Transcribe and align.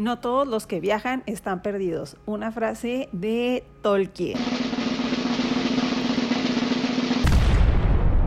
No 0.00 0.18
todos 0.18 0.48
los 0.48 0.66
que 0.66 0.80
viajan 0.80 1.22
están 1.26 1.60
perdidos. 1.60 2.16
Una 2.24 2.52
frase 2.52 3.10
de 3.12 3.64
Tolkien. 3.82 4.38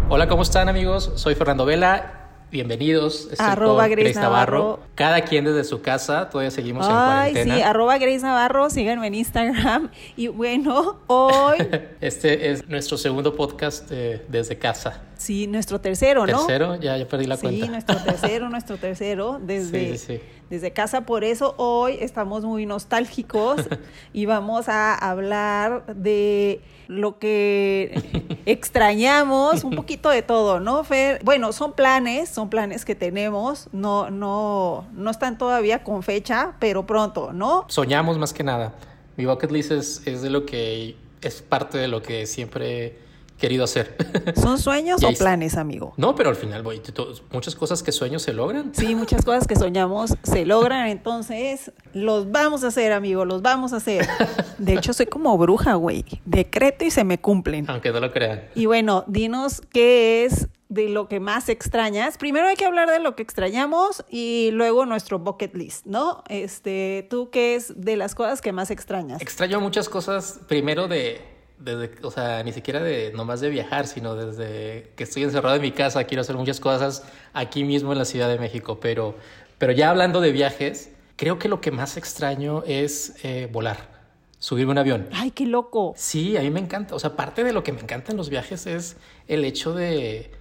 Hola, 0.07 0.27
¿cómo 0.27 0.43
están 0.43 0.69
amigos? 0.69 1.13
Soy 1.15 1.33
Fernando 1.33 1.65
Vela 1.65 2.23
bienvenidos. 2.53 3.29
Estoy 3.31 3.47
arroba 3.47 3.87
Grace, 3.87 4.13
Navarro. 4.13 4.79
Cada 4.93 5.21
quien 5.21 5.43
desde 5.43 5.63
su 5.63 5.81
casa, 5.81 6.29
todavía 6.29 6.51
seguimos 6.51 6.85
en 6.85 6.91
Ay, 6.93 7.31
cuarentena. 7.31 7.55
sí, 7.55 7.61
arroba 7.63 7.97
Grace 7.97 8.19
Navarro, 8.19 8.69
síganme 8.69 9.07
en 9.07 9.15
Instagram. 9.15 9.89
Y 10.15 10.27
bueno, 10.27 10.99
hoy... 11.07 11.57
este 12.01 12.51
es 12.51 12.69
nuestro 12.69 12.99
segundo 12.99 13.35
podcast 13.35 13.89
desde 13.89 14.59
casa. 14.59 15.01
Sí, 15.17 15.47
nuestro 15.47 15.81
tercero, 15.81 16.27
¿no? 16.27 16.45
Tercero, 16.45 16.75
ya, 16.75 16.95
ya 16.95 17.07
perdí 17.07 17.25
la 17.25 17.37
cuenta. 17.37 17.65
Sí, 17.65 17.71
nuestro 17.71 17.97
tercero, 17.97 18.49
nuestro 18.51 18.77
tercero, 18.77 19.39
desde, 19.41 20.21
desde 20.53 20.71
casa. 20.71 21.01
Por 21.01 21.23
eso 21.23 21.55
hoy 21.57 21.97
estamos 21.99 22.45
muy 22.45 22.67
nostálgicos 22.67 23.61
y 24.13 24.27
vamos 24.27 24.69
a 24.69 24.93
hablar 24.93 25.83
de 25.95 26.61
lo 26.87 27.17
que 27.17 28.39
extrañamos, 28.45 29.63
un 29.63 29.75
poquito 29.75 30.09
de 30.09 30.21
todo, 30.21 30.59
¿no, 30.59 30.83
Fer? 30.83 31.19
Bueno, 31.23 31.53
son 31.53 31.73
planes, 31.73 32.29
son 32.29 32.51
planes 32.51 32.85
que 32.85 32.93
tenemos, 32.93 33.67
no, 33.71 34.11
no, 34.11 34.87
no 34.93 35.09
están 35.09 35.39
todavía 35.39 35.83
con 35.83 36.03
fecha, 36.03 36.53
pero 36.59 36.85
pronto, 36.85 37.33
¿no? 37.33 37.65
Soñamos 37.69 38.19
más 38.19 38.31
que 38.31 38.43
nada. 38.43 38.75
Mi 39.17 39.25
bucket 39.25 39.51
list 39.51 39.71
es, 39.71 40.03
es 40.05 40.21
de 40.21 40.29
lo 40.29 40.45
que 40.45 40.95
es 41.21 41.41
parte 41.41 41.79
de 41.79 41.87
lo 41.87 42.03
que 42.03 42.27
siempre 42.27 42.99
querido 43.43 43.65
hacer. 43.65 43.97
¿Son 44.37 44.57
sueños 44.57 45.03
o 45.03 45.11
planes, 45.11 45.57
amigo? 45.57 45.93
No, 45.97 46.15
pero 46.15 46.29
al 46.29 46.37
final, 46.37 46.63
voy, 46.63 46.81
muchas 47.33 47.55
cosas 47.55 47.83
que 47.83 47.91
sueños 47.91 48.21
se 48.21 48.31
logran. 48.31 48.73
Sí, 48.73 48.95
muchas 48.95 49.25
cosas 49.25 49.47
que 49.47 49.57
soñamos 49.57 50.15
se 50.23 50.45
logran, 50.45 50.87
entonces 50.87 51.73
los 51.91 52.31
vamos 52.31 52.63
a 52.63 52.67
hacer, 52.67 52.93
amigo, 52.93 53.25
los 53.25 53.41
vamos 53.41 53.73
a 53.73 53.77
hacer. 53.77 54.07
De 54.59 54.75
hecho, 54.75 54.93
soy 54.93 55.07
como 55.07 55.37
bruja, 55.37 55.73
güey. 55.73 56.05
Decreto 56.23 56.85
y 56.85 56.91
se 56.91 57.03
me 57.03 57.19
cumplen. 57.19 57.69
Aunque 57.69 57.91
no 57.91 57.99
lo 57.99 58.13
crean. 58.13 58.43
Y 58.55 58.65
bueno, 58.65 59.03
dinos 59.07 59.61
qué 59.73 60.23
es 60.23 60.47
de 60.69 60.87
lo 60.87 61.09
que 61.09 61.19
más 61.19 61.49
extrañas. 61.49 62.17
Primero 62.17 62.47
hay 62.47 62.55
que 62.55 62.63
hablar 62.63 62.89
de 62.89 62.99
lo 62.99 63.17
que 63.17 63.23
extrañamos 63.23 64.05
y 64.09 64.51
luego 64.53 64.85
nuestro 64.85 65.19
bucket 65.19 65.53
list, 65.53 65.85
¿no? 65.85 66.23
Este, 66.29 67.05
¿tú 67.09 67.29
qué 67.29 67.55
es 67.55 67.73
de 67.75 67.97
las 67.97 68.15
cosas 68.15 68.39
que 68.39 68.53
más 68.53 68.71
extrañas? 68.71 69.21
Extraño 69.21 69.59
muchas 69.59 69.89
cosas, 69.89 70.39
primero 70.47 70.87
de 70.87 71.32
desde, 71.63 71.91
o 72.03 72.11
sea, 72.11 72.43
ni 72.43 72.51
siquiera 72.51 72.81
de 72.81 73.11
nomás 73.13 73.41
de 73.41 73.49
viajar, 73.49 73.87
sino 73.87 74.15
desde 74.15 74.91
que 74.95 75.03
estoy 75.03 75.23
encerrado 75.23 75.55
en 75.55 75.61
mi 75.61 75.71
casa, 75.71 76.03
quiero 76.03 76.21
hacer 76.21 76.35
muchas 76.35 76.59
cosas 76.59 77.03
aquí 77.33 77.63
mismo 77.63 77.91
en 77.91 77.99
la 77.99 78.05
Ciudad 78.05 78.27
de 78.27 78.37
México, 78.37 78.79
pero, 78.79 79.15
pero 79.57 79.71
ya 79.71 79.89
hablando 79.89 80.21
de 80.21 80.31
viajes, 80.31 80.91
creo 81.15 81.39
que 81.39 81.47
lo 81.47 81.61
que 81.61 81.71
más 81.71 81.97
extraño 81.97 82.63
es 82.67 83.15
eh, 83.23 83.47
volar, 83.51 83.89
subirme 84.39 84.71
un 84.71 84.77
avión. 84.77 85.07
Ay, 85.13 85.31
qué 85.31 85.45
loco. 85.45 85.93
Sí, 85.95 86.35
a 86.37 86.41
mí 86.41 86.49
me 86.49 86.59
encanta, 86.59 86.95
o 86.95 86.99
sea, 86.99 87.15
parte 87.15 87.43
de 87.43 87.53
lo 87.53 87.63
que 87.63 87.71
me 87.71 87.81
encanta 87.81 88.11
en 88.11 88.17
los 88.17 88.29
viajes 88.29 88.67
es 88.67 88.97
el 89.27 89.45
hecho 89.45 89.73
de 89.73 90.31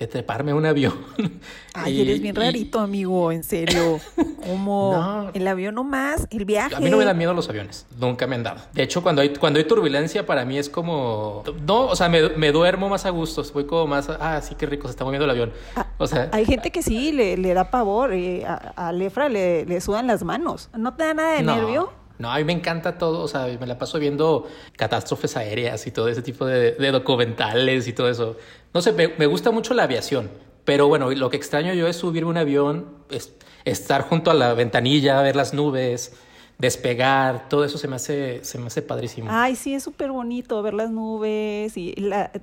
de 0.00 0.06
treparme 0.06 0.52
a 0.52 0.54
un 0.54 0.64
avión. 0.64 0.94
Ay, 1.74 2.00
eres 2.00 2.22
bien 2.22 2.34
rarito, 2.34 2.80
amigo, 2.80 3.30
en 3.30 3.44
serio. 3.44 4.00
Como 4.46 5.30
el 5.34 5.46
avión 5.46 5.74
nomás, 5.74 6.26
el 6.30 6.46
viaje. 6.46 6.74
A 6.74 6.80
mí 6.80 6.88
no 6.88 6.96
me 6.96 7.04
da 7.04 7.12
miedo 7.12 7.34
los 7.34 7.50
aviones, 7.50 7.86
nunca 7.98 8.26
me 8.26 8.34
han 8.34 8.42
dado. 8.42 8.62
De 8.72 8.82
hecho, 8.82 9.02
cuando 9.02 9.20
hay, 9.20 9.34
cuando 9.34 9.58
hay 9.58 9.66
turbulencia, 9.66 10.24
para 10.24 10.46
mí 10.46 10.58
es 10.58 10.70
como. 10.70 11.44
No, 11.66 11.82
o 11.86 11.94
sea, 11.94 12.08
me, 12.08 12.50
duermo 12.50 12.88
más 12.88 13.04
a 13.04 13.10
gusto, 13.10 13.44
voy 13.52 13.66
como 13.66 13.86
más. 13.86 14.08
Ah, 14.08 14.40
sí, 14.42 14.54
qué 14.54 14.64
rico, 14.64 14.88
se 14.88 14.92
está 14.92 15.04
moviendo 15.04 15.26
el 15.26 15.30
avión. 15.30 15.52
Ah, 15.76 15.86
o 15.98 16.06
sea. 16.06 16.30
Hay 16.32 16.46
gente 16.46 16.70
que 16.70 16.82
sí 16.82 17.12
le, 17.12 17.54
da 17.54 17.70
pavor, 17.70 18.14
eh, 18.14 18.46
a, 18.46 18.88
a, 18.88 18.92
Lefra 18.92 19.28
le, 19.28 19.66
le 19.66 19.80
sudan 19.82 20.06
las 20.06 20.24
manos. 20.24 20.70
¿No 20.76 20.94
te 20.94 21.04
da 21.04 21.12
nada 21.12 21.34
de 21.34 21.42
nervio? 21.42 21.99
No, 22.20 22.30
a 22.30 22.36
mí 22.36 22.44
me 22.44 22.52
encanta 22.52 22.98
todo, 22.98 23.22
o 23.22 23.28
sea, 23.28 23.46
me 23.58 23.66
la 23.66 23.78
paso 23.78 23.98
viendo 23.98 24.46
catástrofes 24.76 25.38
aéreas 25.38 25.86
y 25.86 25.90
todo 25.90 26.06
ese 26.08 26.20
tipo 26.20 26.44
de, 26.44 26.72
documentales 26.92 27.88
y 27.88 27.94
todo 27.94 28.10
eso. 28.10 28.36
No 28.74 28.82
sé, 28.82 28.92
me, 28.92 29.24
gusta 29.26 29.50
mucho 29.50 29.72
la 29.72 29.84
aviación, 29.84 30.30
pero 30.66 30.86
bueno, 30.86 31.10
lo 31.10 31.30
que 31.30 31.38
extraño 31.38 31.72
yo 31.72 31.88
es 31.88 31.96
subirme 31.96 32.28
un 32.28 32.36
avión, 32.36 32.88
es, 33.10 33.32
estar 33.64 34.02
junto 34.02 34.30
a 34.30 34.34
la 34.34 34.52
ventanilla, 34.52 35.22
ver 35.22 35.34
las 35.34 35.54
nubes, 35.54 36.12
despegar, 36.58 37.48
todo 37.48 37.64
eso 37.64 37.78
se 37.78 37.88
me 37.88 37.96
hace, 37.96 38.44
se 38.44 38.58
me 38.58 38.66
hace 38.66 38.82
padrísimo. 38.82 39.30
Ay, 39.32 39.56
sí, 39.56 39.72
es 39.72 39.82
súper 39.82 40.10
bonito 40.10 40.62
ver 40.62 40.74
las 40.74 40.90
nubes 40.90 41.74
y 41.78 41.94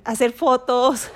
hacer 0.02 0.32
fotos, 0.32 1.08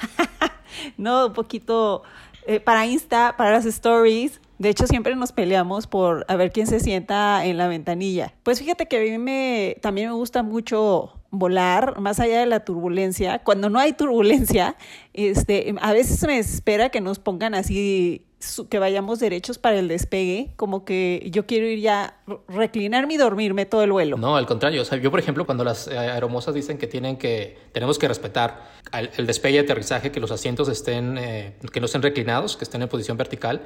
¿no? 0.96 1.26
Un 1.26 1.32
poquito 1.32 2.04
eh, 2.46 2.60
para 2.60 2.86
Insta, 2.86 3.34
para 3.36 3.50
las 3.50 3.66
stories. 3.66 4.40
De 4.62 4.68
hecho, 4.68 4.86
siempre 4.86 5.16
nos 5.16 5.32
peleamos 5.32 5.88
por 5.88 6.24
a 6.28 6.36
ver 6.36 6.52
quién 6.52 6.68
se 6.68 6.78
sienta 6.78 7.44
en 7.44 7.56
la 7.56 7.66
ventanilla. 7.66 8.32
Pues 8.44 8.60
fíjate 8.60 8.86
que 8.86 8.96
a 8.96 9.00
mí 9.00 9.18
me, 9.18 9.76
también 9.82 10.06
me 10.10 10.14
gusta 10.14 10.44
mucho 10.44 11.14
volar 11.32 11.98
más 11.98 12.20
allá 12.20 12.38
de 12.38 12.46
la 12.46 12.60
turbulencia. 12.60 13.40
Cuando 13.40 13.70
no 13.70 13.80
hay 13.80 13.92
turbulencia, 13.92 14.76
este, 15.14 15.74
a 15.80 15.92
veces 15.92 16.24
me 16.28 16.38
espera 16.38 16.90
que 16.90 17.00
nos 17.00 17.18
pongan 17.18 17.56
así 17.56 18.24
que 18.70 18.78
vayamos 18.78 19.18
derechos 19.18 19.58
para 19.58 19.80
el 19.80 19.88
despegue, 19.88 20.52
como 20.54 20.84
que 20.84 21.28
yo 21.32 21.44
quiero 21.44 21.66
ir 21.66 21.80
ya 21.80 22.20
reclinarme 22.46 23.14
y 23.14 23.16
dormirme 23.16 23.66
todo 23.66 23.82
el 23.82 23.90
vuelo. 23.90 24.16
No, 24.16 24.36
al 24.36 24.46
contrario, 24.46 24.84
yo 24.84 25.10
por 25.10 25.18
ejemplo 25.18 25.44
cuando 25.44 25.64
las 25.64 25.88
eh, 25.88 25.98
aeromosas 25.98 26.54
dicen 26.54 26.78
que 26.78 26.86
tienen 26.86 27.16
que 27.16 27.58
tenemos 27.72 27.98
que 27.98 28.06
respetar 28.06 28.70
el 29.16 29.26
despegue 29.26 29.56
y 29.56 29.58
aterrizaje, 29.58 30.12
que 30.12 30.20
los 30.20 30.30
asientos 30.30 30.68
estén 30.68 31.18
eh, 31.18 31.56
que 31.72 31.80
no 31.80 31.86
estén 31.86 32.02
reclinados, 32.02 32.56
que 32.56 32.62
estén 32.62 32.82
en 32.82 32.88
posición 32.88 33.16
vertical, 33.16 33.62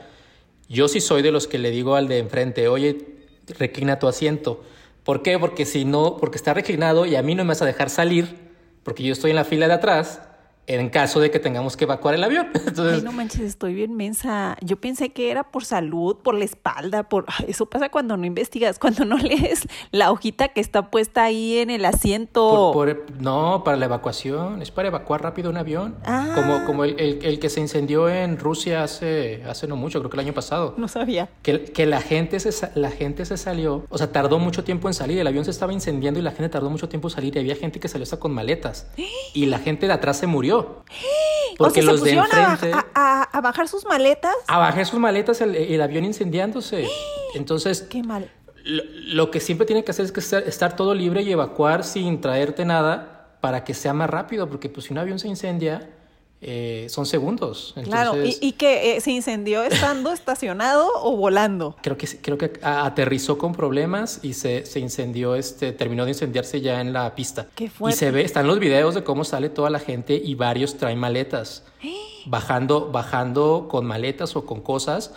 yo 0.68 0.88
sí 0.88 1.00
soy 1.00 1.22
de 1.22 1.32
los 1.32 1.46
que 1.46 1.58
le 1.58 1.70
digo 1.70 1.94
al 1.94 2.08
de 2.08 2.18
enfrente, 2.18 2.68
oye, 2.68 2.98
reclina 3.58 3.98
tu 3.98 4.08
asiento. 4.08 4.62
¿Por 5.04 5.22
qué? 5.22 5.38
Porque 5.38 5.64
si 5.64 5.84
no, 5.84 6.16
porque 6.16 6.36
está 6.36 6.54
reclinado 6.54 7.06
y 7.06 7.14
a 7.14 7.22
mí 7.22 7.34
no 7.34 7.44
me 7.44 7.48
vas 7.48 7.62
a 7.62 7.66
dejar 7.66 7.90
salir, 7.90 8.34
porque 8.82 9.02
yo 9.02 9.12
estoy 9.12 9.30
en 9.30 9.36
la 9.36 9.44
fila 9.44 9.68
de 9.68 9.74
atrás 9.74 10.20
en 10.66 10.88
caso 10.90 11.20
de 11.20 11.30
que 11.30 11.38
tengamos 11.38 11.76
que 11.76 11.84
evacuar 11.84 12.14
el 12.14 12.24
avión. 12.24 12.48
Entonces, 12.54 12.98
Ay, 12.98 13.02
no 13.02 13.12
manches, 13.12 13.42
estoy 13.42 13.74
bien 13.74 13.94
mensa. 13.94 14.56
Yo 14.60 14.76
pensé 14.76 15.10
que 15.10 15.30
era 15.30 15.44
por 15.44 15.64
salud, 15.64 16.16
por 16.16 16.34
la 16.34 16.44
espalda, 16.44 17.08
por 17.08 17.26
eso 17.46 17.66
pasa 17.66 17.88
cuando 17.88 18.16
no 18.16 18.26
investigas, 18.26 18.78
cuando 18.80 19.04
no 19.04 19.16
lees 19.16 19.66
la 19.90 20.10
hojita 20.10 20.48
que 20.48 20.60
está 20.60 20.90
puesta 20.90 21.24
ahí 21.24 21.58
en 21.58 21.70
el 21.70 21.84
asiento. 21.84 22.72
no, 23.20 23.62
para 23.64 23.76
la 23.76 23.86
evacuación, 23.86 24.62
es 24.62 24.70
para 24.70 24.88
evacuar 24.88 25.22
rápido 25.22 25.50
un 25.50 25.56
avión. 25.56 25.96
Ah. 26.04 26.32
Como, 26.34 26.64
como 26.64 26.84
el, 26.84 26.98
el, 27.22 27.38
que 27.38 27.48
se 27.48 27.60
incendió 27.60 28.08
en 28.08 28.38
Rusia 28.38 28.82
hace, 28.82 29.42
hace 29.48 29.66
no 29.66 29.76
mucho, 29.76 30.00
creo 30.00 30.10
que 30.10 30.16
el 30.16 30.26
año 30.26 30.34
pasado. 30.34 30.74
No 30.76 30.88
sabía. 30.88 31.28
Que, 31.42 31.64
que 31.64 31.86
la, 31.86 32.00
gente 32.00 32.40
se, 32.40 32.70
la 32.74 32.90
gente 32.90 33.24
se 33.24 33.36
salió, 33.36 33.84
o 33.88 33.98
sea, 33.98 34.10
tardó 34.12 34.38
mucho 34.38 34.64
tiempo 34.64 34.88
en 34.88 34.94
salir, 34.94 35.18
el 35.18 35.26
avión 35.26 35.44
se 35.44 35.50
estaba 35.50 35.72
incendiando 35.72 36.18
y 36.20 36.22
la 36.22 36.32
gente 36.32 36.48
tardó 36.48 36.70
mucho 36.70 36.88
tiempo 36.88 37.08
en 37.08 37.14
salir 37.14 37.36
y 37.36 37.38
había 37.38 37.56
gente 37.56 37.80
que 37.80 37.88
salió 37.88 38.02
hasta 38.02 38.18
con 38.18 38.32
maletas. 38.32 38.86
Y 39.34 39.46
la 39.46 39.58
gente 39.58 39.86
de 39.86 39.92
atrás 39.92 40.16
se 40.16 40.26
murió. 40.26 40.55
Porque 41.58 41.82
los 41.82 42.02
de 42.02 42.12
enfrente. 42.12 42.72
A, 42.94 43.40
bajar 43.42 43.68
sus 43.68 43.86
maletas. 43.86 44.34
A 44.46 44.58
bajar 44.58 44.84
sus 44.86 44.98
maletas, 44.98 45.40
el, 45.40 45.80
avión 45.80 46.04
incendiándose. 46.04 46.86
Entonces. 47.34 47.82
Qué 47.82 48.02
mal. 48.02 48.30
Lo, 48.64 49.30
que 49.30 49.40
siempre 49.40 49.66
tiene 49.66 49.84
que 49.84 49.92
hacer 49.92 50.04
es 50.04 50.12
que 50.12 50.20
estar, 50.20 50.76
todo 50.76 50.94
libre 50.94 51.22
y 51.22 51.30
evacuar 51.30 51.84
sin 51.84 52.20
traerte 52.20 52.64
nada 52.64 53.36
para 53.40 53.62
que 53.62 53.74
sea 53.74 53.92
más 53.92 54.10
rápido, 54.10 54.48
porque 54.48 54.68
pues 54.68 54.86
si 54.86 54.92
un 54.92 54.98
avión 54.98 55.20
se 55.20 55.28
incendia, 55.28 55.88
eh, 56.48 56.86
son 56.88 57.06
segundos. 57.06 57.74
claro, 57.84 58.14
y, 58.24 58.52
que 58.52 58.96
eh, 58.96 59.00
se 59.00 59.10
incendió 59.10 59.64
estando 59.64 60.12
estacionado 60.14 60.88
o 61.02 61.16
volando. 61.16 61.74
Creo 61.82 61.98
que 61.98 62.06
creo 62.06 62.38
que 62.38 62.52
aterrizó 62.62 63.36
con 63.36 63.52
problemas 63.52 64.20
y 64.22 64.34
se, 64.34 64.64
se, 64.64 64.78
incendió, 64.78 65.34
este, 65.34 65.72
terminó 65.72 66.04
de 66.04 66.12
incendiarse 66.12 66.60
ya 66.60 66.80
en 66.80 66.92
la 66.92 67.14
pista. 67.16 67.48
Qué 67.54 67.68
fuerte. 67.68 67.96
Y 67.96 67.98
se 67.98 68.10
ve, 68.12 68.22
están 68.22 68.46
los 68.46 68.60
videos 68.60 68.94
de 68.94 69.02
cómo 69.02 69.24
sale 69.24 69.48
toda 69.48 69.70
la 69.70 69.80
gente 69.80 70.14
y 70.14 70.36
varios 70.36 70.76
traen 70.76 71.00
maletas. 71.00 71.64
bajando, 72.26 72.90
bajando 72.92 73.66
con 73.68 73.84
maletas 73.84 74.36
o 74.36 74.46
con 74.46 74.60
cosas 74.60 75.12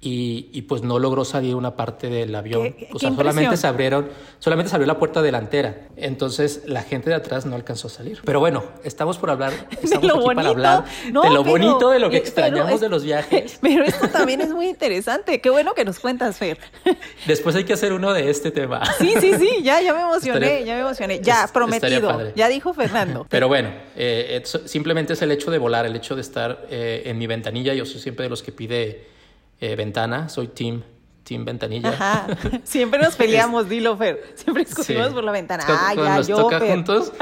y, 0.00 0.48
y, 0.52 0.62
pues 0.62 0.82
no 0.82 1.00
logró 1.00 1.24
salir 1.24 1.56
una 1.56 1.74
parte 1.74 2.08
del 2.08 2.32
avión. 2.32 2.76
o 2.92 3.00
sea, 3.00 3.12
solamente 3.12 3.56
se 3.56 3.66
abrieron, 3.66 4.08
solamente 4.38 4.70
se 4.70 4.76
abrió 4.76 4.86
la 4.86 4.96
puerta 4.96 5.22
delantera. 5.22 5.88
Entonces 5.96 6.62
la 6.66 6.82
gente 6.82 7.10
de 7.10 7.16
atrás 7.16 7.46
no 7.46 7.56
alcanzó 7.56 7.88
a 7.88 7.90
salir. 7.90 8.20
Pero 8.24 8.38
bueno, 8.38 8.62
estamos 8.84 9.18
por 9.18 9.30
hablar, 9.30 9.52
estamos 9.82 10.02
de 10.02 10.06
lo 10.06 10.20
bonito, 10.20 10.34
para 10.36 10.48
hablar 10.50 10.84
de 11.04 11.30
lo 11.30 11.42
bonito 11.42 11.90
de 11.90 11.98
lo 11.98 12.10
que 12.10 12.18
extrañamos 12.18 12.80
de 12.80 12.88
los 12.88 13.02
viajes. 13.02 13.58
Pero 13.62 13.82
esto 13.82 14.06
también 14.08 14.40
es 14.40 14.50
muy 14.50 14.68
interesante. 14.68 15.40
Qué 15.40 15.50
bueno 15.50 15.74
que 15.74 15.84
nos 15.84 15.98
cuentas, 15.98 16.36
Fer. 16.36 16.58
Después 17.26 17.56
hay 17.56 17.64
que 17.64 17.72
hacer 17.72 17.92
uno 17.92 18.12
de 18.12 18.30
este 18.30 18.52
tema. 18.52 18.84
Sí, 18.98 19.14
sí, 19.20 19.34
sí, 19.34 19.62
ya, 19.64 19.80
ya 19.80 19.92
me 19.94 20.02
emocioné, 20.02 20.64
ya 20.64 20.74
me 20.74 20.80
emocioné. 20.82 21.20
Ya, 21.20 21.50
prometido. 21.52 22.32
Ya 22.36 22.48
dijo 22.48 22.72
Fernando. 22.72 23.26
Pero 23.28 23.48
bueno, 23.48 23.70
eh, 23.96 24.44
simplemente 24.66 25.14
es 25.14 25.22
el 25.22 25.32
hecho 25.32 25.50
de 25.50 25.58
volar, 25.58 25.86
el 25.86 25.96
hecho 25.96 26.14
de 26.14 26.20
estar 26.20 26.66
eh, 26.70 27.02
en 27.06 27.18
mi 27.18 27.26
ventanilla. 27.26 27.74
Yo 27.74 27.84
soy 27.84 28.00
siempre 28.00 28.22
de 28.22 28.30
los 28.30 28.44
que 28.44 28.52
pide 28.52 29.17
eh, 29.60 29.76
ventana, 29.76 30.28
soy 30.28 30.48
team, 30.48 30.82
team 31.24 31.44
ventanilla. 31.44 31.90
Ajá. 31.90 32.26
Siempre 32.64 33.00
nos 33.00 33.16
peleamos, 33.16 33.68
dilo, 33.68 33.96
Fer. 33.96 34.32
Siempre 34.34 34.64
discutimos 34.64 35.08
por 35.08 35.24
la 35.24 35.32
ventana. 35.32 35.64
ah, 35.66 35.94
ya, 35.94 36.16
nos 36.16 36.26
toca 36.26 36.60
juntos. 36.60 37.12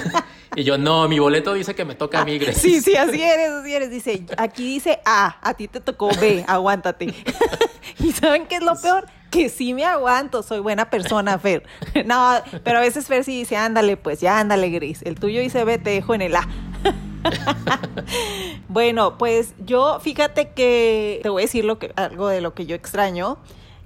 y 0.56 0.64
yo, 0.64 0.78
no, 0.78 1.08
mi 1.08 1.18
boleto 1.18 1.54
dice 1.54 1.74
que 1.74 1.84
me 1.84 1.94
toca 1.94 2.20
a 2.20 2.24
mí, 2.24 2.38
Grace. 2.38 2.60
Sí, 2.60 2.80
sí, 2.80 2.96
así 2.96 3.22
eres, 3.22 3.50
así 3.50 3.74
eres. 3.74 3.90
Dice, 3.90 4.26
aquí 4.36 4.64
dice 4.64 5.00
A, 5.04 5.38
a 5.40 5.54
ti 5.54 5.68
te 5.68 5.80
tocó 5.80 6.10
B, 6.20 6.44
aguántate. 6.46 7.14
¿Y 7.98 8.12
saben 8.12 8.46
qué 8.46 8.56
es 8.56 8.62
lo 8.62 8.74
peor? 8.80 9.06
que 9.34 9.48
sí 9.48 9.74
me 9.74 9.84
aguanto, 9.84 10.44
soy 10.44 10.60
buena 10.60 10.90
persona, 10.90 11.40
Fer. 11.40 11.64
No, 12.06 12.34
pero 12.62 12.78
a 12.78 12.80
veces 12.80 13.08
Fer 13.08 13.24
sí 13.24 13.36
dice, 13.36 13.56
ándale, 13.56 13.96
pues 13.96 14.20
ya 14.20 14.38
ándale, 14.38 14.70
Gris. 14.70 15.02
El 15.02 15.16
tuyo 15.16 15.40
dice, 15.40 15.64
ve, 15.64 15.76
te 15.76 15.90
dejo 15.90 16.14
en 16.14 16.22
el 16.22 16.36
A. 16.36 16.48
bueno, 18.68 19.18
pues 19.18 19.54
yo, 19.64 19.98
fíjate 20.00 20.50
que 20.50 21.20
te 21.22 21.28
voy 21.28 21.42
a 21.42 21.46
decir 21.46 21.66
que, 21.78 21.92
algo 21.96 22.28
de 22.28 22.40
lo 22.40 22.54
que 22.54 22.66
yo 22.66 22.74
extraño. 22.74 23.38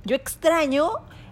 Yo 0.05 0.17
extraño 0.17 0.91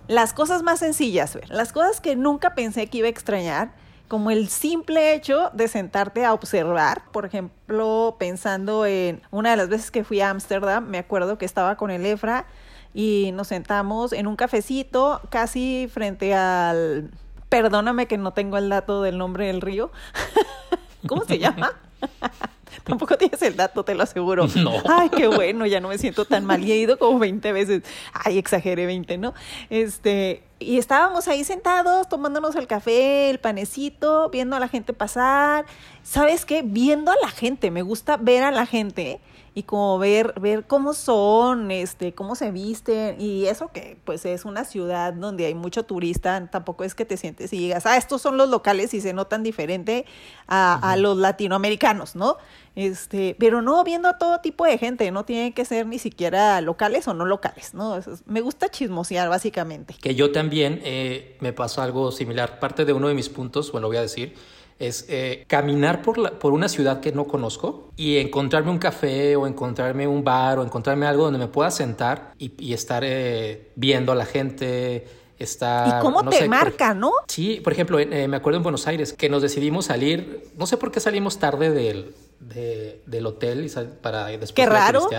las 0.08 0.32
cosas 0.32 0.62
más 0.62 0.80
sencillas, 0.80 1.38
las 1.48 1.72
cosas 1.72 2.00
que 2.00 2.16
nunca 2.16 2.54
pensé 2.54 2.86
que 2.88 2.98
iba 2.98 3.06
a 3.06 3.10
extrañar 3.10 3.72
como 4.08 4.30
el 4.30 4.48
simple 4.48 5.14
hecho 5.14 5.50
de 5.52 5.66
sentarte 5.66 6.24
a 6.24 6.32
observar, 6.32 7.10
por 7.10 7.24
ejemplo, 7.24 8.16
pensando 8.18 8.86
en 8.86 9.20
una 9.30 9.50
de 9.50 9.56
las 9.56 9.68
veces 9.68 9.90
que 9.90 10.04
fui 10.04 10.20
a 10.20 10.30
Ámsterdam, 10.30 10.86
me 10.86 10.98
acuerdo 10.98 11.38
que 11.38 11.44
estaba 11.44 11.76
con 11.76 11.90
el 11.90 12.06
Efra 12.06 12.46
y 12.94 13.32
nos 13.32 13.48
sentamos 13.48 14.12
en 14.12 14.26
un 14.26 14.36
cafecito 14.36 15.20
casi 15.30 15.88
frente 15.92 16.34
al... 16.34 17.10
Perdóname 17.48 18.06
que 18.06 18.18
no 18.18 18.32
tengo 18.32 18.58
el 18.58 18.68
dato 18.68 19.02
del 19.02 19.18
nombre 19.18 19.46
del 19.46 19.60
río. 19.60 19.90
¿Cómo 21.06 21.24
se 21.24 21.38
llama? 21.38 21.72
Tampoco 22.84 23.16
tienes 23.16 23.42
el 23.42 23.56
dato, 23.56 23.84
te 23.84 23.94
lo 23.94 24.02
aseguro. 24.04 24.46
No. 24.56 24.72
Ay, 24.88 25.10
qué 25.10 25.26
bueno, 25.26 25.66
ya 25.66 25.80
no 25.80 25.88
me 25.88 25.98
siento 25.98 26.24
tan 26.24 26.44
mal. 26.44 26.64
Y 26.64 26.72
he 26.72 26.76
ido 26.76 26.98
como 26.98 27.18
20 27.18 27.52
veces. 27.52 27.82
Ay, 28.12 28.38
exageré 28.38 28.86
20, 28.86 29.18
¿no? 29.18 29.34
Este, 29.70 30.44
y 30.58 30.78
estábamos 30.78 31.28
ahí 31.28 31.44
sentados, 31.44 32.08
tomándonos 32.08 32.56
el 32.56 32.66
café, 32.66 33.30
el 33.30 33.38
panecito, 33.38 34.30
viendo 34.30 34.56
a 34.56 34.60
la 34.60 34.68
gente 34.68 34.92
pasar. 34.92 35.66
¿Sabes 36.02 36.44
qué? 36.44 36.62
Viendo 36.62 37.10
a 37.10 37.16
la 37.20 37.28
gente. 37.28 37.70
Me 37.70 37.82
gusta 37.82 38.16
ver 38.16 38.44
a 38.44 38.50
la 38.50 38.66
gente 38.66 39.20
y 39.56 39.62
como 39.62 39.98
ver, 39.98 40.38
ver 40.38 40.66
cómo 40.66 40.92
son, 40.92 41.70
este, 41.70 42.12
cómo 42.12 42.34
se 42.34 42.50
visten, 42.50 43.18
y 43.18 43.46
eso 43.46 43.72
que 43.72 43.96
pues 44.04 44.26
es 44.26 44.44
una 44.44 44.66
ciudad 44.66 45.14
donde 45.14 45.46
hay 45.46 45.54
mucho 45.54 45.82
turista, 45.84 46.46
tampoco 46.52 46.84
es 46.84 46.94
que 46.94 47.06
te 47.06 47.16
sientes 47.16 47.54
y 47.54 47.58
digas, 47.58 47.86
ah, 47.86 47.96
estos 47.96 48.20
son 48.20 48.36
los 48.36 48.50
locales 48.50 48.92
y 48.92 49.00
se 49.00 49.14
notan 49.14 49.42
diferente 49.42 50.04
a, 50.46 50.92
a 50.92 50.98
los 50.98 51.16
latinoamericanos, 51.16 52.16
¿no? 52.16 52.36
Este, 52.74 53.34
pero 53.38 53.62
no 53.62 53.82
viendo 53.82 54.08
a 54.08 54.18
todo 54.18 54.40
tipo 54.42 54.66
de 54.66 54.76
gente, 54.76 55.10
no 55.10 55.24
tiene 55.24 55.54
que 55.54 55.64
ser 55.64 55.86
ni 55.86 55.98
siquiera 55.98 56.60
locales 56.60 57.08
o 57.08 57.14
no 57.14 57.24
locales, 57.24 57.72
¿no? 57.72 57.98
me 58.26 58.42
gusta 58.42 58.68
chismosear, 58.68 59.30
básicamente. 59.30 59.94
Que 59.98 60.14
yo 60.14 60.32
también 60.32 60.82
eh, 60.84 61.38
me 61.40 61.54
pasó 61.54 61.80
algo 61.80 62.12
similar. 62.12 62.60
Parte 62.60 62.84
de 62.84 62.92
uno 62.92 63.08
de 63.08 63.14
mis 63.14 63.30
puntos, 63.30 63.72
bueno, 63.72 63.86
lo 63.86 63.88
voy 63.88 63.96
a 63.96 64.02
decir, 64.02 64.34
es 64.78 65.06
eh, 65.08 65.44
caminar 65.48 66.02
por, 66.02 66.18
la, 66.18 66.38
por 66.38 66.52
una 66.52 66.68
ciudad 66.68 67.00
que 67.00 67.12
no 67.12 67.26
conozco 67.26 67.90
y 67.96 68.18
encontrarme 68.18 68.70
un 68.70 68.78
café 68.78 69.34
o 69.36 69.46
encontrarme 69.46 70.06
un 70.06 70.22
bar 70.22 70.58
o 70.58 70.62
encontrarme 70.62 71.06
algo 71.06 71.24
donde 71.24 71.38
me 71.38 71.48
pueda 71.48 71.70
sentar 71.70 72.32
y, 72.38 72.52
y 72.58 72.74
estar 72.74 73.02
eh, 73.04 73.70
viendo 73.74 74.12
a 74.12 74.14
la 74.14 74.26
gente. 74.26 75.06
Estar, 75.38 75.98
¿Y 75.98 76.00
cómo 76.00 76.22
no 76.22 76.30
te 76.30 76.38
sé, 76.38 76.48
marca, 76.48 76.88
por, 76.88 76.96
no? 76.96 77.12
Sí, 77.28 77.60
por 77.62 77.74
ejemplo, 77.74 77.98
eh, 77.98 78.26
me 78.26 78.38
acuerdo 78.38 78.56
en 78.56 78.62
Buenos 78.62 78.86
Aires 78.86 79.12
que 79.12 79.28
nos 79.28 79.42
decidimos 79.42 79.84
salir, 79.84 80.48
no 80.56 80.66
sé 80.66 80.78
por 80.78 80.90
qué 80.90 80.98
salimos 80.98 81.38
tarde 81.38 81.70
del, 81.70 82.14
de, 82.40 83.02
del 83.04 83.26
hotel 83.26 83.62
y 83.66 83.68
sal, 83.68 83.98
para 84.00 84.28
después 84.28 84.52
Qué 84.52 84.64
raro. 84.64 85.10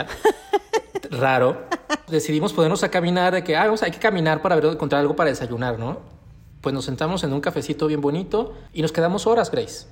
raro. 1.12 1.68
Decidimos 2.07 2.51
ponernos 2.51 2.83
a 2.83 2.89
caminar, 2.89 3.36
de 3.36 3.44
que 3.44 3.56
ah, 3.56 3.65
vamos, 3.65 3.83
hay 3.83 3.92
que 3.92 4.00
caminar 4.00 4.42
para 4.42 4.56
ver, 4.56 4.65
encontrar 4.65 5.01
algo 5.01 5.15
para 5.15 5.30
desayunar, 5.30 5.77
¿no? 5.77 6.17
Pues 6.62 6.74
nos 6.74 6.86
sentamos 6.86 7.24
en 7.24 7.33
un 7.33 7.42
cafecito 7.42 7.88
bien 7.88 8.01
bonito 8.01 8.54
y 8.74 8.81
nos 8.81 8.92
quedamos 8.92 9.27
horas, 9.27 9.51
Grace. 9.51 9.86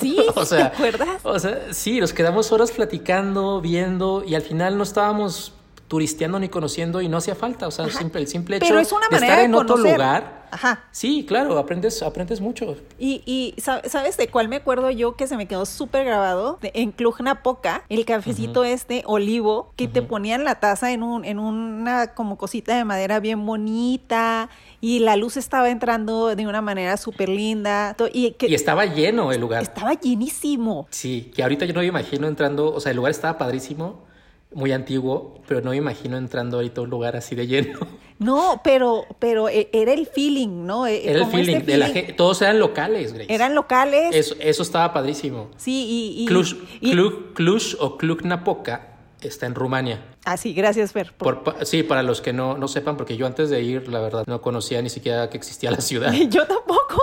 Sí, 0.00 0.18
o 0.34 0.44
sea, 0.44 0.70
¿te 0.70 0.76
acuerdas? 0.76 1.20
O 1.24 1.38
sea, 1.38 1.72
sí, 1.72 2.00
nos 2.00 2.12
quedamos 2.12 2.52
horas 2.52 2.70
platicando, 2.70 3.60
viendo 3.60 4.24
y 4.26 4.34
al 4.34 4.42
final 4.42 4.76
no 4.76 4.82
estábamos 4.82 5.52
turisteando 5.88 6.38
ni 6.38 6.48
conociendo 6.48 7.00
y 7.00 7.08
no 7.08 7.18
hacía 7.18 7.34
falta, 7.34 7.68
o 7.68 7.70
sea, 7.70 7.88
simple, 7.90 8.20
el 8.20 8.28
simple 8.28 8.56
hecho 8.56 8.66
Pero 8.66 8.80
es 8.80 8.90
una 8.90 9.06
de 9.08 9.16
manera 9.16 9.34
estar 9.34 9.44
en 9.44 9.52
de 9.52 9.58
otro 9.58 9.76
lugar. 9.76 10.35
Ajá. 10.50 10.84
Sí, 10.90 11.24
claro, 11.26 11.58
aprendes, 11.58 12.02
aprendes 12.02 12.40
mucho. 12.40 12.76
Y, 12.98 13.22
y 13.26 13.54
¿sabes 13.60 14.16
de 14.16 14.28
cuál 14.28 14.48
me 14.48 14.56
acuerdo 14.56 14.90
yo 14.90 15.16
que 15.16 15.26
se 15.26 15.36
me 15.36 15.46
quedó 15.46 15.66
súper 15.66 16.04
grabado? 16.04 16.58
De, 16.60 16.72
en 16.74 16.92
Cluj 16.92 17.20
Napoca, 17.20 17.84
el 17.88 18.04
cafecito 18.04 18.60
uh 18.60 18.64
-huh. 18.64 18.68
este 18.68 19.02
olivo, 19.06 19.72
que 19.76 19.84
uh 19.84 19.88
-huh. 19.88 19.92
te 19.92 20.02
ponían 20.02 20.44
la 20.44 20.56
taza 20.56 20.92
en, 20.92 21.02
un, 21.02 21.24
en 21.24 21.38
una 21.38 22.14
como 22.14 22.36
cosita 22.36 22.76
de 22.76 22.84
madera 22.84 23.20
bien 23.20 23.44
bonita 23.44 24.48
y 24.80 25.00
la 25.00 25.16
luz 25.16 25.36
estaba 25.36 25.70
entrando 25.70 26.34
de 26.34 26.46
una 26.46 26.62
manera 26.62 26.96
súper 26.96 27.28
linda. 27.28 27.96
Y, 28.12 28.32
que, 28.32 28.48
y 28.48 28.54
estaba 28.54 28.86
lleno 28.86 29.32
el 29.32 29.40
lugar. 29.40 29.62
Estaba 29.62 29.94
llenísimo. 29.94 30.86
Sí, 30.90 31.30
que 31.34 31.42
ahorita 31.42 31.64
yo 31.64 31.74
no 31.74 31.80
me 31.80 31.86
imagino 31.86 32.28
entrando, 32.28 32.72
o 32.72 32.80
sea, 32.80 32.90
el 32.90 32.96
lugar 32.96 33.10
estaba 33.10 33.38
padrísimo 33.38 34.04
muy 34.52 34.72
antiguo, 34.72 35.40
pero 35.46 35.60
no 35.60 35.70
me 35.70 35.76
imagino 35.76 36.16
entrando 36.16 36.56
ahorita 36.58 36.80
a 36.80 36.84
un 36.84 36.90
lugar 36.90 37.16
así 37.16 37.34
de 37.34 37.46
lleno. 37.46 37.78
No, 38.18 38.62
pero, 38.64 39.04
pero 39.18 39.48
era 39.48 39.92
el 39.92 40.06
feeling, 40.06 40.64
¿no? 40.64 40.86
Era 40.86 41.18
el 41.18 41.26
feeling, 41.26 41.56
este 41.56 41.72
de 41.72 41.78
la 41.78 41.88
gente, 41.88 42.14
todos 42.14 42.40
eran 42.40 42.58
locales, 42.58 43.12
Grace. 43.12 43.32
Eran 43.32 43.54
locales. 43.54 44.14
Eso, 44.14 44.34
eso 44.40 44.62
estaba 44.62 44.92
padrísimo. 44.94 45.50
Sí, 45.58 46.14
y... 46.16 46.22
y 46.22 46.26
Cluj, 46.26 46.54
y, 46.80 46.92
Cluj, 46.92 47.34
Cluj 47.34 47.74
o 47.78 47.98
Cluj-Napoca 47.98 48.96
está 49.20 49.46
en 49.46 49.54
Rumania. 49.54 50.02
Ah, 50.24 50.36
sí, 50.36 50.54
gracias, 50.54 50.92
Fer. 50.92 51.12
Por... 51.12 51.42
Por, 51.42 51.66
sí, 51.66 51.82
para 51.82 52.02
los 52.02 52.20
que 52.20 52.32
no, 52.32 52.56
no 52.56 52.68
sepan, 52.68 52.96
porque 52.96 53.16
yo 53.16 53.26
antes 53.26 53.50
de 53.50 53.62
ir, 53.62 53.88
la 53.88 54.00
verdad, 54.00 54.24
no 54.26 54.40
conocía 54.40 54.80
ni 54.82 54.88
siquiera 54.88 55.28
que 55.28 55.36
existía 55.36 55.70
la 55.70 55.80
ciudad. 55.80 56.12
yo 56.28 56.46
tampoco. 56.46 57.02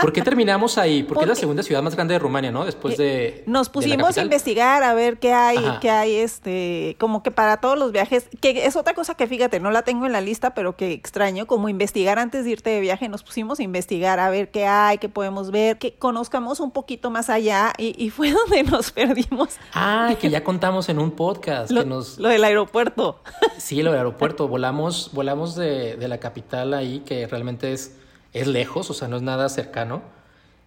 ¿Por 0.00 0.12
qué 0.12 0.22
terminamos 0.22 0.78
ahí? 0.78 1.02
Porque, 1.02 1.14
Porque, 1.14 1.24
es 1.24 1.28
la 1.28 1.40
segunda 1.40 1.62
ciudad 1.62 1.82
más 1.82 1.94
grande 1.94 2.14
de 2.14 2.18
Rumania, 2.18 2.50
¿no? 2.50 2.64
Después 2.64 2.96
de. 2.96 3.42
Nos 3.46 3.68
pusimos 3.68 4.14
de 4.14 4.20
a 4.20 4.24
investigar 4.24 4.82
a 4.82 4.94
ver 4.94 5.18
qué 5.18 5.32
hay, 5.32 5.56
Ajá. 5.56 5.80
qué 5.80 5.90
hay, 5.90 6.16
este, 6.16 6.96
como 6.98 7.22
que 7.22 7.30
para 7.30 7.58
todos 7.58 7.78
los 7.78 7.92
viajes, 7.92 8.28
que 8.40 8.66
es 8.66 8.76
otra 8.76 8.94
cosa 8.94 9.14
que 9.14 9.26
fíjate, 9.26 9.60
no 9.60 9.70
la 9.70 9.82
tengo 9.82 10.06
en 10.06 10.12
la 10.12 10.20
lista, 10.20 10.54
pero 10.54 10.76
que 10.76 10.92
extraño, 10.92 11.46
como 11.46 11.68
investigar 11.68 12.18
antes 12.18 12.44
de 12.44 12.50
irte 12.50 12.70
de 12.70 12.80
viaje, 12.80 13.08
nos 13.08 13.22
pusimos 13.22 13.58
a 13.58 13.62
investigar 13.62 14.20
a 14.20 14.30
ver 14.30 14.50
qué 14.50 14.66
hay, 14.66 14.98
qué 14.98 15.08
podemos 15.08 15.50
ver, 15.50 15.78
que 15.78 15.94
conozcamos 15.94 16.60
un 16.60 16.70
poquito 16.70 17.10
más 17.10 17.30
allá, 17.30 17.72
y, 17.78 17.94
y 18.02 18.10
fue 18.10 18.30
donde 18.32 18.62
nos 18.64 18.90
perdimos. 18.92 19.56
Ah, 19.72 20.14
que 20.20 20.30
ya 20.30 20.44
contamos 20.44 20.88
en 20.88 20.98
un 20.98 21.12
podcast. 21.12 21.70
lo, 21.70 21.82
que 21.82 21.88
nos... 21.88 22.18
lo 22.18 22.28
del 22.28 22.44
aeropuerto. 22.44 23.20
Sí, 23.58 23.82
lo 23.82 23.90
del 23.90 23.98
aeropuerto. 24.00 24.48
Volamos, 24.48 25.10
volamos 25.12 25.56
de, 25.56 25.96
de 25.96 26.08
la 26.08 26.18
capital 26.18 26.74
ahí, 26.74 27.00
que 27.00 27.26
realmente 27.26 27.72
es, 27.72 27.96
es 28.40 28.46
lejos, 28.46 28.90
o 28.90 28.94
sea, 28.94 29.08
no 29.08 29.16
es 29.16 29.22
nada 29.22 29.48
cercano. 29.48 30.02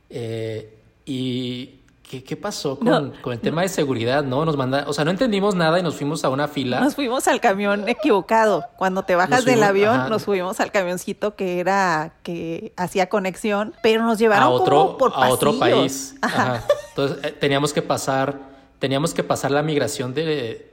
Eh, 0.10 0.78
y 1.06 1.82
¿qué, 2.04 2.24
qué 2.24 2.36
pasó 2.36 2.78
con, 2.78 2.88
no, 2.88 3.14
con, 3.22 3.34
el 3.34 3.40
tema 3.40 3.62
de 3.62 3.70
seguridad? 3.70 4.24
No, 4.24 4.44
nos 4.46 4.58
manda, 4.58 4.86
o 4.88 4.94
sea, 4.94 5.06
no 5.06 5.12
entendimos 5.12 5.56
nada 5.56 5.80
y 5.80 5.84
nos 5.84 5.96
fuimos 5.96 6.24
a 6.24 6.30
una 6.30 6.48
fila. 6.48 6.80
Nos 6.80 6.96
fuimos 6.96 7.28
al 7.28 7.40
camión 7.40 7.88
equivocado. 7.88 8.66
Cuando 8.78 9.04
te 9.04 9.16
bajas 9.16 9.44
fuimos, 9.44 9.60
del 9.60 9.64
avión, 9.64 10.00
ajá. 10.02 10.10
nos 10.10 10.24
subimos 10.24 10.60
al 10.60 10.72
camioncito 10.72 11.36
que 11.36 11.60
era 11.60 12.14
que 12.24 12.74
hacía 12.76 13.10
conexión, 13.10 13.74
pero 13.84 14.04
nos 14.04 14.18
llevaron 14.18 14.44
a 14.44 14.50
otro, 14.50 14.86
como 14.86 14.98
por 14.98 15.14
a 15.16 15.30
otro 15.30 15.58
país. 15.60 16.16
Ajá. 16.22 16.64
Entonces 16.90 17.18
eh, 17.24 17.32
teníamos 17.40 17.74
que 17.74 17.82
pasar, 17.82 18.40
teníamos 18.80 19.14
que 19.14 19.24
pasar 19.24 19.52
la 19.52 19.62
migración 19.62 20.14
de 20.14 20.69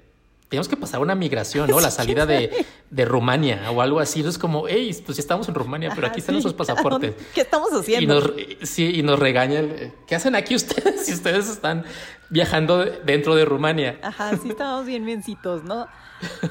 teníamos 0.49 0.69
que 0.69 0.77
pasar 0.77 1.01
una 1.01 1.15
migración, 1.15 1.69
¿no? 1.69 1.81
La 1.81 1.91
salida 1.91 2.25
de, 2.25 2.67
de 2.91 3.05
Rumania 3.05 3.71
o 3.71 3.83
algo 3.83 4.01
así. 4.01 4.21
Es 4.21 4.39
como, 4.39 4.69
hey, 4.69 4.97
pues 5.05 5.17
ya 5.17 5.21
estamos 5.21 5.49
en 5.49 5.55
Rumania, 5.55 5.91
pero 5.95 6.07
aquí 6.07 6.21
están 6.21 6.37
sí, 6.37 6.43
nuestros 6.43 6.55
pasaportes. 6.55 7.15
¿Qué 7.35 7.41
estamos 7.41 7.71
haciendo? 7.73 8.03
Y 8.03 8.07
nos, 8.07 8.33
sí, 8.69 8.99
y 8.99 9.03
nos 9.03 9.19
regañan. 9.19 9.93
¿Qué 10.07 10.15
hacen 10.15 10.37
aquí 10.37 10.55
ustedes 10.55 11.05
si 11.07 11.13
ustedes 11.13 11.49
están 11.49 11.85
viajando 12.31 12.85
dentro 12.85 13.35
de 13.35 13.45
Rumania? 13.45 13.99
Ajá, 14.03 14.37
sí, 14.37 14.51
estamos 14.51 14.87
bien 14.87 15.05
biencitos, 15.05 15.65
¿no? 15.65 15.89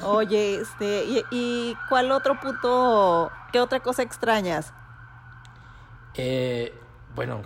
Oye, 0.02 0.56
este, 0.56 1.04
y, 1.04 1.24
¿y 1.30 1.76
cuál 1.88 2.12
otro 2.12 2.38
punto, 2.38 3.30
qué 3.52 3.60
otra 3.60 3.80
cosa 3.80 4.02
extrañas? 4.02 4.72
Eh, 6.14 6.72
bueno, 7.14 7.42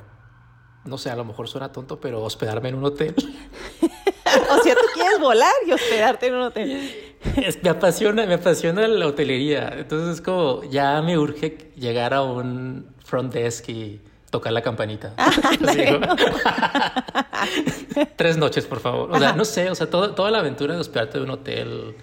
no 0.84 0.98
sé, 0.98 1.10
a 1.10 1.16
lo 1.16 1.24
mejor 1.24 1.48
suena 1.48 1.72
tonto, 1.72 2.00
pero 2.00 2.22
hospedarme 2.22 2.68
en 2.70 2.76
un 2.76 2.84
hotel. 2.84 3.14
o 3.80 4.62
sea, 4.62 4.74
tú 4.74 4.86
quieres 4.94 5.18
volar 5.20 5.52
y 5.66 5.72
hospedarte 5.72 6.28
en 6.28 6.34
un 6.34 6.42
hotel. 6.42 6.94
Es, 7.36 7.62
me 7.62 7.70
apasiona, 7.70 8.26
me 8.26 8.34
apasiona 8.34 8.86
la 8.88 9.06
hotelería. 9.06 9.72
Entonces 9.76 10.16
es 10.16 10.20
como, 10.20 10.64
ya 10.64 11.00
me 11.02 11.18
urge 11.18 11.70
llegar 11.76 12.14
a 12.14 12.22
un 12.22 12.86
front 13.04 13.32
desk 13.32 13.68
y 13.68 14.00
tocar 14.30 14.52
la 14.52 14.62
campanita. 14.62 15.14
Ah. 15.18 15.30
Tres 18.16 18.36
noches, 18.36 18.64
por 18.64 18.80
favor. 18.80 19.10
O 19.10 19.18
sea, 19.18 19.28
Ajá. 19.28 19.36
no 19.36 19.44
sé, 19.44 19.70
o 19.70 19.74
sea, 19.74 19.90
todo, 19.90 20.14
toda 20.14 20.30
la 20.30 20.38
aventura 20.38 20.74
de 20.74 20.80
hospedarte 20.80 21.18
en 21.18 21.24
un 21.24 21.30
hotel. 21.30 21.96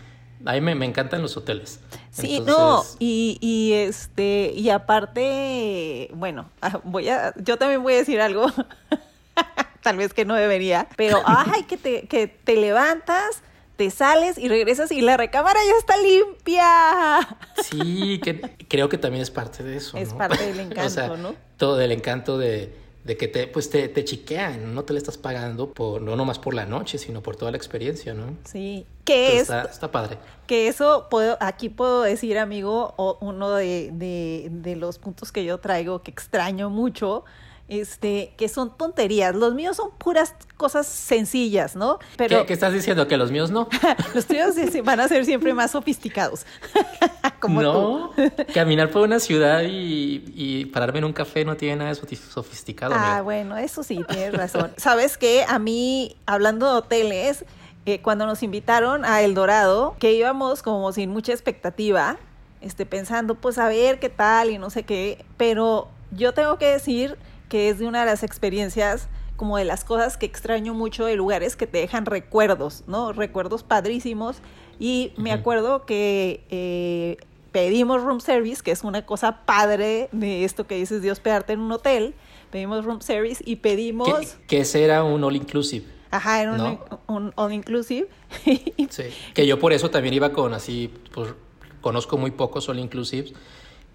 A 0.47 0.53
mí 0.53 0.61
me, 0.61 0.75
me 0.75 0.85
encantan 0.85 1.21
los 1.21 1.35
hoteles. 1.35 1.81
Sí, 2.09 2.37
Entonces... 2.37 2.47
no, 2.47 2.97
y, 2.99 3.37
y 3.41 3.73
este, 3.73 4.53
y 4.55 4.69
aparte, 4.69 6.09
bueno, 6.13 6.49
ah, 6.61 6.79
voy 6.85 7.09
a, 7.09 7.33
yo 7.35 7.57
también 7.57 7.83
voy 7.83 7.95
a 7.95 7.97
decir 7.97 8.21
algo 8.21 8.47
tal 9.83 9.97
vez 9.97 10.13
que 10.13 10.23
no 10.23 10.35
debería, 10.35 10.87
pero 10.95 11.21
ay, 11.25 11.63
que 11.63 11.75
te, 11.75 12.07
que 12.07 12.27
te 12.27 12.55
levantas, 12.55 13.41
te 13.75 13.91
sales 13.91 14.37
y 14.37 14.47
regresas 14.47 14.91
y 14.91 15.01
la 15.01 15.17
recámara 15.17 15.59
ya 15.65 15.77
está 15.77 15.97
limpia. 15.97 17.39
Sí, 17.69 18.19
que 18.23 18.39
creo 18.69 18.87
que 18.87 18.97
también 18.97 19.21
es 19.21 19.31
parte 19.31 19.63
de 19.63 19.75
eso. 19.75 19.97
Es 19.97 20.13
¿no? 20.13 20.17
parte 20.17 20.45
del 20.45 20.61
encanto, 20.61 20.81
o 20.85 20.89
sea, 20.89 21.07
¿no? 21.09 21.35
Todo 21.57 21.75
del 21.75 21.91
encanto 21.91 22.37
de, 22.37 22.73
de 23.07 23.15
que 23.15 23.29
te, 23.29 23.47
pues 23.47 23.69
te, 23.69 23.87
te 23.87 24.03
chiquean, 24.03 24.75
no 24.75 24.83
te 24.83 24.91
le 24.91 24.99
estás 24.99 25.17
pagando 25.17 25.71
por, 25.71 26.01
no 26.01 26.17
nomás 26.17 26.39
por 26.39 26.53
la 26.53 26.65
noche, 26.65 26.97
sino 26.97 27.23
por 27.23 27.37
toda 27.37 27.51
la 27.51 27.57
experiencia, 27.57 28.13
¿no? 28.13 28.35
Sí, 28.43 28.85
que 29.05 29.37
es... 29.37 29.43
Está, 29.43 29.63
está, 29.63 29.89
padre. 29.89 30.17
Que 30.45 30.67
eso, 30.67 31.07
puedo, 31.09 31.37
aquí 31.39 31.69
puedo 31.69 32.01
decir, 32.01 32.37
amigo, 32.37 32.93
uno 33.21 33.51
de, 33.51 33.91
de, 33.93 34.49
de 34.51 34.75
los 34.75 34.99
puntos 34.99 35.31
que 35.31 35.45
yo 35.45 35.57
traigo 35.59 36.03
que 36.03 36.11
extraño 36.11 36.69
mucho 36.69 37.23
este, 37.69 38.33
que 38.37 38.47
son 38.47 38.75
tonterías. 38.77 39.35
Los 39.35 39.53
míos 39.53 39.77
son 39.77 39.91
puras 39.91 40.35
cosas 40.55 40.87
sencillas, 40.87 41.75
¿no? 41.75 41.99
Pero... 42.15 42.45
¿Qué, 42.45 42.53
estás 42.53 42.73
diciendo? 42.73 43.07
¿Que 43.07 43.17
los 43.17 43.31
míos 43.31 43.51
no? 43.51 43.67
los 44.15 44.25
tuyos 44.25 44.55
van 44.83 44.99
a 44.99 45.07
ser 45.07 45.25
siempre 45.25 45.53
más 45.53 45.71
sofisticados. 45.71 46.45
Como 47.39 47.61
no, 47.61 48.13
caminar 48.53 48.89
por 48.89 49.03
una 49.03 49.19
ciudad 49.19 49.61
y, 49.61 50.23
y, 50.33 50.65
pararme 50.65 50.99
en 50.99 51.05
un 51.05 51.13
café 51.13 51.45
no 51.45 51.55
tiene 51.55 51.75
nada 51.75 51.93
de 51.93 52.15
sofisticado. 52.15 52.95
Ah, 52.95 53.21
bueno, 53.21 53.57
eso 53.57 53.83
sí, 53.83 54.03
tienes 54.09 54.33
razón. 54.33 54.71
¿Sabes 54.77 55.17
qué? 55.17 55.45
A 55.47 55.59
mí, 55.59 56.15
hablando 56.25 56.65
de 56.65 56.77
hoteles, 56.79 57.45
eh, 57.85 58.01
cuando 58.01 58.25
nos 58.25 58.41
invitaron 58.41 59.05
a 59.05 59.21
El 59.21 59.35
Dorado, 59.35 59.95
que 59.99 60.13
íbamos 60.13 60.63
como 60.63 60.91
sin 60.93 61.11
mucha 61.11 61.31
expectativa, 61.31 62.17
este, 62.59 62.87
pensando, 62.87 63.35
pues 63.35 63.59
a 63.59 63.67
ver 63.67 63.99
qué 63.99 64.09
tal 64.09 64.49
y 64.49 64.57
no 64.57 64.71
sé 64.71 64.83
qué, 64.83 65.23
pero 65.37 65.87
yo 66.11 66.33
tengo 66.33 66.57
que 66.57 66.65
decir 66.65 67.17
que 67.49 67.69
es 67.69 67.79
de 67.79 67.87
una 67.87 68.01
de 68.01 68.05
las 68.07 68.23
experiencias 68.23 69.07
como 69.37 69.57
de 69.57 69.65
las 69.65 69.83
cosas 69.83 70.17
que 70.17 70.25
extraño 70.25 70.73
mucho 70.73 71.05
de 71.05 71.15
lugares 71.15 71.55
que 71.55 71.67
te 71.67 71.77
dejan 71.77 72.05
recuerdos, 72.05 72.83
¿no? 72.87 73.13
Recuerdos 73.13 73.63
padrísimos. 73.63 74.37
Y 74.79 75.13
me 75.15 75.31
acuerdo 75.31 75.85
que 75.85 76.43
eh, 76.49 77.17
pedimos 77.51 78.03
room 78.03 78.19
service, 78.19 78.61
que 78.61 78.71
es 78.71 78.83
una 78.83 79.05
cosa 79.05 79.45
padre 79.45 80.09
de 80.11 80.43
esto 80.43 80.67
que 80.67 80.75
dices 80.75 81.01
de 81.01 81.11
hospedarte 81.11 81.53
en 81.53 81.61
un 81.61 81.71
hotel. 81.71 82.15
Pedimos 82.51 82.83
room 82.83 83.01
service 83.01 83.43
y 83.45 83.57
pedimos... 83.57 84.37
Que, 84.47 84.61
ese 84.61 84.83
era 84.83 85.03
un 85.03 85.23
all 85.23 85.35
inclusive. 85.35 85.85
Ajá, 86.09 86.41
era 86.41 86.79
un, 87.07 87.33
all 87.35 87.53
inclusive. 87.53 88.07
sí, 88.89 89.03
que 89.33 89.45
yo 89.45 89.59
por 89.59 89.73
eso 89.73 89.89
también 89.89 90.13
iba 90.13 90.31
con 90.31 90.53
así, 90.53 90.91
pues 91.13 91.33
conozco 91.81 92.17
muy 92.17 92.31
pocos 92.31 92.69
all 92.69 92.79
inclusives 92.79 93.33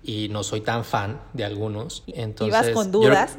y 0.02 0.28
no 0.30 0.42
soy 0.42 0.60
tan 0.60 0.84
fan 0.84 1.20
de 1.32 1.44
algunos. 1.44 2.02
Entonces, 2.08 2.60
¿Ibas 2.60 2.74
con 2.74 2.90
dudas? 2.90 3.38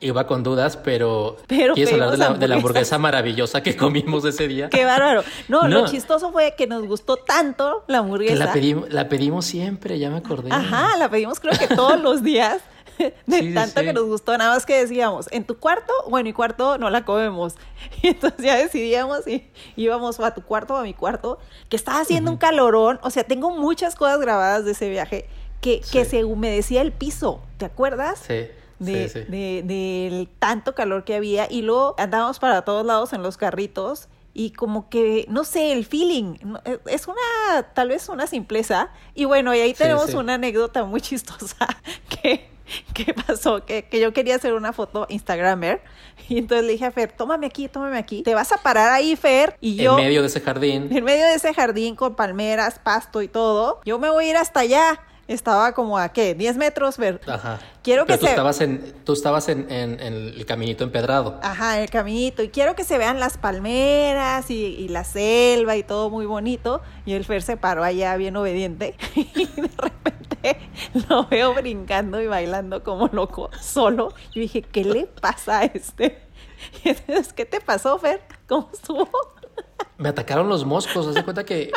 iba 0.00 0.26
con 0.26 0.42
dudas, 0.42 0.76
pero, 0.76 1.36
pero 1.48 1.74
¿quieres 1.74 1.94
hablar 1.94 2.38
de 2.38 2.48
la, 2.48 2.56
hamburguesa 2.56 2.98
maravillosa 2.98 3.62
que 3.62 3.76
comimos 3.76 4.24
ese 4.24 4.46
día? 4.46 4.70
¡Qué 4.70 4.84
bárbaro! 4.84 5.24
No, 5.48 5.66
lo 5.68 5.86
chistoso 5.86 6.32
fue 6.32 6.54
que 6.56 6.66
nos 6.66 6.86
gustó 6.86 7.16
tanto 7.16 7.84
la 7.88 7.98
hamburguesa. 7.98 8.34
Que 8.34 8.38
la 8.38 8.52
pedimos, 8.52 8.92
la 8.92 9.08
pedimos 9.08 9.44
siempre, 9.44 9.98
ya 9.98 10.10
me 10.10 10.18
acordé. 10.18 10.50
Ajá, 10.52 10.96
la 10.96 11.08
pedimos 11.08 11.40
creo 11.40 11.58
que 11.58 11.74
todos 11.74 12.00
los 12.00 12.22
días. 12.22 12.62
De 13.26 13.52
tanto 13.52 13.80
que 13.80 13.92
nos 13.92 14.04
gustó, 14.04 14.38
nada 14.38 14.54
más 14.54 14.64
que 14.66 14.78
decíamos, 14.78 15.26
en 15.32 15.44
tu 15.44 15.58
cuarto 15.58 15.92
o 16.04 16.16
en 16.16 16.22
mi 16.22 16.32
cuarto 16.32 16.78
no 16.78 16.90
la 16.90 17.04
comemos. 17.04 17.54
Y 18.02 18.08
entonces 18.08 18.44
ya 18.44 18.56
decidíamos 18.56 19.26
y 19.26 19.48
íbamos 19.76 20.20
a 20.20 20.32
tu 20.32 20.42
cuarto 20.42 20.74
o 20.74 20.76
a 20.76 20.82
mi 20.82 20.94
cuarto, 20.94 21.38
que 21.68 21.76
estaba 21.76 22.00
haciendo 22.00 22.30
un 22.30 22.36
calorón. 22.36 22.98
O 23.02 23.10
sea, 23.10 23.24
tengo 23.24 23.50
muchas 23.50 23.94
cosas 23.94 24.20
grabadas 24.20 24.64
de 24.64 24.72
ese 24.72 24.88
viaje 24.88 25.26
que, 25.64 26.04
se 26.04 26.24
humedecía 26.24 26.82
el 26.82 26.92
piso, 26.92 27.40
¿te 27.56 27.64
acuerdas? 27.64 28.22
Sí. 28.26 28.46
De, 28.78 29.62
del 29.64 30.28
tanto 30.38 30.74
calor 30.74 31.04
que 31.04 31.14
había 31.14 31.46
y 31.50 31.62
luego 31.62 31.94
andábamos 31.96 32.38
para 32.38 32.62
todos 32.62 32.84
lados 32.84 33.12
en 33.14 33.22
los 33.22 33.38
carritos 33.38 34.08
y 34.34 34.50
como 34.50 34.90
que, 34.90 35.24
no 35.30 35.44
sé, 35.44 35.72
el 35.72 35.86
feeling, 35.86 36.34
e, 36.64 36.80
es 36.86 37.06
una, 37.06 37.62
tal 37.72 37.88
vez 37.88 38.08
una 38.08 38.26
simpleza. 38.26 38.90
Y 39.14 39.24
bueno, 39.24 39.54
y 39.54 39.60
ahí 39.60 39.72
tenemos 39.72 40.12
una 40.12 40.34
anécdota 40.34 40.84
muy 40.84 41.00
chistosa 41.00 41.68
que, 42.08 42.50
que 42.92 43.14
pasó, 43.14 43.64
que, 43.64 43.84
que, 43.84 44.00
yo 44.00 44.12
quería 44.12 44.34
hacer 44.34 44.52
una 44.54 44.72
foto 44.72 45.06
Instagramer 45.08 45.80
y 46.28 46.38
entonces 46.38 46.66
le 46.66 46.72
dije 46.72 46.84
a 46.84 46.90
Fer, 46.90 47.12
tómame 47.12 47.46
aquí, 47.46 47.68
tómame 47.68 47.96
aquí, 47.96 48.22
te 48.22 48.34
vas 48.34 48.50
a 48.52 48.58
parar 48.58 48.90
ahí, 48.90 49.14
Fer, 49.14 49.56
y 49.60 49.76
yo... 49.76 49.96
En 49.96 50.04
medio 50.04 50.20
de 50.20 50.26
ese 50.26 50.40
jardín. 50.40 50.88
En 50.90 51.04
medio 51.04 51.24
de 51.24 51.34
ese 51.34 51.54
jardín 51.54 51.94
con 51.94 52.16
palmeras, 52.16 52.80
pasto 52.80 53.22
y 53.22 53.28
todo, 53.28 53.80
yo 53.84 54.00
me 54.00 54.10
voy 54.10 54.26
a 54.26 54.30
ir 54.30 54.36
hasta 54.36 54.60
allá 54.60 55.00
estaba 55.28 55.72
como 55.72 55.98
a 55.98 56.10
qué, 56.10 56.34
10 56.34 56.56
metros. 56.56 56.98
Ver. 56.98 57.20
Ajá. 57.26 57.60
Quiero 57.82 58.06
que 58.06 58.18
tú 58.18 58.26
estabas 58.26 58.60
en, 58.60 58.94
tú 59.04 59.12
estabas 59.12 59.48
en, 59.48 59.70
en, 59.70 60.00
el 60.00 60.44
caminito 60.46 60.84
empedrado. 60.84 61.38
Ajá, 61.42 61.76
en 61.76 61.82
el 61.82 61.90
caminito. 61.90 62.42
Y 62.42 62.48
quiero 62.48 62.74
que 62.74 62.84
se 62.84 62.98
vean 62.98 63.20
las 63.20 63.38
palmeras 63.38 64.50
y, 64.50 64.54
y, 64.54 64.88
la 64.88 65.04
selva 65.04 65.76
y 65.76 65.82
todo 65.82 66.10
muy 66.10 66.26
bonito. 66.26 66.82
Y 67.06 67.12
el 67.14 67.24
Fer 67.24 67.42
se 67.42 67.56
paró 67.56 67.84
allá 67.84 68.16
bien 68.16 68.36
obediente. 68.36 68.96
y 69.14 69.46
de 69.46 69.70
repente 69.76 70.58
lo 71.08 71.26
veo 71.26 71.54
brincando 71.54 72.20
y 72.20 72.26
bailando 72.26 72.82
como 72.82 73.08
loco, 73.08 73.50
solo. 73.60 74.14
Y 74.34 74.40
dije, 74.40 74.62
¿qué 74.62 74.84
le 74.84 75.06
pasa 75.06 75.60
a 75.60 75.64
este? 75.64 76.22
Y 76.84 76.90
entonces, 76.90 77.32
¿qué 77.32 77.44
te 77.44 77.60
pasó, 77.60 77.98
Fer? 77.98 78.22
¿Cómo 78.48 78.70
estuvo? 78.72 79.08
Me 79.98 80.08
atacaron 80.08 80.48
los 80.48 80.64
moscos. 80.64 81.06
Haz 81.06 81.14
de 81.14 81.24
cuenta 81.24 81.44
que 81.44 81.70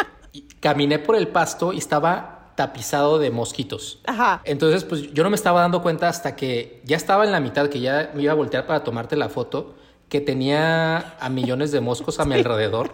caminé 0.59 0.99
por 0.99 1.15
el 1.15 1.27
pasto 1.27 1.73
y 1.73 1.77
estaba 1.77 2.36
tapizado 2.57 3.19
de 3.19 3.29
mosquitos. 3.29 3.99
Ajá. 4.07 4.41
Entonces, 4.43 4.83
pues 4.83 5.13
yo 5.13 5.23
no 5.23 5.29
me 5.29 5.35
estaba 5.35 5.61
dando 5.61 5.83
cuenta 5.83 6.09
hasta 6.09 6.35
que 6.35 6.81
ya 6.83 6.97
estaba 6.97 7.23
en 7.23 7.31
la 7.31 7.39
mitad, 7.39 7.69
que 7.69 7.79
ya 7.79 8.11
me 8.15 8.23
iba 8.23 8.31
a 8.31 8.35
voltear 8.35 8.65
para 8.65 8.83
tomarte 8.83 9.15
la 9.15 9.29
foto, 9.29 9.75
que 10.09 10.21
tenía 10.21 11.15
a 11.19 11.29
millones 11.29 11.71
de 11.71 11.81
moscos 11.81 12.19
a 12.19 12.25
mi 12.25 12.33
alrededor. 12.39 12.91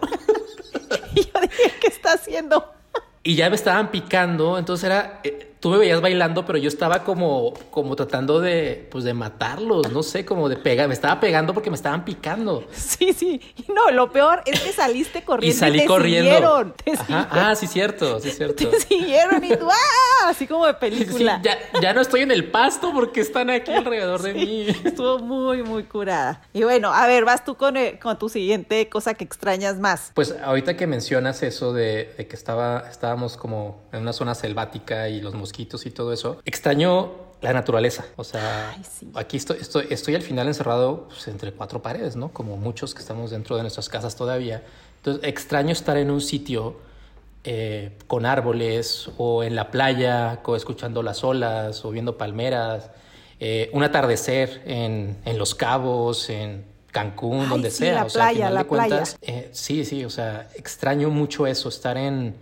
y 1.14 1.20
yo 1.24 1.40
dije, 1.40 1.72
¿qué 1.80 1.86
está 1.88 2.12
haciendo? 2.12 2.74
y 3.26 3.36
ya 3.36 3.48
me 3.48 3.56
estaban 3.56 3.90
picando, 3.90 4.58
entonces 4.58 4.84
era, 4.84 5.20
eh, 5.24 5.43
tú 5.64 5.70
me 5.70 5.78
veías 5.78 6.02
bailando, 6.02 6.44
pero 6.44 6.58
yo 6.58 6.68
estaba 6.68 7.04
como, 7.04 7.54
como 7.70 7.96
tratando 7.96 8.38
de, 8.38 8.86
pues 8.90 9.02
de 9.02 9.14
matarlos, 9.14 9.90
no 9.92 10.02
sé, 10.02 10.26
como 10.26 10.50
de 10.50 10.56
pegar, 10.56 10.88
me 10.88 10.92
estaba 10.92 11.18
pegando 11.20 11.54
porque 11.54 11.70
me 11.70 11.76
estaban 11.76 12.04
picando. 12.04 12.68
Sí, 12.74 13.14
sí, 13.14 13.40
no, 13.74 13.90
lo 13.90 14.12
peor 14.12 14.42
es 14.44 14.60
que 14.60 14.72
saliste 14.72 15.24
corriendo. 15.24 15.56
y 15.56 15.58
salí 15.58 15.78
te 15.80 15.86
corriendo. 15.86 16.30
Siguieron, 16.30 16.74
te 16.74 16.92
Ah, 17.08 17.54
sí, 17.56 17.66
cierto, 17.66 18.20
sí, 18.20 18.30
cierto. 18.30 18.68
Te 18.68 18.78
siguieron 18.78 19.42
y 19.42 19.56
tú, 19.56 19.66
¡ah! 19.70 20.28
Así 20.28 20.46
como 20.46 20.66
de 20.66 20.74
película. 20.74 21.40
ya, 21.42 21.56
ya, 21.80 21.94
no 21.94 22.02
estoy 22.02 22.20
en 22.20 22.30
el 22.30 22.50
pasto 22.50 22.92
porque 22.92 23.22
están 23.22 23.48
aquí 23.48 23.72
alrededor 23.72 24.20
de 24.20 24.34
mí. 24.34 24.66
Estuvo 24.84 25.18
muy, 25.18 25.62
muy 25.62 25.84
curada. 25.84 26.42
Y 26.52 26.62
bueno, 26.64 26.92
a 26.92 27.06
ver, 27.06 27.24
vas 27.24 27.42
tú 27.42 27.56
con, 27.56 27.78
eh, 27.78 27.98
con 28.02 28.18
tu 28.18 28.28
siguiente 28.28 28.90
cosa 28.90 29.14
que 29.14 29.24
extrañas 29.24 29.78
más. 29.78 30.12
Pues 30.14 30.36
ahorita 30.44 30.76
que 30.76 30.86
mencionas 30.86 31.42
eso 31.42 31.72
de, 31.72 32.12
de 32.18 32.26
que 32.26 32.36
estaba, 32.36 32.84
estábamos 32.90 33.38
como 33.38 33.82
en 33.92 34.02
una 34.02 34.12
zona 34.12 34.34
selvática 34.34 35.08
y 35.08 35.22
los 35.22 35.32
mosquitos 35.32 35.53
y 35.62 35.90
todo 35.90 36.12
eso, 36.12 36.38
extraño 36.44 37.12
la 37.40 37.52
naturaleza. 37.52 38.06
O 38.16 38.24
sea, 38.24 38.74
aquí 39.14 39.36
estoy, 39.36 39.58
estoy, 39.60 39.86
estoy, 39.90 40.14
al 40.14 40.22
final 40.22 40.48
encerrado 40.48 41.08
pues, 41.08 41.28
entre 41.28 41.52
cuatro 41.52 41.82
paredes, 41.82 42.16
¿no? 42.16 42.30
Como 42.32 42.56
muchos 42.56 42.94
que 42.94 43.00
estamos 43.00 43.30
dentro 43.30 43.56
de 43.56 43.62
nuestras 43.62 43.88
casas 43.88 44.16
todavía. 44.16 44.62
Entonces, 44.96 45.22
extraño 45.24 45.72
estar 45.72 45.96
en 45.98 46.10
un 46.10 46.20
sitio 46.20 46.76
eh, 47.44 47.98
con 48.06 48.24
árboles 48.24 49.10
o 49.18 49.44
en 49.44 49.54
la 49.54 49.70
playa, 49.70 50.40
o 50.44 50.56
escuchando 50.56 51.02
las 51.02 51.22
olas 51.22 51.84
o 51.84 51.90
viendo 51.90 52.16
palmeras, 52.16 52.90
eh, 53.38 53.68
un 53.74 53.82
atardecer 53.82 54.62
en, 54.64 55.18
en, 55.26 55.38
Los 55.38 55.54
Cabos, 55.54 56.30
en 56.30 56.64
Cancún, 56.90 57.48
donde 57.50 57.70
sea. 57.70 57.94
La 57.94 58.06
playa, 58.06 58.48
la 58.48 58.64
playa. 58.64 59.02
Eh, 59.20 59.50
sí, 59.52 59.84
sí, 59.84 60.04
o 60.06 60.10
sea, 60.10 60.48
extraño 60.54 61.10
mucho 61.10 61.46
eso, 61.46 61.68
estar 61.68 61.98
en 61.98 62.34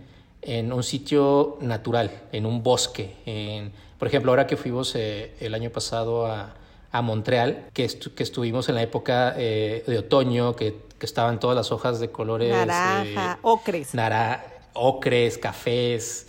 en 0.45 0.73
un 0.73 0.83
sitio 0.83 1.57
natural, 1.61 2.11
en 2.31 2.45
un 2.45 2.63
bosque. 2.63 3.15
En, 3.25 3.71
por 3.97 4.07
ejemplo, 4.07 4.31
ahora 4.31 4.47
que 4.47 4.57
fuimos 4.57 4.95
eh, 4.95 5.35
el 5.39 5.53
año 5.53 5.69
pasado 5.69 6.25
a, 6.25 6.53
a 6.91 7.01
Montreal, 7.01 7.69
que, 7.73 7.87
que, 7.87 8.23
estuvimos 8.23 8.69
en 8.69 8.75
la 8.75 8.83
época 8.83 9.33
eh, 9.37 9.83
de 9.87 9.97
otoño, 9.97 10.55
que, 10.55 10.81
que, 10.99 11.05
estaban 11.05 11.39
todas 11.39 11.55
las 11.55 11.71
hojas 11.71 11.99
de 11.99 12.11
colores... 12.11 12.51
Naranja, 12.51 13.33
eh, 13.33 13.39
ocres. 13.41 13.95
Nara, 13.95 14.45
ocres, 14.73 15.39
cafés. 15.39 16.27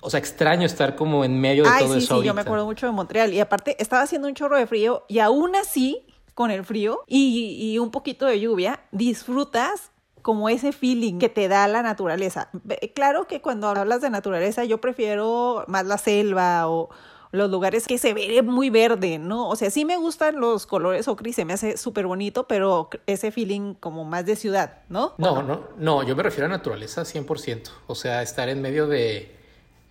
O 0.00 0.10
sea, 0.10 0.18
extraño 0.18 0.66
estar 0.66 0.96
como 0.96 1.24
en 1.24 1.40
medio 1.40 1.62
de 1.62 1.70
todo 1.78 1.94
eso. 1.96 2.20
Sí, 2.20 2.26
yo 2.26 2.34
me 2.34 2.40
acuerdo 2.40 2.64
mucho 2.64 2.86
de 2.86 2.92
Montreal. 2.92 3.32
Y 3.32 3.38
aparte, 3.38 3.76
estaba 3.80 4.02
haciendo 4.02 4.26
un 4.26 4.34
chorro 4.34 4.58
de 4.58 4.66
frío 4.66 5.04
y 5.08 5.20
aún 5.20 5.54
así, 5.54 6.04
con 6.34 6.50
el 6.50 6.64
frío 6.64 7.04
y, 7.06 7.56
y 7.60 7.78
un 7.78 7.92
poquito 7.92 8.26
de 8.26 8.40
lluvia, 8.40 8.80
disfrutas 8.90 9.91
como 10.22 10.48
ese 10.48 10.72
feeling 10.72 11.18
que 11.18 11.28
te 11.28 11.48
da 11.48 11.68
la 11.68 11.82
naturaleza. 11.82 12.48
Claro 12.94 13.26
que 13.26 13.40
cuando 13.40 13.68
hablas 13.68 14.00
de 14.00 14.10
naturaleza 14.10 14.64
yo 14.64 14.80
prefiero 14.80 15.64
más 15.68 15.84
la 15.86 15.98
selva 15.98 16.68
o 16.68 16.88
los 17.32 17.50
lugares 17.50 17.86
que 17.86 17.96
se 17.96 18.12
ve 18.12 18.42
muy 18.42 18.68
verde, 18.68 19.18
¿no? 19.18 19.48
O 19.48 19.56
sea, 19.56 19.70
sí 19.70 19.86
me 19.86 19.96
gustan 19.96 20.38
los 20.38 20.66
colores 20.66 21.08
ocre 21.08 21.32
se 21.32 21.46
me 21.46 21.54
hace 21.54 21.78
súper 21.78 22.06
bonito, 22.06 22.46
pero 22.46 22.90
ese 23.06 23.30
feeling 23.32 23.74
como 23.74 24.04
más 24.04 24.26
de 24.26 24.36
ciudad, 24.36 24.80
¿no? 24.90 25.14
No, 25.16 25.42
no, 25.42 25.68
no, 25.78 26.02
yo 26.02 26.14
me 26.14 26.22
refiero 26.22 26.46
a 26.46 26.48
naturaleza 26.50 27.02
100%. 27.02 27.70
O 27.86 27.94
sea, 27.94 28.20
estar 28.20 28.50
en 28.50 28.60
medio 28.60 28.86
de, 28.86 29.34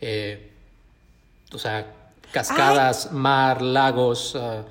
eh, 0.01 0.51
o 1.51 1.57
sea, 1.57 1.91
cascadas, 2.31 3.11
mar, 3.11 3.63
lagos, 3.63 4.35
ah, 4.35 4.63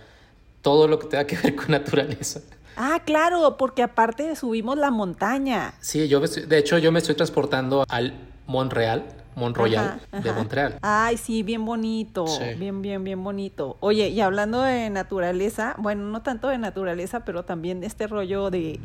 todo 0.63 0.87
lo 0.87 0.99
que 1.01 1.09
tenga 1.09 1.27
que 1.27 1.37
ver 1.37 1.57
con 1.57 1.67
naturaleza. 1.73 2.41
Ah, 2.83 3.03
claro, 3.05 3.59
porque 3.59 3.83
aparte 3.83 4.35
subimos 4.37 4.79
la 4.79 4.91
montaña. 4.91 5.75
Sí, 5.81 6.09
yo 6.09 6.19
de 6.21 6.59
hecho 6.59 6.79
yo 6.79 6.91
me 6.93 6.99
estoy 6.99 7.15
transportando 7.15 7.85
al 7.87 8.15
Montreal, 8.47 9.05
Mont 9.37 9.55
Royal 9.55 10.01
de 10.11 10.33
Montreal. 10.33 10.79
Ay, 10.81 11.19
sí, 11.19 11.43
bien 11.43 11.67
bonito, 11.67 12.25
bien, 12.57 12.81
bien, 12.81 13.05
bien 13.05 13.23
bonito. 13.23 13.77
Oye, 13.81 14.09
y 14.09 14.23
hablando 14.23 14.63
de 14.63 14.89
naturaleza, 14.89 15.75
bueno, 15.77 16.05
no 16.05 16.23
tanto 16.23 16.49
de 16.49 16.57
naturaleza, 16.57 17.23
pero 17.27 17.45
también 17.45 17.81
de 17.81 17.87
este 17.87 18.07
rollo 18.07 18.49
de 18.49 18.81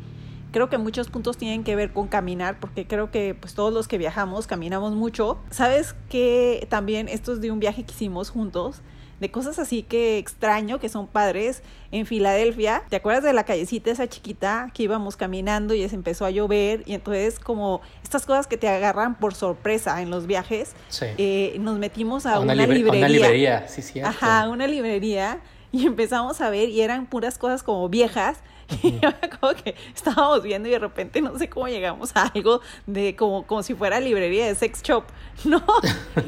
creo 0.52 0.68
que 0.68 0.76
muchos 0.76 1.08
puntos 1.08 1.38
tienen 1.38 1.64
que 1.64 1.74
ver 1.74 1.94
con 1.94 2.06
caminar, 2.06 2.60
porque 2.60 2.86
creo 2.86 3.10
que 3.10 3.34
pues 3.34 3.54
todos 3.54 3.72
los 3.72 3.88
que 3.88 3.96
viajamos 3.96 4.46
caminamos 4.46 4.94
mucho. 4.94 5.38
¿Sabes 5.50 5.94
que 6.10 6.66
también 6.68 7.08
esto 7.08 7.32
es 7.32 7.40
de 7.40 7.50
un 7.50 7.60
viaje 7.60 7.84
que 7.84 7.92
hicimos 7.92 8.28
juntos? 8.28 8.82
De 9.20 9.30
cosas 9.30 9.58
así 9.58 9.82
que 9.82 10.18
extraño, 10.18 10.78
que 10.78 10.88
son 10.88 11.06
padres. 11.06 11.62
En 11.92 12.04
Filadelfia, 12.04 12.82
¿te 12.88 12.96
acuerdas 12.96 13.22
de 13.22 13.32
la 13.32 13.44
callecita 13.44 13.90
esa 13.90 14.08
chiquita 14.08 14.70
que 14.74 14.82
íbamos 14.82 15.16
caminando 15.16 15.72
y 15.72 15.88
se 15.88 15.94
empezó 15.94 16.24
a 16.24 16.30
llover? 16.30 16.82
Y 16.84 16.94
entonces 16.94 17.38
como 17.38 17.80
estas 18.02 18.26
cosas 18.26 18.46
que 18.46 18.56
te 18.56 18.68
agarran 18.68 19.14
por 19.14 19.34
sorpresa 19.34 20.02
en 20.02 20.10
los 20.10 20.26
viajes, 20.26 20.74
eh, 21.00 21.56
nos 21.60 21.78
metimos 21.78 22.26
a, 22.26 22.40
una, 22.40 22.54
librería. 22.54 22.98
una 22.98 23.08
librería, 23.08 23.68
sí, 23.68 23.82
sí. 23.82 24.00
Ajá, 24.00 24.48
una 24.48 24.66
librería 24.66 25.40
y 25.72 25.86
empezamos 25.86 26.40
a 26.40 26.50
ver 26.50 26.68
y 26.68 26.80
eran 26.80 27.06
puras 27.06 27.38
cosas 27.38 27.62
como 27.62 27.88
viejas 27.88 28.38
y 28.82 29.00
como 29.38 29.54
que 29.54 29.74
estábamos 29.94 30.42
viendo 30.42 30.68
y 30.68 30.72
de 30.72 30.78
repente 30.78 31.20
no 31.20 31.38
sé 31.38 31.48
cómo 31.48 31.68
llegamos 31.68 32.10
a 32.14 32.24
algo 32.34 32.60
de 32.86 33.14
como, 33.14 33.46
como 33.46 33.62
si 33.62 33.74
fuera 33.74 34.00
librería 34.00 34.46
de 34.46 34.54
sex 34.54 34.82
shop, 34.82 35.04
¿no? 35.44 35.64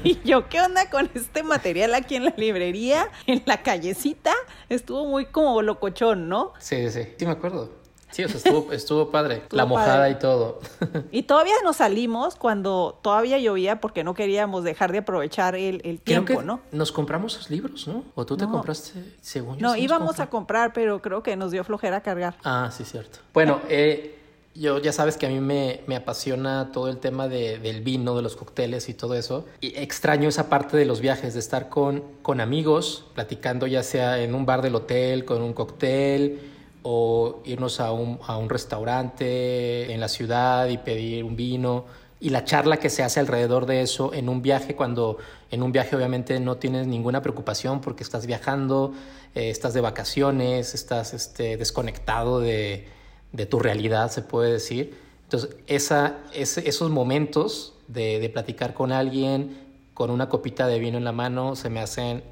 Y 0.04 0.20
yo, 0.22 0.48
¿qué 0.48 0.60
onda 0.60 0.88
con 0.90 1.10
este 1.14 1.42
material 1.42 1.94
aquí 1.94 2.16
en 2.16 2.26
la 2.26 2.34
librería, 2.36 3.08
en 3.26 3.42
la 3.46 3.62
callecita? 3.62 4.32
Estuvo 4.68 5.06
muy 5.06 5.26
como 5.26 5.62
locochón, 5.62 6.28
¿no? 6.28 6.52
Sí, 6.58 6.90
sí, 6.90 7.02
sí 7.16 7.26
me 7.26 7.32
acuerdo. 7.32 7.77
Sí, 8.10 8.24
o 8.24 8.28
sea, 8.28 8.38
estuvo, 8.38 8.72
estuvo 8.72 9.10
padre. 9.10 9.42
la 9.50 9.66
mojada 9.66 10.08
y 10.10 10.18
todo. 10.18 10.60
Y 11.10 11.22
todavía 11.22 11.54
nos 11.62 11.76
salimos 11.76 12.36
cuando 12.36 12.98
todavía 13.02 13.38
llovía 13.38 13.80
porque 13.80 14.04
no 14.04 14.14
queríamos 14.14 14.64
dejar 14.64 14.92
de 14.92 14.98
aprovechar 14.98 15.54
el, 15.54 15.80
el 15.84 16.00
tiempo, 16.00 16.42
¿no? 16.42 16.60
Nos 16.72 16.92
compramos 16.92 17.34
esos 17.34 17.50
libros, 17.50 17.86
¿no? 17.86 18.04
¿O 18.14 18.26
tú 18.26 18.36
te 18.36 18.46
compraste, 18.46 19.16
según 19.20 19.58
yo? 19.58 19.66
No, 19.66 19.76
íbamos 19.76 20.20
a 20.20 20.28
comprar, 20.28 20.72
pero 20.72 21.00
creo 21.00 21.22
que 21.22 21.36
nos 21.36 21.50
dio 21.50 21.64
flojera 21.64 22.00
cargar. 22.02 22.36
Ah, 22.44 22.70
sí, 22.72 22.84
cierto. 22.84 23.18
Bueno, 23.32 23.60
eh, 23.68 24.18
yo 24.54 24.78
ya 24.78 24.92
sabes 24.92 25.16
que 25.16 25.26
a 25.26 25.28
mí 25.28 25.40
me, 25.40 25.82
me 25.86 25.96
apasiona 25.96 26.70
todo 26.72 26.88
el 26.88 26.98
tema 26.98 27.28
de, 27.28 27.58
del 27.58 27.82
vino, 27.82 28.16
de 28.16 28.22
los 28.22 28.36
cócteles 28.36 28.88
y 28.88 28.94
todo 28.94 29.14
eso. 29.14 29.46
Y 29.60 29.76
extraño 29.78 30.28
esa 30.28 30.48
parte 30.48 30.76
de 30.76 30.84
los 30.84 31.00
viajes, 31.00 31.34
de 31.34 31.40
estar 31.40 31.68
con, 31.68 32.02
con 32.22 32.40
amigos, 32.40 33.04
platicando 33.14 33.66
ya 33.66 33.82
sea 33.82 34.20
en 34.20 34.34
un 34.34 34.46
bar 34.46 34.62
del 34.62 34.74
hotel, 34.74 35.24
con 35.24 35.42
un 35.42 35.52
cóctel 35.52 36.40
o 36.82 37.40
irnos 37.44 37.80
a 37.80 37.92
un, 37.92 38.18
a 38.26 38.36
un 38.36 38.48
restaurante 38.48 39.92
en 39.92 40.00
la 40.00 40.08
ciudad 40.08 40.68
y 40.68 40.78
pedir 40.78 41.24
un 41.24 41.36
vino 41.36 41.84
y 42.20 42.30
la 42.30 42.44
charla 42.44 42.78
que 42.78 42.90
se 42.90 43.02
hace 43.02 43.20
alrededor 43.20 43.66
de 43.66 43.82
eso 43.82 44.12
en 44.12 44.28
un 44.28 44.42
viaje, 44.42 44.74
cuando 44.74 45.18
en 45.50 45.62
un 45.62 45.70
viaje 45.70 45.94
obviamente 45.94 46.40
no 46.40 46.56
tienes 46.56 46.86
ninguna 46.86 47.22
preocupación 47.22 47.80
porque 47.80 48.02
estás 48.02 48.26
viajando, 48.26 48.92
eh, 49.34 49.50
estás 49.50 49.72
de 49.74 49.80
vacaciones, 49.80 50.74
estás 50.74 51.14
este, 51.14 51.56
desconectado 51.56 52.40
de, 52.40 52.88
de, 53.32 53.46
tu 53.46 53.60
realidad, 53.60 54.10
se 54.10 54.22
puede 54.22 54.52
decir. 54.52 54.98
Entonces, 55.24 55.56
esa, 55.66 56.18
esos 56.32 56.90
momentos 56.90 57.74
de, 57.86 58.18
de 58.18 58.28
platicar 58.30 58.74
con 58.74 58.90
alguien, 58.90 59.56
con 59.94 60.10
una 60.10 60.28
copita 60.28 60.66
de 60.66 60.78
vino 60.80 60.98
en 60.98 61.04
la 61.04 61.12
mano, 61.12 61.54
se 61.54 61.70
me 61.70 61.80
hacen 61.80 62.24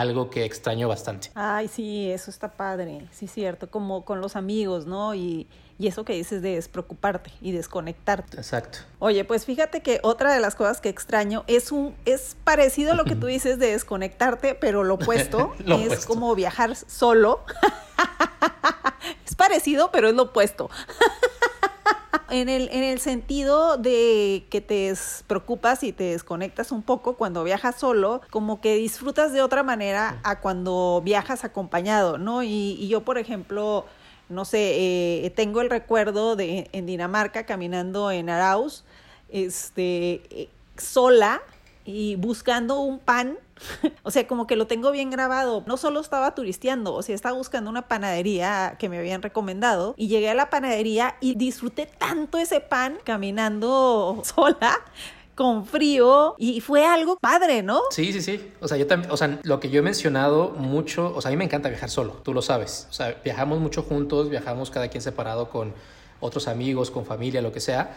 algo 0.00 0.30
que 0.30 0.44
extraño 0.44 0.88
bastante. 0.88 1.30
Ay, 1.34 1.68
sí, 1.68 2.10
eso 2.10 2.30
está 2.30 2.52
padre, 2.52 3.06
sí, 3.12 3.26
cierto, 3.26 3.70
como 3.70 4.04
con 4.04 4.20
los 4.20 4.36
amigos, 4.36 4.86
¿no? 4.86 5.14
Y, 5.14 5.46
y 5.78 5.88
eso 5.88 6.04
que 6.04 6.14
dices 6.14 6.42
de 6.42 6.54
despreocuparte 6.54 7.32
y 7.40 7.52
desconectarte. 7.52 8.36
Exacto. 8.36 8.78
Oye, 8.98 9.24
pues 9.24 9.44
fíjate 9.44 9.82
que 9.82 10.00
otra 10.02 10.32
de 10.32 10.40
las 10.40 10.54
cosas 10.54 10.80
que 10.80 10.88
extraño 10.88 11.44
es 11.46 11.70
un 11.72 11.94
es 12.04 12.36
parecido 12.44 12.92
a 12.92 12.94
lo 12.94 13.04
que 13.04 13.16
tú 13.16 13.26
dices 13.26 13.58
de 13.58 13.72
desconectarte, 13.72 14.54
pero 14.54 14.84
lo 14.84 14.94
opuesto 14.94 15.54
es 15.66 16.06
como 16.06 16.34
viajar 16.34 16.76
solo. 16.76 17.44
es 19.26 19.34
parecido, 19.34 19.90
pero 19.90 20.08
es 20.08 20.14
lo 20.14 20.24
opuesto. 20.24 20.70
En 22.30 22.48
el, 22.48 22.68
en 22.72 22.84
el 22.84 22.98
sentido 22.98 23.76
de 23.76 24.46
que 24.50 24.60
te 24.60 24.92
preocupas 25.26 25.82
y 25.82 25.92
te 25.92 26.04
desconectas 26.04 26.72
un 26.72 26.82
poco 26.82 27.16
cuando 27.16 27.44
viajas 27.44 27.76
solo, 27.76 28.20
como 28.30 28.60
que 28.60 28.76
disfrutas 28.76 29.32
de 29.32 29.42
otra 29.42 29.62
manera 29.62 30.20
a 30.24 30.40
cuando 30.40 31.02
viajas 31.04 31.44
acompañado, 31.44 32.18
¿no? 32.18 32.42
Y, 32.42 32.88
yo, 32.88 33.02
por 33.02 33.18
ejemplo, 33.18 33.86
no 34.28 34.44
sé, 34.44 35.24
eh, 35.24 35.30
tengo 35.30 35.60
el 35.60 35.70
recuerdo 35.70 36.36
de 36.36 36.68
en 36.72 36.86
Dinamarca 36.86 37.46
caminando 37.46 38.10
en 38.10 38.30
Arauz, 38.30 38.84
este, 39.28 40.22
eh, 40.30 40.48
sola 40.76 41.42
y 41.84 42.16
buscando 42.16 42.80
un 42.80 42.98
pan 42.98 43.38
o 44.02 44.10
sea, 44.10 44.26
como 44.26 44.46
que 44.46 44.56
lo 44.56 44.66
tengo 44.66 44.90
bien 44.90 45.10
grabado. 45.10 45.64
No 45.66 45.76
solo 45.76 46.00
estaba 46.00 46.34
turisteando, 46.34 46.94
o 46.94 47.02
sea, 47.02 47.14
estaba 47.14 47.36
buscando 47.36 47.70
una 47.70 47.88
panadería 47.88 48.76
que 48.78 48.88
me 48.88 48.98
habían 48.98 49.22
recomendado 49.22 49.94
y 49.96 50.08
llegué 50.08 50.30
a 50.30 50.34
la 50.34 50.50
panadería 50.50 51.16
y 51.20 51.34
disfruté 51.34 51.86
tanto 51.86 52.38
ese 52.38 52.60
pan 52.60 52.98
caminando 53.04 54.22
sola 54.34 54.78
con 55.34 55.66
frío 55.66 56.34
y 56.38 56.60
fue 56.62 56.86
algo 56.86 57.18
padre, 57.18 57.62
¿no? 57.62 57.82
Sí, 57.90 58.12
sí, 58.12 58.22
sí. 58.22 58.52
O 58.60 58.68
sea, 58.68 58.78
yo 58.78 58.86
también, 58.86 59.12
o 59.12 59.16
sea, 59.18 59.38
lo 59.42 59.60
que 59.60 59.68
yo 59.68 59.80
he 59.80 59.82
mencionado 59.82 60.50
mucho, 60.50 61.12
o 61.14 61.20
sea, 61.20 61.28
a 61.28 61.32
mí 61.32 61.36
me 61.36 61.44
encanta 61.44 61.68
viajar 61.68 61.90
solo, 61.90 62.14
tú 62.22 62.32
lo 62.32 62.40
sabes. 62.40 62.86
O 62.90 62.92
sea, 62.94 63.20
viajamos 63.22 63.60
mucho 63.60 63.82
juntos, 63.82 64.30
viajamos 64.30 64.70
cada 64.70 64.88
quien 64.88 65.02
separado 65.02 65.50
con 65.50 65.74
otros 66.20 66.48
amigos, 66.48 66.90
con 66.90 67.04
familia, 67.04 67.42
lo 67.42 67.52
que 67.52 67.60
sea. 67.60 67.94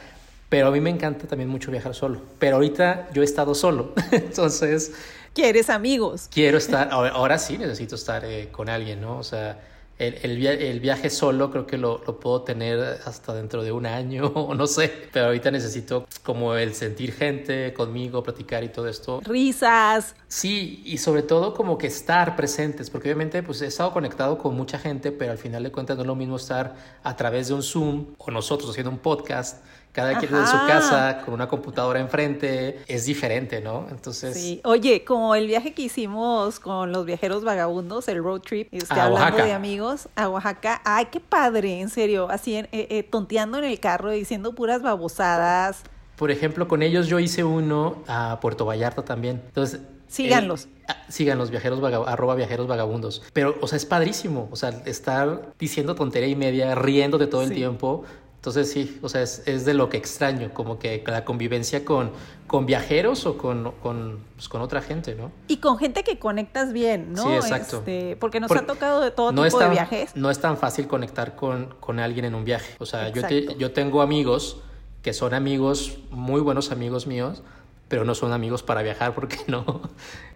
Pero 0.49 0.67
a 0.67 0.71
mí 0.71 0.81
me 0.81 0.89
encanta 0.89 1.27
también 1.27 1.49
mucho 1.49 1.71
viajar 1.71 1.93
solo. 1.93 2.21
Pero 2.39 2.55
ahorita 2.55 3.09
yo 3.13 3.21
he 3.21 3.25
estado 3.25 3.55
solo. 3.55 3.93
Entonces, 4.11 4.93
quieres 5.33 5.69
amigos. 5.69 6.29
Quiero 6.31 6.57
estar, 6.57 6.89
ahora, 6.91 7.37
sí 7.37 7.57
necesito 7.57 7.95
estar 7.95 8.25
eh, 8.25 8.49
con 8.51 8.69
alguien, 8.69 9.01
¿no? 9.01 9.17
O 9.17 9.23
sea, 9.23 9.59
el, 9.99 10.45
el, 10.47 10.79
viaje 10.79 11.09
solo 11.09 11.51
creo 11.51 11.67
que 11.67 11.77
lo, 11.77 12.01
lo, 12.07 12.21
puedo 12.21 12.43
tener 12.43 12.79
hasta 13.03 13.33
dentro 13.33 13.63
de 13.63 13.73
un 13.73 13.85
año 13.85 14.27
o 14.33 14.55
no 14.55 14.65
sé, 14.65 14.91
pero 15.11 15.25
ahorita 15.25 15.51
necesito 15.51 16.07
como 16.23 16.55
el 16.55 16.73
sentir 16.73 17.11
gente 17.11 17.73
conmigo, 17.73 18.23
platicar 18.23 18.63
y 18.63 18.69
todo 18.69 18.87
esto. 18.87 19.19
Risas. 19.25 20.15
Sí, 20.29 20.81
y 20.85 20.99
sobre 20.99 21.21
todo 21.21 21.53
como 21.53 21.77
que 21.77 21.87
estar 21.87 22.37
presentes, 22.37 22.89
porque 22.89 23.09
obviamente 23.09 23.43
pues 23.43 23.61
he 23.61 23.67
estado 23.67 23.91
conectado 23.91 24.37
con 24.37 24.55
mucha 24.55 24.79
gente, 24.79 25.11
pero 25.11 25.33
al 25.33 25.37
final 25.37 25.63
de 25.63 25.71
cuentas 25.71 25.97
no 25.97 26.03
es 26.03 26.07
lo 26.07 26.15
mismo 26.15 26.37
estar 26.37 26.75
a 27.03 27.15
través 27.17 27.49
de 27.49 27.55
un 27.55 27.63
Zoom 27.63 28.05
o 28.17 28.31
nosotros 28.31 28.69
haciendo 28.69 28.91
un 28.91 28.99
podcast 28.99 29.57
cada 29.99 30.17
quien 30.17 30.33
en 30.33 30.47
su 30.47 30.57
casa 30.65 31.21
con 31.25 31.33
una 31.33 31.47
computadora 31.47 31.99
enfrente, 31.99 32.79
es 32.87 33.05
diferente, 33.05 33.59
¿no? 33.59 33.87
Entonces... 33.89 34.35
Sí, 34.35 34.61
oye, 34.63 35.03
como 35.03 35.35
el 35.35 35.47
viaje 35.47 35.73
que 35.73 35.81
hicimos 35.81 36.59
con 36.59 36.93
los 36.93 37.05
viajeros 37.05 37.43
vagabundos, 37.43 38.07
el 38.07 38.23
road 38.23 38.39
trip, 38.39 38.69
este, 38.71 38.99
hablando 38.99 39.43
de 39.43 39.51
amigos, 39.51 40.07
a 40.15 40.29
Oaxaca, 40.29 40.81
ay, 40.85 41.07
qué 41.11 41.19
padre, 41.19 41.81
en 41.81 41.89
serio, 41.89 42.29
así 42.29 42.55
eh, 42.55 42.69
eh, 42.71 43.03
tonteando 43.03 43.57
en 43.57 43.65
el 43.65 43.79
carro, 43.79 44.11
diciendo 44.11 44.55
puras 44.55 44.81
babosadas. 44.81 45.83
Por 46.15 46.31
ejemplo, 46.31 46.67
con 46.67 46.81
ellos 46.81 47.07
yo 47.07 47.19
hice 47.19 47.43
uno 47.43 47.97
a 48.07 48.39
Puerto 48.41 48.65
Vallarta 48.65 49.03
también. 49.03 49.41
Entonces, 49.47 49.81
Síganlos. 50.07 50.65
Eh, 50.65 50.93
síganlos, 51.07 51.51
viajeros 51.51 51.79
arroba 52.07 52.33
viajeros 52.33 52.67
vagabundos. 52.67 53.21
Pero, 53.31 53.55
o 53.61 53.67
sea, 53.67 53.77
es 53.77 53.85
padrísimo. 53.85 54.49
O 54.51 54.55
sea, 54.55 54.69
estar 54.85 55.53
diciendo 55.59 55.93
tontería 55.93 56.29
y 56.29 56.35
media, 56.35 56.73
riendo 56.73 57.19
de 57.19 57.27
todo 57.27 57.43
el 57.43 57.53
tiempo. 57.53 58.05
Entonces 58.39 58.71
sí, 58.71 58.97
o 59.01 59.09
sea, 59.09 59.21
es, 59.21 59.43
es, 59.47 59.65
de 59.65 59.73
lo 59.73 59.89
que 59.89 59.97
extraño, 59.97 60.53
como 60.53 60.79
que 60.79 61.03
la 61.05 61.25
convivencia 61.25 61.83
con, 61.83 62.11
con 62.47 62.65
viajeros 62.65 63.25
o 63.25 63.37
con, 63.37 63.73
con, 63.83 64.23
pues, 64.35 64.47
con, 64.47 64.61
otra 64.61 64.81
gente, 64.81 65.13
¿no? 65.13 65.33
Y 65.49 65.57
con 65.57 65.77
gente 65.77 66.05
que 66.05 66.19
conectas 66.19 66.71
bien, 66.71 67.11
¿no? 67.11 67.23
Sí, 67.23 67.33
exacto. 67.33 67.79
Este, 67.79 68.15
porque 68.15 68.39
nos 68.39 68.49
ha 68.51 68.65
tocado 68.65 69.01
de 69.01 69.11
todo 69.11 69.33
tipo 69.33 69.59
de 69.59 69.69
viajes. 69.69 70.15
No 70.15 70.31
es 70.31 70.39
tan 70.39 70.55
fácil 70.55 70.87
conectar 70.87 71.35
con, 71.35 71.75
con 71.81 71.99
alguien 71.99 72.23
en 72.23 72.33
un 72.33 72.45
viaje. 72.45 72.75
O 72.79 72.85
sea, 72.85 73.09
yo, 73.09 73.27
yo 73.27 73.73
tengo 73.73 74.01
amigos 74.01 74.61
que 75.01 75.11
son 75.11 75.33
amigos, 75.33 75.97
muy 76.09 76.39
buenos 76.39 76.71
amigos 76.71 77.07
míos, 77.07 77.43
pero 77.89 78.05
no 78.05 78.15
son 78.15 78.31
amigos 78.31 78.63
para 78.63 78.81
viajar 78.83 79.13
porque 79.13 79.37
no. 79.47 79.81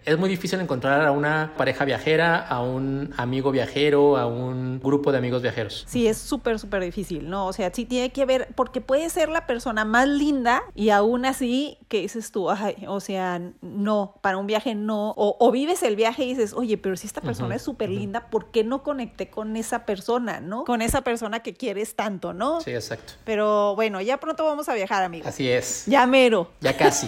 Es 0.05 0.17
muy 0.17 0.29
difícil 0.29 0.59
encontrar 0.59 1.05
a 1.05 1.11
una 1.11 1.53
pareja 1.57 1.85
viajera, 1.85 2.39
a 2.39 2.61
un 2.61 3.13
amigo 3.17 3.51
viajero, 3.51 4.17
a 4.17 4.25
un 4.25 4.79
grupo 4.79 5.11
de 5.11 5.17
amigos 5.17 5.41
viajeros. 5.41 5.85
Sí, 5.87 6.07
es 6.07 6.17
súper, 6.17 6.59
súper 6.59 6.83
difícil, 6.83 7.29
¿no? 7.29 7.47
O 7.47 7.53
sea, 7.53 7.71
sí 7.73 7.85
tiene 7.85 8.11
que 8.11 8.25
ver, 8.25 8.49
porque 8.55 8.81
puede 8.81 9.09
ser 9.09 9.29
la 9.29 9.45
persona 9.45 9.85
más 9.85 10.07
linda 10.07 10.63
y 10.75 10.89
aún 10.89 11.25
así, 11.25 11.77
¿qué 11.87 12.01
dices 12.01 12.31
tú? 12.31 12.49
o 12.87 12.99
sea, 12.99 13.41
no, 13.61 14.15
para 14.21 14.37
un 14.37 14.47
viaje 14.47 14.75
no. 14.75 15.13
O, 15.15 15.51
vives 15.51 15.83
el 15.83 15.95
viaje 15.95 16.23
y 16.23 16.29
dices, 16.29 16.53
oye, 16.53 16.77
pero 16.77 16.97
si 16.97 17.07
esta 17.07 17.21
persona 17.21 17.55
es 17.55 17.61
súper 17.61 17.89
linda, 17.89 18.27
¿por 18.29 18.51
qué 18.51 18.63
no 18.63 18.83
conecté 18.83 19.29
con 19.29 19.55
esa 19.55 19.85
persona, 19.85 20.41
no? 20.41 20.65
Con 20.65 20.81
esa 20.81 21.01
persona 21.01 21.41
que 21.41 21.53
quieres 21.53 21.95
tanto, 21.95 22.33
¿no? 22.33 22.61
Sí, 22.61 22.71
exacto. 22.71 23.13
Pero 23.23 23.75
bueno, 23.75 24.01
ya 24.01 24.19
pronto 24.19 24.43
vamos 24.45 24.67
a 24.67 24.73
viajar, 24.73 25.03
amigos. 25.03 25.27
Así 25.27 25.49
es. 25.49 25.85
Ya 25.85 26.05
mero. 26.07 26.51
Ya 26.59 26.75
casi. 26.75 27.07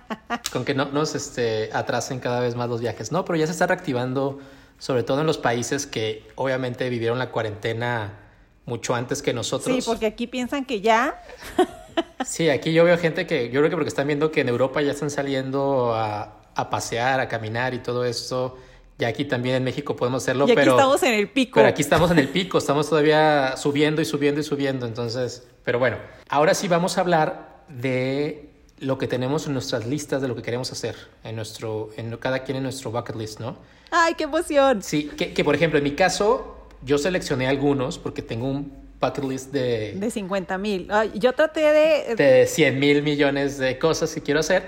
con 0.52 0.64
que 0.64 0.74
no 0.74 0.86
nos 0.86 1.14
este, 1.14 1.70
atrasen 1.72 2.20
cada 2.20 2.35
vez 2.40 2.54
más 2.54 2.68
los 2.68 2.80
viajes. 2.80 3.12
No, 3.12 3.24
pero 3.24 3.36
ya 3.36 3.46
se 3.46 3.52
está 3.52 3.66
reactivando, 3.66 4.38
sobre 4.78 5.02
todo 5.02 5.20
en 5.20 5.26
los 5.26 5.38
países 5.38 5.86
que 5.86 6.26
obviamente 6.34 6.88
vivieron 6.88 7.18
la 7.18 7.30
cuarentena 7.30 8.18
mucho 8.64 8.94
antes 8.94 9.22
que 9.22 9.32
nosotros. 9.32 9.74
Sí, 9.74 9.82
porque 9.84 10.06
aquí 10.06 10.26
piensan 10.26 10.64
que 10.64 10.80
ya. 10.80 11.22
Sí, 12.26 12.50
aquí 12.50 12.74
yo 12.74 12.84
veo 12.84 12.98
gente 12.98 13.26
que, 13.26 13.50
yo 13.50 13.60
creo 13.60 13.70
que 13.70 13.76
porque 13.76 13.88
están 13.88 14.06
viendo 14.06 14.30
que 14.30 14.42
en 14.42 14.50
Europa 14.50 14.82
ya 14.82 14.90
están 14.90 15.08
saliendo 15.08 15.94
a, 15.94 16.42
a 16.54 16.70
pasear, 16.70 17.20
a 17.20 17.28
caminar 17.28 17.72
y 17.72 17.78
todo 17.78 18.04
esto. 18.04 18.58
Y 18.98 19.04
aquí 19.04 19.26
también 19.26 19.56
en 19.56 19.64
México 19.64 19.94
podemos 19.94 20.22
hacerlo, 20.22 20.46
y 20.46 20.52
aquí 20.52 20.56
pero... 20.56 20.72
estamos 20.72 21.02
en 21.02 21.14
el 21.14 21.28
pico. 21.28 21.56
Pero 21.56 21.68
aquí 21.68 21.82
estamos 21.82 22.10
en 22.10 22.18
el 22.18 22.28
pico, 22.28 22.56
estamos 22.58 22.88
todavía 22.88 23.56
subiendo 23.56 24.00
y 24.00 24.06
subiendo 24.06 24.40
y 24.40 24.44
subiendo, 24.44 24.86
entonces... 24.86 25.46
Pero 25.64 25.78
bueno, 25.78 25.98
ahora 26.28 26.54
sí 26.54 26.66
vamos 26.66 26.96
a 26.96 27.02
hablar 27.02 27.64
de 27.68 28.55
lo 28.78 28.98
que 28.98 29.06
tenemos 29.06 29.46
en 29.46 29.54
nuestras 29.54 29.86
listas 29.86 30.20
de 30.20 30.28
lo 30.28 30.36
que 30.36 30.42
queremos 30.42 30.70
hacer, 30.72 30.96
en 31.24 31.36
nuestro, 31.36 31.90
en 31.96 32.16
cada 32.16 32.40
quien 32.40 32.58
en 32.58 32.62
nuestro 32.64 32.90
bucket 32.90 33.16
list, 33.16 33.40
¿no? 33.40 33.56
¡Ay, 33.90 34.14
qué 34.14 34.24
emoción! 34.24 34.82
Sí, 34.82 35.04
que, 35.16 35.32
que 35.32 35.44
por 35.44 35.54
ejemplo, 35.54 35.78
en 35.78 35.84
mi 35.84 35.92
caso, 35.92 36.68
yo 36.84 36.98
seleccioné 36.98 37.46
algunos 37.48 37.98
porque 37.98 38.22
tengo 38.22 38.46
un 38.46 38.72
bucket 39.00 39.24
list 39.24 39.52
de... 39.52 39.92
De 39.92 40.10
50 40.10 40.58
mil. 40.58 40.88
Yo 41.14 41.32
traté 41.32 41.60
de... 41.60 42.16
De 42.16 42.46
100 42.46 42.78
mil 42.78 43.02
millones 43.02 43.58
de 43.58 43.78
cosas 43.78 44.12
que 44.12 44.20
quiero 44.20 44.40
hacer, 44.40 44.64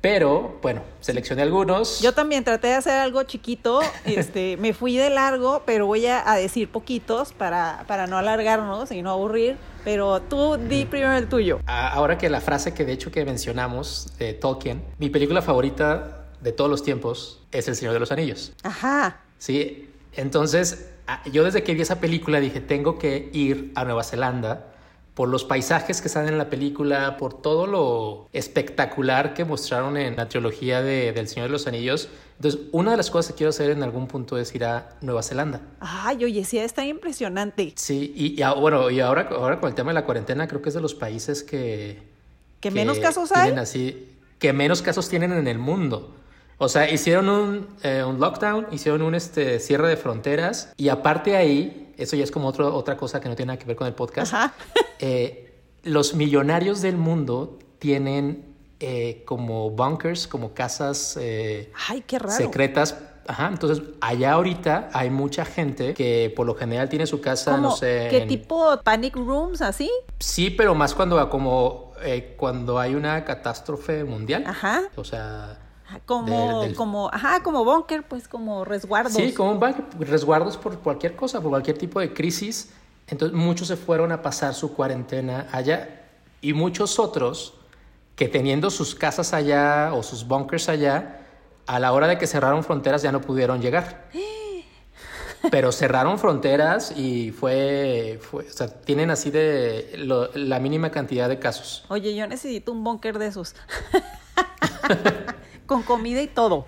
pero 0.00 0.58
bueno, 0.62 0.82
seleccioné 1.00 1.42
algunos. 1.42 2.00
Yo 2.00 2.12
también 2.12 2.44
traté 2.44 2.68
de 2.68 2.74
hacer 2.74 2.94
algo 2.94 3.22
chiquito, 3.24 3.80
este, 4.04 4.56
me 4.56 4.72
fui 4.72 4.96
de 4.96 5.10
largo, 5.10 5.62
pero 5.66 5.86
voy 5.86 6.06
a, 6.06 6.30
a, 6.30 6.36
decir 6.36 6.70
poquitos 6.70 7.32
para, 7.32 7.84
para 7.86 8.06
no 8.06 8.16
alargarnos 8.16 8.90
y 8.92 9.02
no 9.02 9.10
aburrir. 9.10 9.56
Pero 9.84 10.20
tú 10.22 10.56
di 10.56 10.84
primero 10.84 11.12
el 11.12 11.28
tuyo. 11.28 11.60
Ahora 11.66 12.18
que 12.18 12.28
la 12.28 12.40
frase 12.40 12.74
que 12.74 12.84
de 12.84 12.92
hecho 12.92 13.10
que 13.10 13.24
mencionamos 13.24 14.12
de 14.18 14.34
Tolkien, 14.34 14.82
mi 14.98 15.10
película 15.10 15.42
favorita 15.42 16.26
de 16.40 16.52
todos 16.52 16.70
los 16.70 16.82
tiempos 16.82 17.40
es 17.52 17.68
El 17.68 17.76
Señor 17.76 17.94
de 17.94 18.00
los 18.00 18.12
Anillos. 18.12 18.52
Ajá. 18.62 19.20
Sí, 19.38 19.90
entonces 20.14 20.90
yo 21.32 21.44
desde 21.44 21.62
que 21.62 21.74
vi 21.74 21.82
esa 21.82 22.00
película 22.00 22.40
dije, 22.40 22.60
tengo 22.60 22.98
que 22.98 23.30
ir 23.32 23.72
a 23.74 23.84
Nueva 23.84 24.04
Zelanda 24.04 24.66
por 25.14 25.28
los 25.28 25.44
paisajes 25.44 26.00
que 26.00 26.08
están 26.08 26.28
en 26.28 26.38
la 26.38 26.48
película, 26.48 27.16
por 27.16 27.34
todo 27.34 27.66
lo 27.66 28.28
espectacular 28.32 29.34
que 29.34 29.44
mostraron 29.44 29.96
en 29.96 30.16
la 30.16 30.28
trilogía 30.28 30.82
de, 30.82 31.12
del 31.12 31.28
Señor 31.28 31.48
de 31.48 31.52
los 31.52 31.66
Anillos. 31.66 32.08
Entonces, 32.36 32.60
una 32.72 32.92
de 32.92 32.96
las 32.96 33.10
cosas 33.10 33.32
que 33.32 33.38
quiero 33.38 33.50
hacer 33.50 33.70
en 33.70 33.82
algún 33.82 34.06
punto 34.06 34.38
es 34.38 34.54
ir 34.54 34.64
a 34.64 34.96
Nueva 35.02 35.22
Zelanda. 35.22 35.60
Ay, 35.80 36.24
oye, 36.24 36.44
sí, 36.44 36.58
está 36.58 36.86
impresionante. 36.86 37.72
Sí, 37.76 38.12
y, 38.16 38.40
y 38.40 38.44
bueno, 38.58 38.88
y 38.88 39.00
ahora, 39.00 39.28
ahora 39.30 39.60
con 39.60 39.68
el 39.68 39.74
tema 39.74 39.90
de 39.90 39.94
la 39.94 40.04
cuarentena, 40.04 40.48
creo 40.48 40.62
que 40.62 40.70
es 40.70 40.74
de 40.74 40.80
los 40.80 40.94
países 40.94 41.42
que... 41.42 42.02
¿Que, 42.60 42.70
menos 42.70 42.98
casos 42.98 43.32
hay? 43.32 43.52
Así, 43.52 44.08
que 44.38 44.52
menos 44.52 44.80
casos 44.80 45.08
tienen 45.08 45.32
en 45.32 45.48
el 45.48 45.58
mundo. 45.58 46.14
O 46.62 46.68
sea, 46.68 46.90
hicieron 46.90 47.30
un, 47.30 47.66
eh, 47.82 48.04
un 48.06 48.20
lockdown, 48.20 48.66
hicieron 48.70 49.00
un 49.00 49.14
este, 49.14 49.60
cierre 49.60 49.88
de 49.88 49.96
fronteras 49.96 50.74
y 50.76 50.90
aparte 50.90 51.34
ahí, 51.34 51.79
eso 52.02 52.16
ya 52.16 52.24
es 52.24 52.30
como 52.30 52.48
otro, 52.48 52.74
otra 52.74 52.96
cosa 52.96 53.20
que 53.20 53.28
no 53.28 53.36
tiene 53.36 53.48
nada 53.48 53.58
que 53.58 53.66
ver 53.66 53.76
con 53.76 53.86
el 53.86 53.94
podcast, 53.94 54.34
eh, 54.98 55.54
los 55.82 56.14
millonarios 56.14 56.82
del 56.82 56.96
mundo 56.96 57.58
tienen 57.78 58.54
eh, 58.80 59.22
como 59.26 59.70
bunkers, 59.70 60.26
como 60.26 60.54
casas 60.54 61.16
Ay, 61.16 62.04
qué 62.06 62.18
raro. 62.18 62.36
secretas 62.36 62.96
Ajá, 63.30 63.46
entonces 63.46 63.84
allá 64.00 64.32
ahorita 64.32 64.88
hay 64.92 65.08
mucha 65.08 65.44
gente 65.44 65.94
que 65.94 66.32
por 66.34 66.46
lo 66.46 66.56
general 66.56 66.88
tiene 66.88 67.06
su 67.06 67.20
casa, 67.20 67.58
no 67.58 67.76
sé. 67.76 68.08
¿Qué 68.10 68.22
en... 68.22 68.28
tipo 68.28 68.76
panic 68.82 69.14
rooms 69.14 69.62
así? 69.62 69.88
Sí, 70.18 70.50
pero 70.50 70.74
más 70.74 70.94
cuando 70.94 71.30
como 71.30 71.92
eh, 72.02 72.34
cuando 72.36 72.80
hay 72.80 72.96
una 72.96 73.24
catástrofe 73.24 74.02
mundial. 74.02 74.44
Ajá. 74.46 74.82
O 74.96 75.04
sea. 75.04 75.58
Como, 76.06 76.60
del- 76.60 76.68
del- 76.68 76.76
como, 76.76 77.08
ajá, 77.12 77.42
como 77.42 77.64
bunker, 77.64 78.06
pues 78.06 78.28
como 78.28 78.64
resguardos. 78.64 79.12
Sí, 79.14 79.32
como 79.34 79.52
un 79.52 79.60
banco, 79.60 79.82
resguardos 79.98 80.56
por 80.56 80.78
cualquier 80.78 81.16
cosa, 81.16 81.40
por 81.40 81.50
cualquier 81.50 81.76
tipo 81.78 82.00
de 82.00 82.12
crisis. 82.12 82.70
Entonces 83.08 83.36
muchos 83.36 83.68
se 83.68 83.76
fueron 83.76 84.12
a 84.12 84.22
pasar 84.22 84.54
su 84.54 84.72
cuarentena 84.74 85.48
allá 85.52 86.02
y 86.40 86.52
muchos 86.52 86.98
otros 86.98 87.54
que 88.14 88.28
teniendo 88.28 88.70
sus 88.70 88.94
casas 88.94 89.32
allá 89.32 89.90
o 89.94 90.02
sus 90.02 90.26
bunkers 90.28 90.68
allá, 90.68 91.26
a 91.66 91.78
la 91.80 91.92
hora 91.92 92.06
de 92.06 92.18
que 92.18 92.26
cerraron 92.26 92.62
fronteras 92.64 93.02
ya 93.02 93.10
no 93.12 93.20
pudieron 93.20 93.60
llegar. 93.60 94.08
Pero 95.50 95.72
cerraron 95.72 96.18
fronteras 96.18 96.92
y 96.96 97.30
fue, 97.32 98.20
fue 98.20 98.44
o 98.46 98.52
sea, 98.52 98.68
tienen 98.68 99.10
así 99.10 99.30
de 99.30 99.94
lo- 99.96 100.30
la 100.34 100.60
mínima 100.60 100.90
cantidad 100.90 101.28
de 101.30 101.38
casos. 101.38 101.82
Oye, 101.88 102.14
yo 102.14 102.26
necesito 102.26 102.70
un 102.72 102.84
bunker 102.84 103.18
de 103.18 103.26
esos. 103.28 103.54
Con 105.70 105.84
comida 105.84 106.20
y 106.20 106.26
todo. 106.26 106.66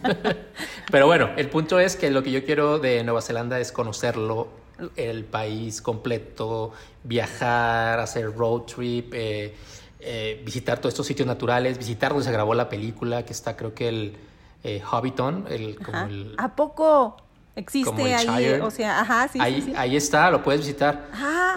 Pero 0.92 1.06
bueno, 1.08 1.30
el 1.36 1.50
punto 1.50 1.80
es 1.80 1.96
que 1.96 2.08
lo 2.08 2.22
que 2.22 2.30
yo 2.30 2.44
quiero 2.44 2.78
de 2.78 3.02
Nueva 3.02 3.20
Zelanda 3.20 3.58
es 3.58 3.72
conocerlo, 3.72 4.46
el 4.94 5.24
país 5.24 5.82
completo, 5.82 6.70
viajar, 7.02 7.98
hacer 7.98 8.32
road 8.32 8.60
trip, 8.60 9.12
eh, 9.12 9.56
eh, 9.98 10.40
visitar 10.44 10.78
todos 10.78 10.94
estos 10.94 11.08
sitios 11.08 11.26
naturales, 11.26 11.78
visitar 11.78 12.12
donde 12.12 12.26
se 12.26 12.30
grabó 12.30 12.54
la 12.54 12.68
película, 12.68 13.24
que 13.24 13.32
está 13.32 13.56
creo 13.56 13.74
que 13.74 13.88
el 13.88 14.16
eh, 14.62 14.82
Hobbiton, 14.88 15.46
el, 15.50 15.76
como 15.76 15.98
Ajá. 15.98 16.06
el, 16.06 16.36
¿A 16.38 16.54
poco 16.54 17.16
existe 17.58 17.90
como 17.90 18.06
el 18.06 18.14
ahí? 18.14 18.26
Shire. 18.26 18.60
O 18.62 18.70
sea, 18.70 19.00
ajá, 19.00 19.28
sí, 19.28 19.38
ahí, 19.40 19.60
sí, 19.60 19.62
sí. 19.62 19.72
ahí 19.76 19.96
está, 19.96 20.30
lo 20.30 20.42
puedes 20.42 20.60
visitar. 20.60 21.08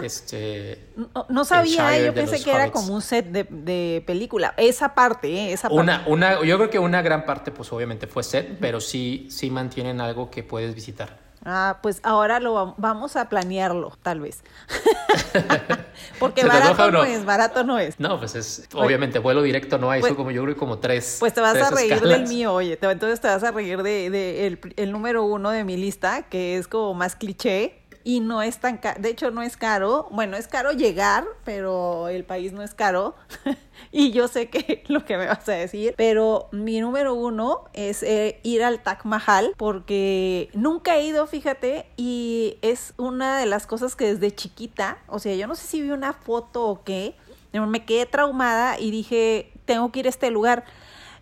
Este, 0.02 0.88
No, 0.96 1.26
no 1.28 1.44
sabía, 1.44 1.98
yo 1.98 2.12
pensé 2.12 2.42
que 2.42 2.50
era 2.50 2.70
como 2.70 2.94
un 2.94 3.02
set 3.02 3.26
de, 3.26 3.44
de 3.44 4.02
película. 4.06 4.54
Esa 4.56 4.94
parte, 4.94 5.28
¿eh? 5.28 5.52
Esa 5.52 5.68
parte. 5.68 5.80
una, 5.80 6.04
una, 6.06 6.44
yo 6.44 6.56
creo 6.58 6.70
que 6.70 6.78
una 6.78 7.02
gran 7.02 7.24
parte, 7.24 7.50
pues 7.50 7.72
obviamente 7.72 8.06
fue 8.06 8.22
set, 8.22 8.58
pero 8.60 8.80
sí, 8.80 9.28
sí 9.30 9.50
mantienen 9.50 10.00
algo 10.00 10.30
que 10.30 10.42
puedes 10.42 10.74
visitar. 10.74 11.21
Ah, 11.44 11.78
pues 11.82 12.00
ahora 12.04 12.38
lo 12.38 12.54
vam- 12.54 12.74
vamos 12.76 13.16
a 13.16 13.28
planearlo, 13.28 13.96
tal 14.02 14.20
vez. 14.20 14.42
Porque 16.18 16.42
¿Se 16.42 16.48
te 16.48 16.52
antoja 16.56 16.72
barato 16.74 16.90
no? 16.92 16.98
no? 16.98 17.04
es, 17.04 17.24
barato 17.24 17.64
no 17.64 17.78
es. 17.78 17.98
No, 17.98 18.18
pues 18.18 18.34
es, 18.34 18.68
obviamente, 18.74 19.18
vuelo 19.18 19.42
directo 19.42 19.78
no 19.78 19.90
hay, 19.90 20.00
Pues- 20.00 20.10
son 20.10 20.16
como 20.16 20.30
yo 20.30 20.42
creo 20.42 20.54
que 20.54 20.58
como 20.58 20.78
tres. 20.78 21.16
Pues 21.20 21.34
te 21.34 21.40
vas 21.40 21.56
a 21.56 21.70
reír 21.70 21.92
escalas. 21.92 22.18
del 22.20 22.28
mío, 22.28 22.52
oye. 22.54 22.76
te- 22.76 22.90
entonces 22.90 23.20
te 23.20 23.28
vas 23.28 23.42
a 23.42 23.50
reír 23.50 23.82
de, 23.82 24.10
de 24.10 24.46
el, 24.46 24.60
el 24.76 24.92
número 24.92 25.24
uno 25.24 25.50
de 25.50 25.64
mi 25.64 25.76
lista, 25.76 26.22
que 26.22 26.56
es 26.58 26.68
como 26.68 26.94
más 26.94 27.16
cliché 27.16 27.81
y 28.04 28.20
no 28.20 28.42
es 28.42 28.58
tan 28.58 28.78
caro. 28.78 29.00
De 29.00 29.10
hecho, 29.10 29.30
no 29.30 29.42
es 29.42 29.56
caro. 29.56 30.08
Bueno, 30.10 30.36
es 30.36 30.48
caro 30.48 30.72
llegar, 30.72 31.24
pero 31.44 32.08
el 32.08 32.24
país 32.24 32.52
no 32.52 32.62
es 32.62 32.74
caro. 32.74 33.14
y 33.92 34.12
yo 34.12 34.28
sé 34.28 34.48
que 34.48 34.84
lo 34.88 35.04
que 35.04 35.16
me 35.16 35.26
vas 35.26 35.48
a 35.48 35.52
decir. 35.52 35.94
Pero 35.96 36.48
mi 36.52 36.80
número 36.80 37.14
uno 37.14 37.64
es 37.72 38.02
eh, 38.02 38.40
ir 38.42 38.62
al 38.64 38.82
Taj 38.82 39.04
Mahal, 39.04 39.54
porque 39.56 40.50
nunca 40.54 40.96
he 40.96 41.04
ido, 41.04 41.26
fíjate, 41.26 41.86
y 41.96 42.58
es 42.62 42.94
una 42.96 43.38
de 43.38 43.46
las 43.46 43.66
cosas 43.66 43.96
que 43.96 44.14
desde 44.14 44.34
chiquita, 44.34 44.98
o 45.06 45.18
sea, 45.18 45.34
yo 45.34 45.46
no 45.46 45.54
sé 45.54 45.66
si 45.66 45.82
vi 45.82 45.90
una 45.90 46.12
foto 46.12 46.66
o 46.66 46.82
qué, 46.82 47.14
me 47.52 47.84
quedé 47.84 48.06
traumada 48.06 48.78
y 48.78 48.90
dije, 48.90 49.52
tengo 49.64 49.92
que 49.92 50.00
ir 50.00 50.06
a 50.06 50.10
este 50.10 50.30
lugar. 50.30 50.64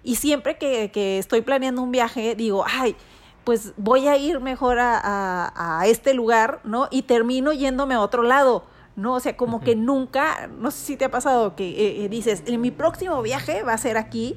Y 0.03 0.16
siempre 0.16 0.57
que, 0.57 0.90
que 0.90 1.19
estoy 1.19 1.43
planeando 1.43 1.83
un 1.83 1.90
viaje, 1.90 2.35
digo, 2.35 2.64
ay, 2.66 2.97
pues 3.44 3.72
voy 3.76 4.07
a 4.09 4.16
ir 4.16 4.40
mejor 4.40 4.79
a, 4.79 4.98
a- 4.98 5.81
a 5.81 5.87
este 5.87 6.14
lugar, 6.14 6.61
¿no? 6.64 6.88
Y 6.90 7.03
termino 7.03 7.53
yéndome 7.53 7.94
a 7.94 8.00
otro 8.00 8.22
lado, 8.22 8.64
¿no? 8.96 9.14
O 9.14 9.20
sea, 9.20 9.37
como 9.37 9.61
que 9.61 9.74
nunca, 9.76 10.48
no 10.59 10.70
sé 10.70 10.79
si 10.85 10.96
te 10.96 11.07
ha 11.07 11.11
pasado 11.11 11.57
que 11.57 11.68
eh, 11.70 12.05
eh, 12.05 12.09
dices, 12.09 12.42
en 12.46 12.61
mi 12.61 12.70
próximo 12.70 13.20
viaje 13.22 13.62
va 13.62 13.72
a 13.72 13.79
ser 13.79 13.96
aquí 13.96 14.37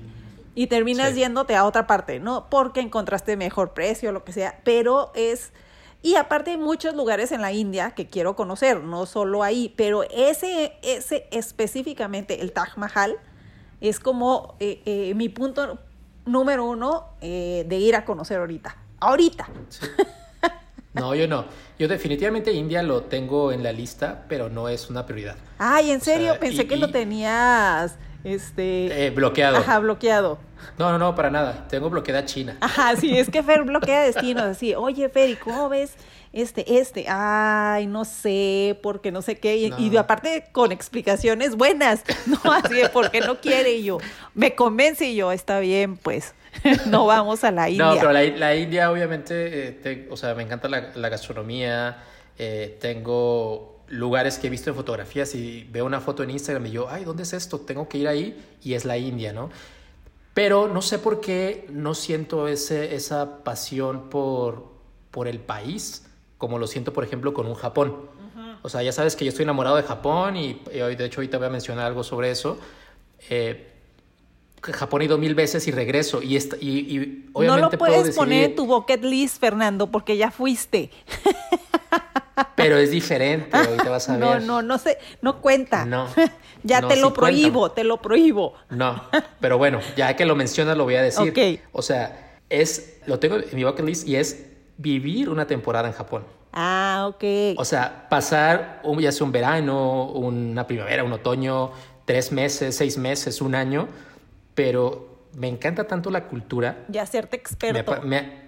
y 0.55 0.67
terminas 0.67 1.09
Sí. 1.13 1.19
yéndote 1.19 1.55
a 1.55 1.65
otra 1.65 1.85
parte, 1.87 2.19
¿no? 2.19 2.47
Porque 2.49 2.79
encontraste 2.79 3.35
mejor 3.37 3.73
precio, 3.73 4.11
lo 4.11 4.23
que 4.23 4.31
sea, 4.33 4.59
pero 4.63 5.11
es... 5.15 5.51
Y 6.01 6.15
aparte 6.15 6.51
hay 6.51 6.57
muchos 6.57 6.95
lugares 6.95 7.31
en 7.31 7.41
la 7.41 7.53
India 7.53 7.91
que 7.91 8.07
quiero 8.07 8.35
conocer, 8.35 8.83
no 8.83 9.05
solo 9.05 9.41
ahí, 9.41 9.73
pero 9.77 10.03
ese, 10.03 10.73
ese 10.83 11.27
específicamente, 11.31 12.41
el 12.41 12.51
Taj 12.51 12.75
Mahal, 12.77 13.15
es 13.79 13.99
como 14.01 14.55
eh, 14.59 14.81
eh, 14.85 15.13
mi 15.15 15.29
punto 15.29 15.79
número 16.25 16.65
uno 16.65 17.05
de 17.21 17.77
ir 17.79 17.95
a 17.95 18.03
conocer 18.05 18.39
ahorita. 18.39 18.77
Ahorita. 19.03 19.47
No, 20.93 21.15
yo 21.15 21.27
no. 21.27 21.45
Yo 21.79 21.87
definitivamente 21.87 22.53
India 22.53 22.83
lo 22.83 23.01
tengo 23.01 23.51
en 23.51 23.63
la 23.63 23.71
lista, 23.71 24.25
pero 24.29 24.47
no 24.49 24.69
es 24.69 24.91
una 24.91 25.07
prioridad. 25.07 25.35
Ay, 25.57 25.89
en 25.89 25.99
O 25.99 26.03
sea, 26.03 26.13
serio, 26.17 26.37
pensé 26.39 26.61
y- 26.61 26.67
que 26.67 26.75
lo 26.75 26.91
tenías 26.91 27.97
este 28.23 29.07
Eh, 29.07 29.09
bloqueado. 29.09 29.57
ajá, 29.57 29.79
bloqueado. 29.79 30.37
No, 30.77 30.91
no, 30.91 30.99
no, 30.99 31.15
para 31.15 31.31
nada. 31.31 31.67
Tengo 31.67 31.89
bloqueada 31.89 32.25
China. 32.25 32.57
Ajá, 32.61 32.95
sí, 32.95 33.17
es 33.17 33.31
que 33.31 33.41
Fer 33.41 33.63
bloquea 33.63 34.03
destinos, 34.03 34.43
así, 34.43 34.75
oye 34.75 35.09
Fer, 35.09 35.31
¿y 35.31 35.35
cómo 35.35 35.67
ves 35.67 35.95
este, 36.31 36.77
este? 36.79 37.05
Ay, 37.09 37.87
no 37.87 38.05
sé, 38.05 38.79
porque 38.83 39.11
no 39.11 39.23
sé 39.23 39.39
qué, 39.39 39.57
y, 39.57 39.69
No. 39.71 39.79
y 39.79 39.97
aparte 39.97 40.45
con 40.51 40.71
explicaciones 40.71 41.55
buenas, 41.55 42.03
no 42.27 42.53
así 42.53 42.75
de 42.75 42.89
por 42.89 43.09
qué 43.09 43.19
no 43.21 43.41
quiere, 43.41 43.73
y 43.73 43.83
yo, 43.85 43.97
me 44.35 44.53
convence 44.53 45.05
y 45.09 45.15
yo, 45.15 45.31
está 45.31 45.59
bien, 45.59 45.97
pues, 45.97 46.35
no 46.87 47.05
vamos 47.05 47.43
a 47.43 47.51
la 47.51 47.69
India. 47.69 47.85
No, 47.85 47.95
pero 47.95 48.11
la, 48.11 48.23
la 48.23 48.55
India 48.55 48.91
obviamente, 48.91 49.67
eh, 49.67 49.71
te- 49.71 50.07
o 50.09 50.17
sea, 50.17 50.35
me 50.35 50.43
encanta 50.43 50.67
la, 50.69 50.91
la 50.95 51.09
gastronomía, 51.09 52.03
eh, 52.37 52.77
tengo 52.81 53.81
lugares 53.89 54.39
que 54.39 54.47
he 54.47 54.49
visto 54.49 54.69
en 54.69 54.75
fotografías 54.75 55.35
y 55.35 55.67
veo 55.71 55.85
una 55.85 55.99
foto 56.01 56.23
en 56.23 56.31
Instagram 56.31 56.65
y 56.67 56.71
yo, 56.71 56.89
ay, 56.89 57.03
¿dónde 57.03 57.23
es 57.23 57.33
esto? 57.33 57.59
Tengo 57.59 57.87
que 57.87 57.97
ir 57.99 58.07
ahí 58.07 58.43
y 58.63 58.73
es 58.73 58.85
la 58.85 58.97
India, 58.97 59.33
¿no? 59.33 59.49
Pero 60.33 60.67
no 60.67 60.81
sé 60.81 60.97
por 60.97 61.21
qué 61.21 61.67
no 61.69 61.93
siento 61.93 62.47
ese, 62.47 62.95
esa 62.95 63.43
pasión 63.43 64.09
por, 64.09 64.65
por 65.11 65.27
el 65.27 65.39
país 65.39 66.07
como 66.39 66.59
lo 66.59 66.67
siento, 66.67 66.91
por 66.91 67.03
ejemplo, 67.05 67.33
con 67.33 67.45
un 67.45 67.55
Japón. 67.55 68.09
O 68.63 68.69
sea, 68.69 68.81
ya 68.81 68.91
sabes 68.91 69.15
que 69.15 69.23
yo 69.25 69.29
estoy 69.29 69.43
enamorado 69.43 69.75
de 69.77 69.83
Japón 69.83 70.35
y, 70.35 70.61
y 70.73 70.81
hoy, 70.81 70.95
de 70.95 71.05
hecho, 71.05 71.19
ahorita 71.21 71.37
voy 71.37 71.47
a 71.47 71.49
mencionar 71.49 71.85
algo 71.85 72.03
sobre 72.03 72.31
eso. 72.31 72.57
Eh, 73.29 73.72
Japón 74.71 75.01
he 75.01 75.05
ido 75.05 75.17
mil 75.17 75.35
veces 75.35 75.67
y 75.67 75.71
regreso. 75.71 76.21
Y, 76.21 76.37
esta, 76.37 76.55
y, 76.59 76.79
y 76.79 77.29
obviamente 77.33 77.61
no 77.61 77.69
lo 77.69 77.77
puedes 77.77 77.77
puedo 77.77 78.03
decidir, 78.03 78.15
poner 78.15 78.43
en 78.45 78.55
tu 78.55 78.65
bucket 78.65 79.03
list, 79.03 79.39
Fernando, 79.39 79.87
porque 79.87 80.15
ya 80.15 80.31
fuiste. 80.31 80.89
Pero 82.55 82.77
es 82.77 82.91
diferente, 82.91 83.55
ahorita 83.55 83.89
vas 83.89 84.09
a 84.09 84.17
ver. 84.17 84.21
No, 84.21 84.39
no, 84.39 84.61
no 84.61 84.77
sé, 84.77 84.97
no 85.21 85.41
cuenta. 85.41 85.85
No. 85.85 86.07
ya 86.63 86.81
no, 86.81 86.87
te 86.87 86.95
lo 86.95 87.09
sí 87.09 87.13
prohíbo, 87.15 87.59
cuenta. 87.61 87.75
te 87.75 87.83
lo 87.83 88.01
prohíbo. 88.01 88.53
No, 88.69 89.03
pero 89.39 89.57
bueno, 89.57 89.79
ya 89.95 90.15
que 90.15 90.25
lo 90.25 90.35
mencionas 90.35 90.77
lo 90.77 90.85
voy 90.85 90.95
a 90.95 91.01
decir. 91.01 91.29
Ok. 91.29 91.61
O 91.71 91.81
sea, 91.81 92.39
es, 92.49 92.99
lo 93.05 93.19
tengo 93.19 93.35
en 93.35 93.45
mi 93.53 93.63
bucket 93.63 93.85
list 93.85 94.07
y 94.07 94.15
es 94.15 94.45
vivir 94.77 95.29
una 95.29 95.45
temporada 95.45 95.87
en 95.87 95.93
Japón. 95.93 96.23
Ah, 96.51 97.09
ok. 97.09 97.57
O 97.57 97.65
sea, 97.65 98.07
pasar 98.09 98.81
un, 98.83 98.99
ya 98.99 99.11
sea 99.11 99.25
un 99.25 99.31
verano, 99.31 100.05
una 100.11 100.67
primavera, 100.67 101.03
un 101.03 101.13
otoño, 101.13 101.71
tres 102.05 102.31
meses, 102.31 102.75
seis 102.75 102.97
meses, 102.97 103.41
un 103.41 103.55
año, 103.55 103.87
pero 104.55 105.09
me 105.35 105.47
encanta 105.47 105.85
tanto 105.85 106.09
la 106.09 106.27
cultura. 106.27 106.85
ya 106.89 107.05
serte 107.05 107.35
experto. 107.37 108.01
Me- 108.03 108.07
me- 108.07 108.43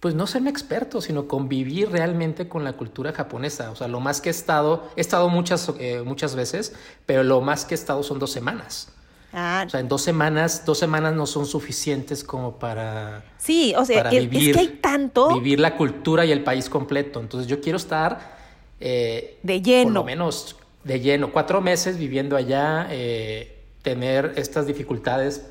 pues 0.00 0.14
no 0.14 0.26
serme 0.26 0.50
experto, 0.50 1.00
sino 1.00 1.26
convivir 1.26 1.90
realmente 1.90 2.46
con 2.46 2.62
la 2.62 2.74
cultura 2.74 3.12
japonesa. 3.14 3.70
O 3.70 3.74
sea, 3.76 3.88
lo 3.88 4.00
más 4.00 4.20
que 4.20 4.28
he 4.28 4.32
estado, 4.32 4.90
he 4.96 5.00
estado 5.00 5.30
muchas, 5.30 5.72
eh, 5.78 6.02
muchas 6.04 6.34
veces, 6.36 6.74
pero 7.06 7.22
lo 7.24 7.40
más 7.40 7.64
que 7.64 7.72
he 7.74 7.78
estado 7.78 8.02
son 8.02 8.18
dos 8.18 8.30
semanas. 8.30 8.88
ah, 9.32 9.64
O 9.66 9.70
sea, 9.70 9.80
en 9.80 9.88
dos 9.88 10.02
semanas, 10.02 10.64
dos 10.66 10.78
semanas 10.78 11.14
no 11.14 11.24
son 11.24 11.46
suficientes 11.46 12.22
como 12.22 12.58
para, 12.58 13.24
sí, 13.38 13.72
o 13.78 13.84
sea, 13.86 13.96
para 14.02 14.10
es, 14.10 14.24
es 14.24 14.28
vivir, 14.28 14.54
que 14.54 14.60
hay 14.60 14.68
tanto 14.82 15.32
vivir 15.34 15.58
la 15.58 15.74
cultura 15.74 16.26
y 16.26 16.32
el 16.32 16.44
país 16.44 16.68
completo. 16.68 17.18
Entonces 17.20 17.48
yo 17.48 17.62
quiero 17.62 17.78
estar 17.78 18.36
eh, 18.80 19.38
de 19.42 19.54
por 19.56 19.64
lleno. 19.64 19.90
lo 19.90 20.04
menos 20.04 20.56
de 20.84 21.00
lleno, 21.00 21.32
cuatro 21.32 21.62
meses 21.62 21.96
viviendo 21.96 22.36
allá, 22.36 22.88
eh, 22.90 23.53
tener 23.84 24.32
estas 24.34 24.66
dificultades 24.66 25.46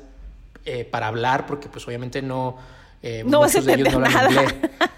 eh, 0.66 0.84
para 0.84 1.06
hablar, 1.06 1.46
porque 1.46 1.68
pues 1.70 1.86
obviamente 1.88 2.20
no, 2.20 2.58
eh, 3.02 3.22
No 3.24 3.40
muchos 3.40 3.64
de 3.64 3.74
ellos 3.74 3.88
no 3.92 3.96
hablan 4.04 4.12
nada. 4.12 4.30
inglés. 4.44 4.54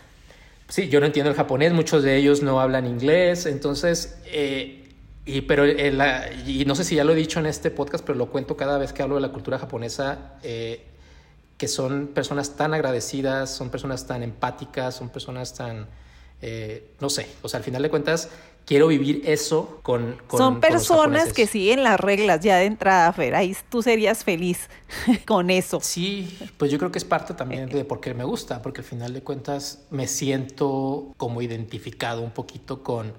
Sí, 0.69 0.89
yo 0.89 0.99
no 0.99 1.07
entiendo 1.07 1.31
el 1.31 1.37
japonés, 1.37 1.73
muchos 1.73 2.03
de 2.03 2.17
ellos 2.17 2.43
no 2.43 2.61
hablan 2.61 2.87
inglés, 2.87 3.47
entonces, 3.47 4.19
eh, 4.27 4.89
y, 5.25 5.43
pero 5.43 5.65
la- 5.65 6.33
y 6.45 6.65
no 6.65 6.75
sé 6.75 6.83
si 6.83 6.97
ya 6.97 7.05
lo 7.05 7.13
he 7.13 7.15
dicho 7.15 7.39
en 7.39 7.47
este 7.47 7.71
podcast, 7.71 8.05
pero 8.05 8.19
lo 8.19 8.31
cuento 8.31 8.57
cada 8.57 8.77
vez 8.77 8.93
que 8.93 9.01
hablo 9.05 9.15
de 9.15 9.21
la 9.21 9.29
cultura 9.29 9.61
japonesa, 9.61 10.33
que 10.43 11.69
son 11.69 12.09
personas 12.09 12.57
tan 12.57 12.75
agradecidas, 12.75 13.55
son 13.55 13.71
personas 13.71 14.09
tan 14.09 14.25
empáticas, 14.25 14.97
son 14.97 15.09
personas 15.11 15.55
tan, 15.55 15.87
no 17.01 17.11
sé, 17.11 17.29
o 17.43 17.49
sea, 17.49 17.59
al 17.59 17.65
final 17.65 17.83
de 17.83 17.89
cuentas, 17.91 18.29
quiero 18.67 18.89
vivir 18.89 19.23
eso 19.25 19.79
con... 19.83 20.17
con 20.27 20.39
Son 20.39 20.61
personas 20.61 21.33
que 21.33 21.47
siguen 21.47 21.83
las 21.85 21.99
reglas 22.01 22.41
ya 22.41 22.57
de 22.57 22.65
entrada, 22.67 23.13
Fer. 23.13 23.35
Ahí 23.37 23.57
tú 23.71 23.81
serías 23.81 24.25
feliz 24.25 24.69
con 25.27 25.51
eso. 25.51 25.79
Sí, 25.81 26.37
pues 26.59 26.71
yo 26.73 26.79
creo 26.79 26.91
que 26.91 26.99
es 26.99 27.05
parte 27.05 27.33
también 27.35 27.69
de 27.69 27.85
por 27.85 28.01
qué 28.01 28.13
me 28.13 28.25
gusta, 28.25 28.61
porque 28.63 28.81
al 28.81 28.87
final 28.87 29.15
de 29.15 29.23
cuentas 29.23 29.85
me 29.91 30.07
siento 30.09 31.15
como 31.17 31.43
identificado 31.43 32.23
un 32.23 32.31
poquito 32.33 32.83
con, 32.83 33.13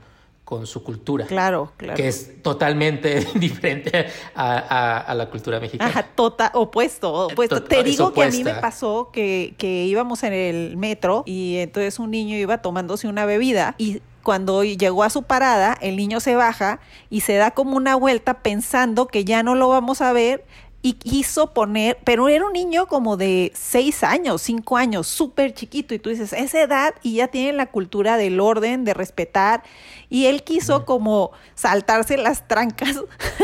con 0.43 0.67
su 0.67 0.83
cultura. 0.83 1.25
Claro, 1.25 1.71
claro. 1.77 1.95
Que 1.95 2.07
es 2.09 2.41
totalmente 2.43 3.25
diferente 3.35 4.07
a, 4.35 4.57
a- 4.57 4.97
a 4.99 5.15
la 5.15 5.29
cultura 5.29 5.59
mexicana. 5.59 5.89
Ajá, 5.89 6.03
tota, 6.15 6.51
opuesto, 6.55 7.13
opuesto. 7.27 7.61
Tota- 7.61 7.69
Te 7.69 7.83
digo 7.83 8.11
que 8.13 8.23
a 8.23 8.29
mí 8.29 8.43
me 8.43 8.53
pasó 8.55 9.09
que, 9.13 9.55
que 9.57 9.85
íbamos 9.85 10.23
en 10.23 10.33
el 10.33 10.77
metro 10.77 11.23
y 11.25 11.57
entonces 11.57 11.99
un 11.99 12.11
niño 12.11 12.35
iba 12.37 12.61
tomándose 12.61 13.07
una 13.07 13.25
bebida 13.25 13.75
y 13.77 14.01
cuando 14.27 14.65
llegó 14.65 15.05
a 15.05 15.09
su 15.09 15.23
parada, 15.23 15.77
el 15.79 15.95
niño 15.95 16.19
se 16.19 16.35
baja 16.35 16.81
y 17.09 17.21
se 17.21 17.35
da 17.35 17.51
como 17.51 17.77
una 17.77 17.95
vuelta 17.95 18.33
pensando 18.39 19.07
que 19.07 19.23
ya 19.23 19.41
no 19.41 19.55
lo 19.55 19.69
vamos 19.69 20.01
a 20.01 20.11
ver 20.11 20.43
y 20.81 20.95
quiso 20.95 21.53
poner, 21.53 21.97
pero 22.03 22.27
era 22.27 22.45
un 22.45 22.51
niño 22.51 22.87
como 22.87 23.15
de 23.15 23.53
seis 23.55 24.03
años, 24.03 24.41
cinco 24.41 24.75
años, 24.75 25.07
súper 25.07 25.53
chiquito 25.53 25.93
y 25.93 25.99
tú 25.99 26.09
dices, 26.09 26.33
esa 26.33 26.61
edad 26.61 26.93
y 27.03 27.15
ya 27.15 27.29
tiene 27.29 27.53
la 27.53 27.67
cultura 27.67 28.17
del 28.17 28.41
orden, 28.41 28.83
de 28.83 28.93
respetar 28.93 29.63
y 30.09 30.25
él 30.25 30.43
quiso 30.43 30.83
como 30.83 31.31
saltarse 31.55 32.17
las 32.17 32.49
trancas, 32.49 33.01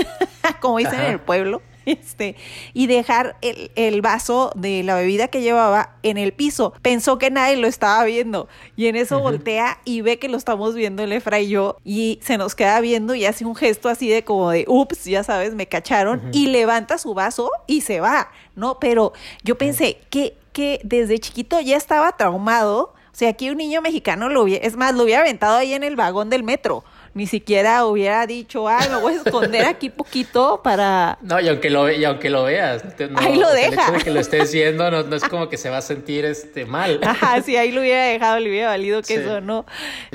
como 0.59 0.79
dicen 0.79 0.99
en 0.99 1.11
el 1.11 1.21
pueblo, 1.21 1.61
este, 1.85 2.35
y 2.73 2.87
dejar 2.87 3.35
el, 3.41 3.71
el 3.75 4.01
vaso 4.01 4.51
de 4.55 4.83
la 4.83 4.95
bebida 4.95 5.27
que 5.27 5.41
llevaba 5.41 5.95
en 6.03 6.17
el 6.17 6.33
piso. 6.33 6.73
Pensó 6.81 7.17
que 7.17 7.31
nadie 7.31 7.57
lo 7.57 7.67
estaba 7.67 8.03
viendo. 8.03 8.47
Y 8.75 8.87
en 8.87 8.95
eso 8.95 9.19
voltea 9.19 9.79
y 9.85 10.01
ve 10.01 10.19
que 10.19 10.29
lo 10.29 10.37
estamos 10.37 10.75
viendo 10.75 11.03
el 11.03 11.11
Efra 11.11 11.39
y 11.39 11.49
yo. 11.49 11.77
Y 11.83 12.19
se 12.21 12.37
nos 12.37 12.55
queda 12.55 12.79
viendo 12.79 13.15
y 13.15 13.25
hace 13.25 13.45
un 13.45 13.55
gesto 13.55 13.89
así 13.89 14.09
de 14.09 14.23
como 14.23 14.51
de, 14.51 14.65
ups, 14.67 15.05
ya 15.05 15.23
sabes, 15.23 15.55
me 15.55 15.67
cacharon. 15.67 16.21
Y 16.31 16.47
levanta 16.47 16.97
su 16.97 17.13
vaso 17.13 17.51
y 17.67 17.81
se 17.81 17.99
va, 17.99 18.31
¿no? 18.55 18.79
Pero 18.79 19.13
yo 19.43 19.57
pensé 19.57 19.99
que, 20.09 20.35
que 20.51 20.79
desde 20.83 21.19
chiquito 21.19 21.59
ya 21.59 21.77
estaba 21.77 22.15
traumado. 22.17 22.93
O 23.11 23.15
sea, 23.15 23.29
aquí 23.29 23.49
un 23.49 23.57
niño 23.57 23.81
mexicano 23.81 24.27
lo 24.29 24.41
hubiera, 24.41 24.65
es 24.65 24.75
más, 24.75 24.95
lo 24.95 25.03
hubiera 25.03 25.21
aventado 25.21 25.57
ahí 25.57 25.73
en 25.73 25.83
el 25.83 25.95
vagón 25.95 26.29
del 26.31 26.43
metro. 26.43 26.83
Ni 27.15 27.27
siquiera 27.27 27.85
hubiera 27.85 28.25
dicho, 28.25 28.67
ay, 28.67 28.89
me 28.89 28.95
voy 28.97 29.13
a 29.13 29.17
esconder 29.17 29.65
aquí 29.65 29.89
poquito 29.91 30.61
para, 30.63 31.19
No, 31.21 31.39
y 31.39 31.47
aunque 31.47 31.69
lo, 31.69 31.91
y 31.91 32.03
aunque 32.05 32.29
lo 32.31 32.43
veas, 32.43 32.83
no 32.83 33.19
Ahí 33.19 33.35
lo 33.35 33.51
deja. 33.51 33.67
El 33.69 33.73
hecho 33.73 33.91
de 33.91 33.97
que 33.99 34.11
lo 34.11 34.19
estés 34.19 34.51
viendo 34.51 34.89
no, 34.89 35.03
no 35.03 35.15
es 35.15 35.23
como 35.23 35.47
que 35.47 35.57
se 35.57 35.69
va 35.69 35.77
a 35.77 35.81
sentir 35.81 36.25
este, 36.25 36.65
mal. 36.65 36.99
Ajá, 37.03 37.41
si 37.43 37.55
ahí 37.55 37.71
lo 37.71 37.81
hubiera 37.81 38.05
dejado, 38.05 38.39
le 38.39 38.49
hubiera 38.49 38.69
valido 38.69 39.01
que 39.01 39.07
Sí. 39.07 39.13
eso 39.21 39.41
no. 39.41 39.65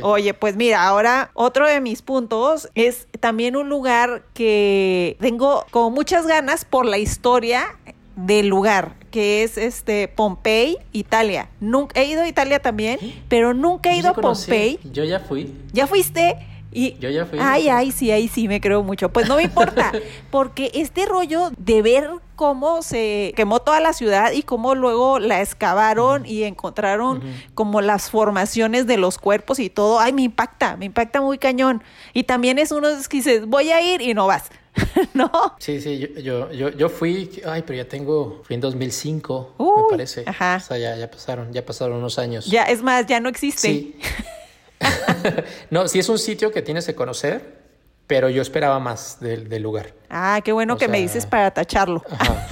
Oye, 0.02 0.34
pues 0.34 0.56
mira, 0.56 0.82
ahora 0.84 1.30
otro 1.34 1.68
de 1.68 1.80
mis 1.80 2.02
puntos 2.02 2.68
es 2.74 3.06
también 3.20 3.54
un 3.54 3.68
lugar 3.68 4.22
que 4.34 5.16
tengo 5.20 5.66
como 5.70 5.90
muchas 5.90 6.26
ganas 6.26 6.64
por 6.64 6.84
la 6.84 6.98
historia 6.98 7.76
del 8.16 8.48
lugar, 8.48 8.94
que 9.12 9.44
es 9.44 9.56
este 9.56 10.08
Pompey, 10.08 10.78
Italia. 10.92 11.48
Nunca 11.60 12.00
he 12.00 12.06
ido 12.06 12.22
a 12.22 12.28
Italia 12.28 12.58
también, 12.60 12.98
pero 13.28 13.54
nunca 13.54 13.92
he 13.92 13.98
ido 13.98 14.10
a 14.10 14.14
sí 14.14 14.20
Pompey. 14.20 14.80
Yo 14.92 15.04
ya 15.04 15.20
fui. 15.20 15.54
¿Ya 15.72 15.86
fuiste? 15.86 16.36
Y, 16.70 16.98
Yo 16.98 17.08
ya 17.08 17.24
fui. 17.24 17.38
Ay, 17.40 17.68
ay, 17.68 17.92
sí, 17.92 18.10
ahí 18.10 18.28
sí 18.28 18.46
me 18.46 18.60
creo 18.60 18.82
mucho. 18.82 19.08
Pues 19.10 19.28
no 19.28 19.36
me 19.36 19.42
importa, 19.44 19.92
porque 20.30 20.70
este 20.74 21.06
rollo 21.06 21.50
de 21.56 21.82
ver 21.82 22.10
cómo 22.36 22.82
se 22.82 23.32
quemó 23.34 23.60
toda 23.60 23.80
la 23.80 23.92
ciudad 23.92 24.32
y 24.32 24.42
cómo 24.42 24.74
luego 24.76 25.18
la 25.18 25.42
excavaron 25.42 26.24
y 26.24 26.44
encontraron 26.44 27.20
como 27.54 27.80
las 27.80 28.10
formaciones 28.10 28.86
de 28.86 28.96
los 28.96 29.18
cuerpos 29.18 29.58
y 29.58 29.70
todo, 29.70 29.98
ay, 29.98 30.12
me 30.12 30.22
impacta, 30.22 30.76
me 30.76 30.84
impacta 30.84 31.20
muy 31.20 31.38
cañón. 31.38 31.82
Y 32.12 32.24
también 32.24 32.58
es 32.58 32.70
uno 32.70 32.88
que 33.08 33.16
dices, 33.16 33.46
voy 33.46 33.70
a 33.70 33.82
ir 33.82 34.02
y 34.02 34.14
no 34.14 34.28
vas, 34.28 34.50
¿no? 35.14 35.30
Sí, 35.58 35.80
sí, 35.80 35.98
yo, 35.98 36.20
yo, 36.20 36.52
yo, 36.52 36.68
yo 36.70 36.88
fui, 36.88 37.42
ay, 37.44 37.64
pero 37.66 37.76
ya 37.76 37.88
tengo, 37.88 38.42
fui 38.44 38.54
en 38.54 38.60
2005, 38.60 39.54
Uy, 39.58 39.82
me 39.82 39.88
parece. 39.90 40.22
ajá. 40.24 40.58
O 40.58 40.60
sea, 40.60 40.78
ya, 40.78 40.96
ya 40.96 41.10
pasaron, 41.10 41.52
ya 41.52 41.66
pasaron 41.66 41.96
unos 41.96 42.20
años. 42.20 42.46
Ya, 42.46 42.64
es 42.64 42.82
más, 42.82 43.06
ya 43.06 43.18
no 43.18 43.28
existe. 43.28 43.68
Sí. 43.68 43.96
no, 45.70 45.88
sí 45.88 45.98
es 45.98 46.08
un 46.08 46.18
sitio 46.18 46.52
que 46.52 46.62
tienes 46.62 46.86
que 46.86 46.94
conocer, 46.94 47.58
pero 48.06 48.28
yo 48.30 48.42
esperaba 48.42 48.78
más 48.78 49.20
del, 49.20 49.48
del 49.48 49.62
lugar. 49.62 49.92
Ah, 50.08 50.40
qué 50.44 50.52
bueno 50.52 50.74
O 50.74 50.76
que 50.78 50.88
me 50.88 50.98
sea- 50.98 51.02
dices 51.02 51.26
para 51.26 51.50
tacharlo. 51.52 52.02
Ajá. 52.10 52.46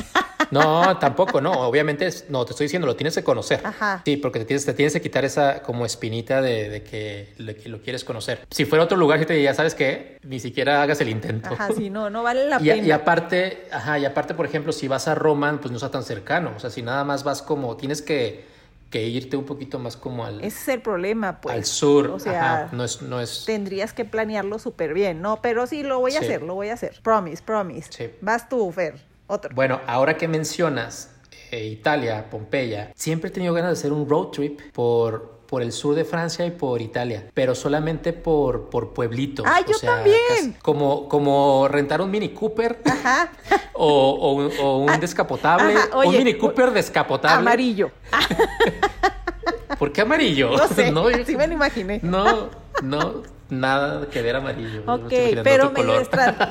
No, 0.52 0.96
tampoco, 0.98 1.40
no. 1.40 1.50
Obviamente, 1.52 2.08
no, 2.28 2.44
te 2.44 2.52
estoy 2.52 2.66
diciendo, 2.66 2.86
lo 2.86 2.94
tienes 2.94 3.16
que 3.16 3.24
conocer. 3.24 3.60
Ajá. 3.64 4.02
Sí, 4.04 4.16
porque 4.16 4.38
te 4.38 4.44
tienes, 4.44 4.64
te 4.64 4.74
tienes 4.74 4.92
que 4.92 5.00
quitar 5.00 5.24
esa 5.24 5.60
como 5.60 5.84
espinita 5.84 6.40
de, 6.40 6.68
de 6.68 6.82
que, 6.84 7.34
que 7.60 7.68
lo 7.68 7.80
quieres 7.82 8.04
conocer. 8.04 8.46
Si 8.52 8.64
fuera 8.64 8.84
otro 8.84 8.96
lugar, 8.96 9.18
si 9.18 9.26
te 9.26 9.32
diría, 9.32 9.54
¿sabes 9.54 9.74
qué? 9.74 10.18
Ni 10.22 10.38
siquiera 10.38 10.82
hagas 10.82 11.00
el 11.00 11.08
intento. 11.08 11.48
Ajá, 11.52 11.70
sí, 11.76 11.90
no, 11.90 12.10
no 12.10 12.22
vale 12.22 12.46
la 12.46 12.58
Y, 12.62 12.68
pena. 12.68 12.86
y 12.86 12.90
aparte, 12.92 13.66
ajá, 13.72 13.98
y 13.98 14.04
aparte, 14.04 14.34
por 14.34 14.46
ejemplo, 14.46 14.72
si 14.72 14.86
vas 14.86 15.08
a 15.08 15.16
Roma, 15.16 15.58
pues 15.60 15.72
no 15.72 15.78
está 15.78 15.90
tan 15.90 16.04
cercano. 16.04 16.52
O 16.56 16.60
sea, 16.60 16.70
si 16.70 16.80
nada 16.80 17.02
más 17.02 17.24
vas 17.24 17.42
como, 17.42 17.76
tienes 17.76 18.00
que, 18.00 18.44
que 18.90 19.02
irte 19.06 19.36
un 19.36 19.44
poquito 19.44 19.78
más 19.78 19.96
como 19.96 20.24
al, 20.24 20.38
Ese 20.44 20.46
es 20.58 20.68
el 20.68 20.82
problema, 20.82 21.40
pues. 21.40 21.54
al 21.54 21.64
sur. 21.64 22.08
O 22.10 22.18
sea, 22.18 22.64
ajá, 22.64 22.68
no 22.76 22.84
es, 22.84 23.02
no 23.02 23.20
es. 23.20 23.44
tendrías 23.44 23.92
que 23.92 24.04
planearlo 24.04 24.58
súper 24.58 24.94
bien, 24.94 25.20
¿no? 25.20 25.42
Pero 25.42 25.66
sí, 25.66 25.82
lo 25.82 25.98
voy 26.00 26.12
a 26.14 26.20
Sí. 26.20 26.24
hacer, 26.26 26.42
lo 26.42 26.54
voy 26.54 26.68
a 26.68 26.74
hacer. 26.74 27.00
Promise, 27.02 27.42
promise. 27.42 27.90
Sí. 27.92 28.10
Vas 28.20 28.48
tú, 28.48 28.70
Fer. 28.72 28.94
Otro. 29.26 29.54
Bueno, 29.54 29.80
ahora 29.88 30.16
que 30.16 30.28
mencionas 30.28 31.10
eh, 31.50 31.64
Italia, 31.66 32.28
Pompeya, 32.30 32.92
siempre 32.94 33.30
he 33.30 33.32
tenido 33.32 33.52
ganas 33.54 33.70
de 33.70 33.72
hacer 33.74 33.92
un 33.92 34.08
road 34.08 34.28
trip 34.28 34.60
por, 34.72 35.35
por 35.46 35.62
el 35.62 35.72
sur 35.72 35.94
de 35.94 36.04
Francia 36.04 36.44
y 36.46 36.50
por 36.50 36.80
Italia, 36.82 37.26
pero 37.34 37.54
solamente 37.54 38.12
por, 38.12 38.68
por 38.68 38.92
pueblitos. 38.92 39.46
¡Ah, 39.48 39.60
yo 39.66 39.78
también! 39.78 40.16
casi- 40.28 40.52
Como, 40.62 41.08
como 41.08 41.68
rentar 41.68 42.00
un 42.00 42.10
Mini 42.10 42.30
Cooper 42.30 42.80
Ajá. 42.84 43.30
o, 43.74 44.10
o 44.10 44.32
un, 44.32 44.50
o 44.60 44.78
un 44.78 45.00
descapotable. 45.00 45.74
ajá, 45.76 45.96
un 45.98 46.16
Mini 46.16 46.34
Cooper 46.34 46.72
descapotable. 46.72 47.38
Amarillo. 47.38 47.90
¿Por 49.78 49.92
qué 49.92 50.00
amarillo? 50.02 50.56
No 50.56 50.68
sé, 50.68 50.90
no, 50.92 51.10
yo- 51.10 51.38
me 51.38 51.46
lo 51.46 51.52
imaginé. 51.54 52.00
no, 52.02 52.48
no, 52.82 53.22
nada 53.50 54.08
que 54.08 54.22
ver 54.22 54.36
amarillo. 54.36 54.80
Ok, 54.86 55.12
imaginando 55.12 55.42
pero 55.44 55.70
medio 55.70 56.02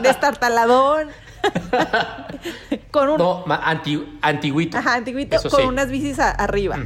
destartaladón. 0.02 1.10
con 2.92 3.10
un. 3.10 3.18
No, 3.18 3.44
anti- 3.48 4.18
antiguito. 4.22 4.78
Ajá, 4.78 4.96
antiguito, 4.96 5.36
Eso 5.38 5.50
con 5.50 5.62
sí. 5.62 5.66
unas 5.68 5.90
bicis 5.90 6.20
a- 6.20 6.32
arriba. 6.32 6.78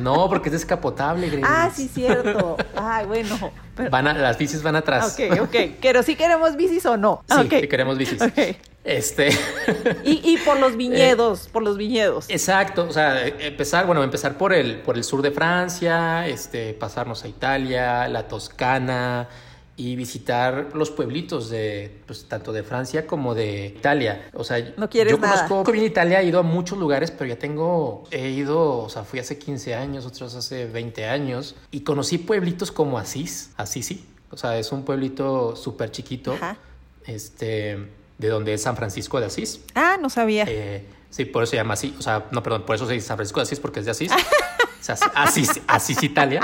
No, 0.00 0.28
porque 0.28 0.48
es 0.48 0.52
descapotable, 0.52 1.28
Grace. 1.28 1.44
Ah, 1.48 1.70
sí, 1.74 1.88
cierto. 1.92 2.56
Ay, 2.76 3.06
bueno. 3.06 3.50
pero- 3.74 3.90
Van 3.90 4.06
a, 4.06 4.12
las 4.12 4.38
bicis 4.38 4.62
van 4.62 4.76
atrás. 4.76 5.18
Ok, 5.18 5.40
ok. 5.40 5.56
Pero 5.80 6.02
si 6.04 6.14
queremos 6.14 6.56
bicis 6.56 6.86
o 6.86 6.96
no. 6.96 7.24
Sí, 7.28 7.48
sí 7.50 7.66
queremos 7.68 7.98
bicis. 7.98 8.20
Ok. 8.22 8.38
Este. 8.84 9.30
Y, 10.04 10.20
y 10.22 10.36
por 10.44 10.60
los 10.60 10.76
viñedos, 10.76 11.48
por 11.48 11.62
los 11.64 11.76
viñedos. 11.76 12.26
Exacto, 12.28 12.86
o 12.88 12.92
sea, 12.92 13.26
empezar, 13.26 13.86
bueno, 13.86 14.04
empezar 14.04 14.38
por 14.38 14.52
el, 14.52 14.76
por 14.82 14.96
el 14.96 15.02
sur 15.04 15.20
de 15.20 15.32
Francia, 15.32 16.28
este, 16.28 16.74
pasarnos 16.74 17.24
a 17.24 17.28
Italia, 17.28 18.06
la 18.08 18.28
Toscana 18.28 19.26
y 19.78 19.94
visitar 19.94 20.70
los 20.74 20.90
pueblitos 20.90 21.48
de, 21.50 22.02
pues, 22.04 22.24
tanto 22.28 22.52
de 22.52 22.64
Francia 22.64 23.06
como 23.06 23.34
de 23.36 23.66
Italia. 23.78 24.28
O 24.34 24.42
sea, 24.42 24.74
No 24.76 24.90
quieres 24.90 25.12
yo 25.12 25.18
nada. 25.20 25.46
conozco 25.46 25.70
bien 25.70 25.84
Italia, 25.84 26.20
he 26.20 26.26
ido 26.26 26.40
a 26.40 26.42
muchos 26.42 26.76
lugares, 26.76 27.12
pero 27.12 27.28
ya 27.30 27.38
tengo, 27.38 28.02
he 28.10 28.28
ido, 28.30 28.78
o 28.80 28.88
sea, 28.88 29.04
fui 29.04 29.20
hace 29.20 29.38
15 29.38 29.76
años, 29.76 30.04
otros 30.04 30.34
hace 30.34 30.66
20 30.66 31.06
años, 31.06 31.54
y 31.70 31.82
conocí 31.82 32.18
pueblitos 32.18 32.72
como 32.72 32.98
Asís, 32.98 33.52
Asís 33.56 33.86
sí, 33.86 34.04
o 34.30 34.36
sea, 34.36 34.58
es 34.58 34.72
un 34.72 34.84
pueblito 34.84 35.54
súper 35.54 35.92
chiquito, 35.92 36.32
Ajá. 36.32 36.56
este, 37.06 37.78
de 38.18 38.28
donde 38.28 38.54
es 38.54 38.62
San 38.62 38.76
Francisco 38.76 39.20
de 39.20 39.26
Asís. 39.26 39.60
Ah, 39.76 39.96
no 40.00 40.10
sabía. 40.10 40.44
Eh, 40.48 40.84
sí, 41.08 41.24
por 41.24 41.44
eso 41.44 41.50
se 41.52 41.56
llama 41.56 41.74
así. 41.74 41.94
O 41.98 42.02
sea, 42.02 42.26
no, 42.32 42.42
perdón, 42.42 42.64
por 42.66 42.74
eso 42.74 42.84
se 42.86 42.94
dice 42.94 43.06
San 43.06 43.16
Francisco 43.16 43.38
de 43.38 43.44
Asís, 43.44 43.60
porque 43.60 43.78
es 43.78 43.84
de 43.86 43.92
Asís. 43.92 44.10
O 44.80 44.84
sea, 44.84 44.94
Asís, 45.14 45.60
Asís, 45.66 46.02
Italia. 46.02 46.40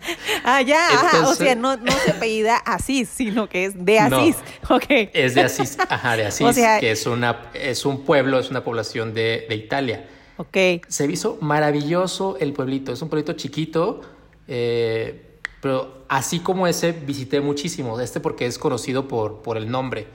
ah, 0.44 0.62
ya. 0.62 0.88
ajá, 0.88 1.28
o 1.28 1.34
sea, 1.34 1.54
no, 1.54 1.76
no 1.76 1.90
se 1.92 2.12
apellida 2.12 2.56
Asís, 2.58 3.08
sino 3.08 3.48
que 3.48 3.64
es 3.66 3.84
de 3.84 4.00
No. 4.08 4.18
Asís. 4.18 4.36
Ok. 4.68 4.84
Es 5.12 5.34
de 5.34 5.40
Asís, 5.42 5.76
ajá, 5.88 6.16
de 6.16 6.26
Asís, 6.26 6.46
O 6.46 6.52
sea- 6.52 6.78
que 6.80 6.90
es, 6.90 7.06
una, 7.06 7.50
es 7.54 7.84
un 7.84 8.04
pueblo, 8.04 8.38
es 8.38 8.50
una 8.50 8.62
población 8.62 9.14
de, 9.14 9.46
de 9.48 9.54
Italia. 9.56 10.08
Ok. 10.36 10.56
Se 10.86 11.06
hizo 11.10 11.38
maravilloso 11.40 12.36
el 12.38 12.52
pueblito. 12.52 12.92
Es 12.92 13.02
un 13.02 13.08
pueblito 13.08 13.32
chiquito, 13.32 14.02
eh, 14.46 15.40
pero 15.60 16.04
así 16.08 16.38
como 16.40 16.66
ese, 16.66 16.92
visité 16.92 17.40
muchísimo. 17.40 17.98
Este 18.00 18.20
porque 18.20 18.46
es 18.46 18.58
conocido 18.58 19.08
por, 19.08 19.42
por 19.42 19.56
el 19.56 19.68
nombre. 19.70 20.06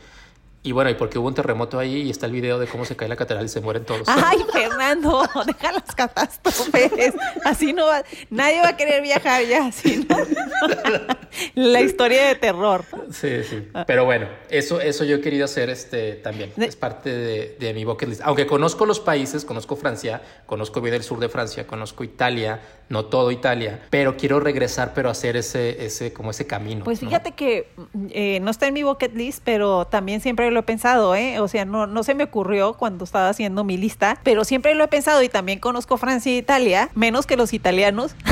Y 0.65 0.71
bueno, 0.71 0.89
y 0.89 0.93
porque 0.93 1.19
hubo 1.19 1.27
un 1.27 1.33
terremoto 1.33 1.77
ahí 1.77 2.03
y 2.03 2.09
está 2.09 2.25
el 2.25 2.31
video 2.31 2.57
de 2.57 2.67
cómo 2.67 2.85
se 2.85 2.95
cae 2.95 3.09
la 3.09 3.17
catedral 3.17 3.45
y 3.45 3.49
se 3.49 3.59
mueren 3.59 3.83
todos. 3.83 4.03
Ay, 4.07 4.37
Fernando, 4.53 5.27
deja 5.45 5.71
las 5.73 5.93
catástrofes. 5.93 7.13
Así 7.43 7.73
no 7.73 7.85
va, 7.85 8.03
nadie 8.29 8.61
va 8.61 8.69
a 8.69 8.77
querer 8.77 9.01
viajar 9.01 9.43
ya, 9.45 9.67
así, 9.67 10.07
¿no? 10.09 10.15
La 11.55 11.81
historia 11.81 12.27
de 12.27 12.35
terror. 12.35 12.85
Sí, 13.11 13.43
sí. 13.43 13.67
Pero 13.85 14.05
bueno, 14.05 14.27
eso, 14.49 14.79
eso 14.79 15.03
yo 15.03 15.17
he 15.17 15.21
querido 15.21 15.45
hacer 15.45 15.69
este, 15.69 16.13
también. 16.13 16.53
Es 16.55 16.77
parte 16.77 17.09
de, 17.09 17.57
de 17.59 17.73
mi 17.73 17.83
bucket 17.83 18.07
list. 18.07 18.21
Aunque 18.23 18.47
conozco 18.47 18.85
los 18.85 19.01
países, 19.01 19.43
conozco 19.43 19.75
Francia, 19.75 20.21
conozco 20.45 20.79
bien 20.79 20.95
el 20.95 21.03
sur 21.03 21.19
de 21.19 21.27
Francia, 21.27 21.67
conozco 21.67 22.03
Italia, 22.03 22.61
no 22.89 23.05
todo 23.05 23.31
Italia, 23.31 23.81
pero 23.89 24.15
quiero 24.15 24.39
regresar, 24.39 24.93
pero 24.93 25.09
hacer 25.09 25.35
ese, 25.35 25.85
ese, 25.85 26.13
como 26.13 26.31
ese 26.31 26.45
camino. 26.45 26.85
Pues 26.85 27.01
¿no? 27.01 27.09
fíjate 27.09 27.31
que 27.31 27.67
eh, 28.11 28.39
no 28.41 28.51
está 28.51 28.67
en 28.67 28.75
mi 28.75 28.83
bucket 28.83 29.15
list, 29.15 29.41
pero 29.43 29.87
también 29.87 30.21
siempre 30.21 30.51
lo 30.53 30.61
he 30.61 30.63
pensado, 30.63 31.13
¿eh? 31.15 31.39
O 31.41 31.47
sea, 31.49 31.65
no, 31.65 31.85
no 31.87 32.03
se 32.03 32.15
me 32.15 32.23
ocurrió 32.23 32.73
cuando 32.75 33.03
estaba 33.03 33.27
haciendo 33.27 33.63
mi 33.65 33.75
lista, 33.75 34.17
pero 34.23 34.45
siempre 34.45 34.73
lo 34.75 34.85
he 34.85 34.87
pensado 34.87 35.21
y 35.23 35.27
también 35.29 35.59
conozco 35.59 35.97
Francia 35.97 36.31
e 36.31 36.37
Italia, 36.37 36.89
menos 36.95 37.25
que 37.27 37.35
los 37.35 37.51
italianos. 37.53 38.15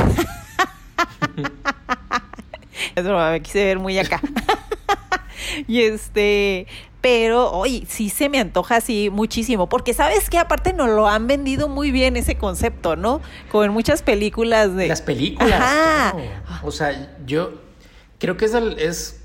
Es 2.96 3.04
broma, 3.04 3.32
me 3.32 3.42
quise 3.42 3.64
ver 3.64 3.80
muy 3.80 3.98
acá. 4.00 4.20
y 5.68 5.82
este, 5.82 6.68
pero 7.00 7.52
oye, 7.52 7.86
sí 7.88 8.10
se 8.10 8.28
me 8.28 8.40
antoja 8.40 8.78
así 8.78 9.10
muchísimo, 9.10 9.70
porque 9.70 9.94
sabes 9.94 10.30
que 10.30 10.38
aparte 10.38 10.74
nos 10.74 10.90
lo 10.90 11.08
han 11.08 11.28
vendido 11.28 11.70
muy 11.70 11.92
bien 11.92 12.18
ese 12.18 12.36
concepto, 12.38 12.96
¿no? 12.96 13.22
Como 13.52 13.64
en 13.66 13.72
muchas 13.72 14.02
películas 14.02 14.76
de... 14.76 14.88
Las 14.88 15.02
películas. 15.02 15.54
Ajá. 15.62 16.12
claro. 16.12 16.30
O 16.64 16.72
sea, 16.72 17.16
yo 17.26 17.54
creo 18.20 18.36
que 18.36 18.46
es, 18.46 18.52
del- 18.52 18.78
es 18.80 19.21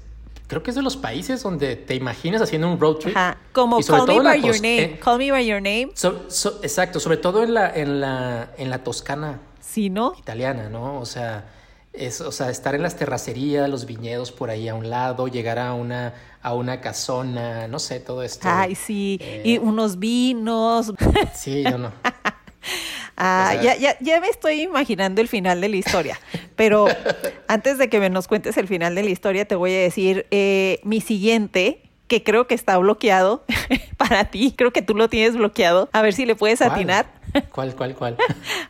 creo 0.46 0.62
que 0.62 0.70
es 0.70 0.76
de 0.76 0.82
los 0.82 0.96
países 0.96 1.42
donde 1.42 1.76
te 1.76 1.94
imaginas 1.94 2.40
haciendo 2.42 2.68
un 2.70 2.78
road 2.80 2.96
trip. 2.96 3.16
Ajá, 3.16 3.38
como 3.52 3.82
sobre 3.82 4.14
Call 4.14 4.22
Me 4.22 4.22
by 4.30 4.40
Your 4.42 4.54
Name. 4.56 4.82
eh, 4.82 5.00
Call 5.02 5.18
Me 5.18 5.30
by 5.32 5.46
Your 5.46 5.62
Name. 5.62 5.90
so- 5.94 6.24
so- 6.28 6.58
exacto, 6.62 7.00
sobre 7.00 7.16
todo 7.16 7.42
en 7.42 7.54
la, 7.54 7.70
en 7.74 8.00
la, 8.00 8.50
en 8.58 8.70
la 8.70 8.84
Toscana 8.84 9.40
Sí, 9.60 9.90
¿no? 9.90 10.14
italiana, 10.18 10.68
¿no? 10.68 11.00
O 11.00 11.06
sea, 11.06 11.46
es, 11.92 12.20
o 12.20 12.30
sea, 12.32 12.50
estar 12.50 12.74
en 12.74 12.82
las 12.82 12.96
terracerías, 12.96 13.68
los 13.68 13.86
viñedos 13.86 14.30
por 14.32 14.50
ahí 14.50 14.68
a 14.68 14.74
un 14.74 14.88
lado, 14.90 15.28
llegar 15.28 15.58
a 15.58 15.72
una, 15.74 16.14
a 16.42 16.54
una 16.54 16.80
casona, 16.80 17.66
no 17.68 17.78
sé, 17.78 18.00
todo 18.00 18.22
esto. 18.22 18.46
Ay, 18.50 18.74
sí. 18.74 19.18
Eh. 19.20 19.42
Y 19.44 19.58
unos 19.58 19.98
vinos. 19.98 20.92
Sí, 21.34 21.62
yo 21.64 21.78
no. 21.78 21.90
Ah, 23.18 23.54
O 23.58 23.62
sea- 23.62 23.62
ya, 23.62 23.76
ya, 23.76 23.96
ya 24.00 24.20
me 24.20 24.28
estoy 24.28 24.60
imaginando 24.60 25.22
el 25.22 25.28
final 25.28 25.60
de 25.62 25.70
la 25.70 25.76
historia. 25.76 26.20
Pero 26.54 26.86
antes 27.48 27.78
de 27.78 27.88
que 27.88 27.98
me 27.98 28.10
nos 28.10 28.28
cuentes 28.28 28.56
el 28.58 28.68
final 28.68 28.94
de 28.94 29.02
la 29.04 29.10
historia, 29.10 29.46
te 29.46 29.54
voy 29.54 29.72
a 29.74 29.78
decir 29.78 30.26
eh, 30.30 30.80
mi 30.84 31.00
siguiente, 31.00 31.80
que 32.08 32.22
creo 32.22 32.46
que 32.46 32.54
está 32.54 32.76
bloqueado 32.76 33.42
para 33.96 34.26
ti. 34.26 34.52
Creo 34.56 34.70
que 34.72 34.82
tú 34.82 34.94
lo 34.94 35.08
tienes 35.08 35.34
bloqueado. 35.34 35.88
A 35.92 36.02
ver 36.02 36.12
si 36.12 36.26
le 36.26 36.34
puedes 36.34 36.58
¿Cuál? 36.58 36.72
atinar. 36.72 37.06
¿Cuál, 37.52 37.74
cuál, 37.74 37.94
cuál? 37.94 38.16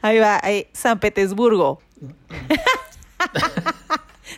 Ahí 0.01 0.19
va, 0.21 0.39
ahí, 0.43 0.69
San 0.73 1.01
Petersburgo. 1.01 1.81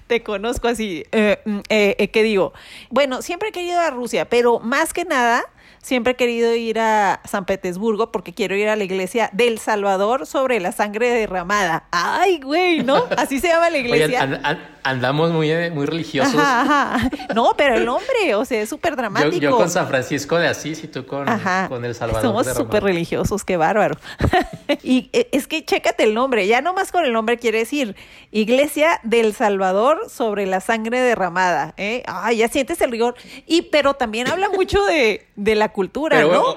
Te 0.07 0.23
conozco 0.23 0.69
así. 0.69 1.05
Eh, 1.13 1.39
mm, 1.45 1.59
eh, 1.69 1.97
eh, 1.99 2.09
¿Qué 2.09 2.23
digo? 2.23 2.53
Bueno, 2.91 3.21
siempre 3.23 3.51
he 3.51 3.53
querido 3.53 3.79
a 3.81 3.91
Rusia, 3.91 4.27
pero 4.27 4.59
más 4.59 4.93
que 4.95 5.05
nada, 5.05 5.45
siempre 5.83 6.13
he 6.13 6.17
querido 6.17 6.55
ir 6.55 6.79
a 6.81 7.21
San 7.25 7.45
Petersburgo 7.47 8.11
porque 8.13 8.35
quiero 8.35 8.55
ir 8.57 8.69
a 8.69 8.77
la 8.77 8.85
iglesia 8.85 9.31
del 9.33 9.59
Salvador 9.59 10.27
sobre 10.27 10.61
la 10.61 10.73
sangre 10.73 11.11
derramada. 11.11 11.85
Ay, 11.91 12.41
güey, 12.41 12.83
¿no? 12.83 13.05
Así 13.17 13.41
se 13.41 13.49
llama 13.49 13.71
la 13.71 13.79
Oye, 13.79 13.89
iglesia. 13.89 14.23
an- 14.23 14.41
an- 14.45 14.69
andamos 14.83 15.31
muy, 15.33 15.51
eh, 15.51 15.71
muy 15.71 15.87
religiosos. 15.87 16.35
Ajá, 16.35 16.95
ajá. 16.95 17.11
No, 17.35 17.53
pero 17.57 17.75
el 17.77 17.85
nombre, 17.85 18.35
o 18.35 18.45
sea, 18.45 18.61
es 18.63 18.69
súper 18.69 18.97
dramático. 18.97 19.37
yo 19.37 19.57
con 19.57 19.69
San 19.71 19.87
Francisco 19.89 20.39
de 20.39 20.49
Asís 20.49 20.83
y 20.85 20.89
tú 20.89 21.05
con, 21.07 21.29
Ajá. 21.29 21.69
con 21.69 21.85
El 21.85 21.95
Salvador. 21.95 22.23
Somos 22.23 22.47
súper 22.57 22.83
religiosos, 22.83 23.45
qué 23.45 23.57
bárbaro. 23.57 23.97
y 24.83 25.11
eh, 25.13 25.29
es 25.33 25.47
que 25.47 25.65
chécate 25.65 26.05
el 26.05 26.15
nombre, 26.15 26.47
ya 26.47 26.61
nomás 26.61 26.91
con 26.93 27.05
el 27.05 27.13
nombre 27.13 27.39
quiere 27.39 27.59
decir 27.59 27.97
Iglesia 28.31 29.01
del 29.03 29.35
Salvador 29.35 30.09
sobre 30.11 30.47
la 30.47 30.61
sangre 30.61 31.01
derramada. 31.01 31.75
¿eh? 31.77 32.03
Ay, 32.07 32.39
ya 32.39 32.49
sientes 32.49 32.81
el 32.81 32.91
rigor. 32.91 33.15
Y 33.47 33.63
pero 33.63 33.95
también 33.95 34.29
habla 34.29 34.49
mucho 34.49 34.83
de, 34.85 35.27
de 35.37 35.55
la 35.59 35.73
cultura, 35.73 36.17
Pero 36.17 36.33
¿no? 36.33 36.57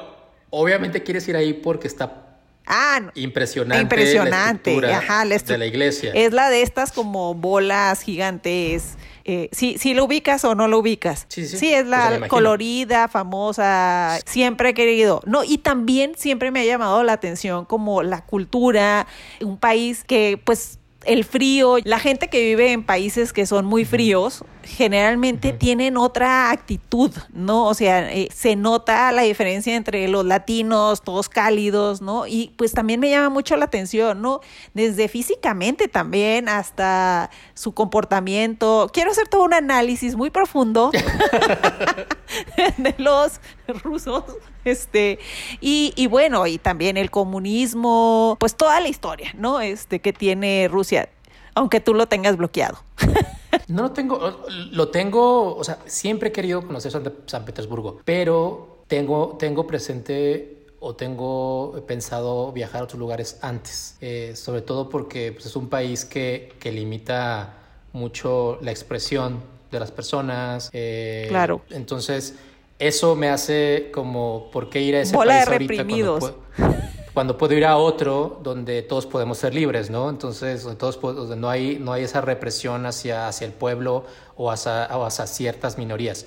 obviamente 0.49 1.03
quieres 1.03 1.27
ir 1.27 1.35
ahí 1.35 1.53
porque 1.53 1.87
está 1.87 2.37
ah, 2.67 3.01
impresionante. 3.15 3.81
Impresionante, 3.81 4.81
la 4.81 4.97
ajá, 4.99 5.25
la 5.25 5.37
de 5.37 5.57
la 5.57 5.65
iglesia. 5.65 6.11
Es 6.13 6.33
la 6.33 6.49
de 6.49 6.61
estas 6.61 6.91
como 6.91 7.33
bolas 7.33 8.01
gigantes. 8.01 8.97
Eh, 9.23 9.49
sí, 9.51 9.75
sí 9.79 9.93
lo 9.93 10.05
ubicas 10.05 10.43
o 10.45 10.55
no 10.55 10.67
lo 10.67 10.79
ubicas. 10.79 11.25
Sí, 11.29 11.45
sí. 11.45 11.73
es 11.73 11.83
Pues 11.83 11.87
la 11.87 12.27
colorida, 12.27 13.07
famosa. 13.07 14.19
Siempre 14.25 14.69
he 14.69 14.73
querido. 14.73 15.21
No, 15.25 15.43
y 15.43 15.57
también 15.57 16.13
siempre 16.17 16.51
me 16.51 16.61
ha 16.61 16.65
llamado 16.65 17.03
la 17.03 17.13
atención 17.13 17.65
como 17.65 18.03
la 18.03 18.25
cultura, 18.25 19.07
un 19.41 19.57
país 19.57 20.03
que 20.03 20.41
pues 20.43 20.79
el 21.05 21.25
frío, 21.25 21.77
la 21.83 21.99
gente 21.99 22.27
que 22.27 22.39
vive 22.43 22.71
en 22.71 22.83
países 22.83 23.33
que 23.33 23.45
son 23.45 23.65
muy 23.65 23.85
fríos, 23.85 24.43
generalmente 24.63 25.53
tienen 25.53 25.97
otra 25.97 26.51
actitud, 26.51 27.11
¿no? 27.33 27.65
O 27.65 27.73
sea, 27.73 28.11
eh, 28.11 28.29
se 28.33 28.55
nota 28.55 29.11
la 29.11 29.23
diferencia 29.23 29.75
entre 29.75 30.07
los 30.07 30.25
latinos, 30.25 31.01
todos 31.01 31.29
cálidos, 31.29 32.01
¿no? 32.01 32.27
Y 32.27 32.53
pues 32.57 32.73
también 32.73 32.99
me 32.99 33.09
llama 33.09 33.29
mucho 33.29 33.55
la 33.57 33.65
atención, 33.65 34.21
¿no? 34.21 34.41
Desde 34.73 35.07
físicamente 35.07 35.87
también 35.87 36.49
hasta 36.49 37.29
su 37.53 37.73
comportamiento. 37.73 38.89
Quiero 38.93 39.11
hacer 39.11 39.27
todo 39.27 39.43
un 39.43 39.53
análisis 39.53 40.15
muy 40.15 40.29
profundo 40.29 40.91
de 42.77 42.95
los 42.97 43.39
rusos, 43.83 44.23
este, 44.63 45.19
y, 45.59 45.93
y 45.95 46.07
bueno, 46.07 46.45
y 46.47 46.57
también 46.57 46.97
el 46.97 47.09
comunismo, 47.09 48.37
pues 48.39 48.55
toda 48.55 48.79
la 48.79 48.87
historia, 48.87 49.31
¿no? 49.35 49.61
Este, 49.61 49.99
que 49.99 50.13
tiene 50.13 50.67
Rusia, 50.69 51.09
aunque 51.55 51.79
tú 51.79 51.93
lo 51.93 52.07
tengas 52.07 52.37
bloqueado. 52.37 52.83
No 53.67 53.83
lo 53.83 53.91
tengo, 53.91 54.47
lo 54.71 54.89
tengo, 54.89 55.55
o 55.55 55.63
sea, 55.63 55.79
siempre 55.85 56.29
he 56.29 56.31
querido 56.31 56.65
conocer 56.65 56.91
San, 56.91 57.11
San 57.25 57.45
Petersburgo, 57.45 58.01
pero 58.05 58.83
tengo, 58.87 59.35
tengo 59.39 59.65
presente 59.67 60.65
o 60.79 60.95
tengo 60.95 61.83
pensado 61.87 62.51
viajar 62.51 62.81
a 62.81 62.83
otros 62.85 62.99
lugares 62.99 63.37
antes, 63.41 63.97
eh, 64.01 64.33
sobre 64.35 64.61
todo 64.61 64.89
porque 64.89 65.31
pues, 65.31 65.45
es 65.45 65.55
un 65.55 65.69
país 65.69 66.05
que, 66.05 66.53
que 66.59 66.71
limita 66.71 67.53
mucho 67.93 68.57
la 68.61 68.71
expresión 68.71 69.41
de 69.71 69.79
las 69.79 69.91
personas. 69.91 70.69
eh, 70.73 71.27
Claro. 71.29 71.61
Entonces, 71.69 72.35
eso 72.79 73.15
me 73.15 73.29
hace 73.29 73.91
como, 73.93 74.49
¿por 74.51 74.69
qué 74.69 74.81
ir 74.81 74.95
a 74.95 75.01
ese 75.01 75.15
Bola 75.15 75.39
de 75.39 75.45
país 75.45 75.51
ahorita 75.51 75.85
cuando 75.87 76.19
reprimidos. 76.19 76.33
cuando 77.13 77.37
puedo 77.37 77.53
ir 77.53 77.65
a 77.65 77.77
otro 77.77 78.39
donde 78.43 78.81
todos 78.81 79.05
podemos 79.05 79.37
ser 79.37 79.53
libres, 79.53 79.89
¿no? 79.89 80.09
Entonces, 80.09 80.63
donde, 80.63 80.77
todos, 80.77 80.99
donde 81.01 81.35
no, 81.35 81.49
hay, 81.49 81.77
no 81.79 81.93
hay 81.93 82.03
esa 82.03 82.21
represión 82.21 82.85
hacia, 82.85 83.27
hacia 83.27 83.45
el 83.45 83.53
pueblo 83.53 84.05
o 84.35 84.49
hacia, 84.51 84.87
o 84.97 85.05
hacia 85.05 85.27
ciertas 85.27 85.77
minorías. 85.77 86.25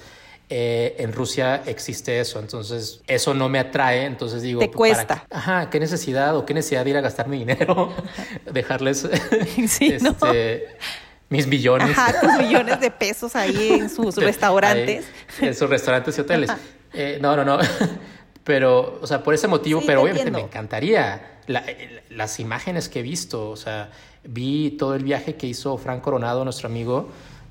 eh, 0.50 0.96
en 0.98 1.12
Rusia 1.12 1.62
existe 1.66 2.20
eso, 2.20 2.38
entonces 2.38 3.00
eso 3.06 3.32
no 3.32 3.48
me 3.48 3.58
atrae, 3.58 4.04
entonces 4.04 4.42
digo... 4.42 4.60
Te 4.60 4.70
cuesta. 4.70 5.24
Qué? 5.28 5.36
Ajá, 5.36 5.70
¿qué 5.70 5.80
necesidad 5.80 6.36
o 6.36 6.44
qué 6.44 6.52
necesidad 6.52 6.84
de 6.84 6.90
ir 6.90 6.96
a 6.96 7.00
gastar 7.00 7.28
mi 7.28 7.38
dinero? 7.38 7.92
Dejarles 8.52 9.08
sí, 9.66 9.92
este, 9.92 10.76
mis 11.30 11.46
millones. 11.46 11.96
Ajá, 11.96 12.20
tus 12.20 12.34
millones 12.36 12.78
de 12.78 12.90
pesos 12.90 13.34
ahí 13.34 13.72
en 13.80 13.90
sus 13.90 14.16
restaurantes. 14.28 15.06
Ahí, 15.40 15.48
en 15.48 15.54
sus 15.54 15.68
restaurantes 15.68 16.16
y 16.18 16.20
hoteles. 16.20 16.50
Eh, 16.92 17.18
no, 17.20 17.34
no, 17.36 17.44
no. 17.44 17.58
Pero, 18.44 18.98
o 19.00 19.06
sea, 19.06 19.22
por 19.22 19.32
ese 19.34 19.48
motivo, 19.48 19.80
Sí, 19.80 19.86
pero 19.86 20.00
te 20.00 20.02
obviamente 20.04 20.28
entiendo. 20.28 20.38
me 20.40 20.44
encantaría. 20.44 21.40
La- 21.46 21.64
las 22.10 22.38
imágenes 22.40 22.88
que 22.88 23.00
he 23.00 23.02
visto, 23.02 23.50
o 23.50 23.56
sea, 23.56 23.90
vi 24.22 24.72
todo 24.72 24.94
el 24.94 25.02
viaje 25.04 25.34
que 25.36 25.46
hizo 25.46 25.76
Frank 25.78 26.02
Coronado, 26.02 26.44
nuestro 26.44 26.68
amigo, 26.68 27.08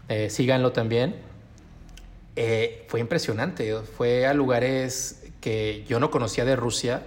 eh, 0.10 0.30
síganlo 0.30 0.72
también. 0.72 1.16
Eh, 2.36 2.86
fue 2.88 3.00
impresionante, 3.00 3.76
fue 3.76 4.26
a 4.26 4.34
lugares 4.34 5.22
que 5.42 5.84
yo 5.88 6.00
no 6.00 6.10
conocía 6.10 6.46
de 6.46 6.56
Rusia 6.56 7.04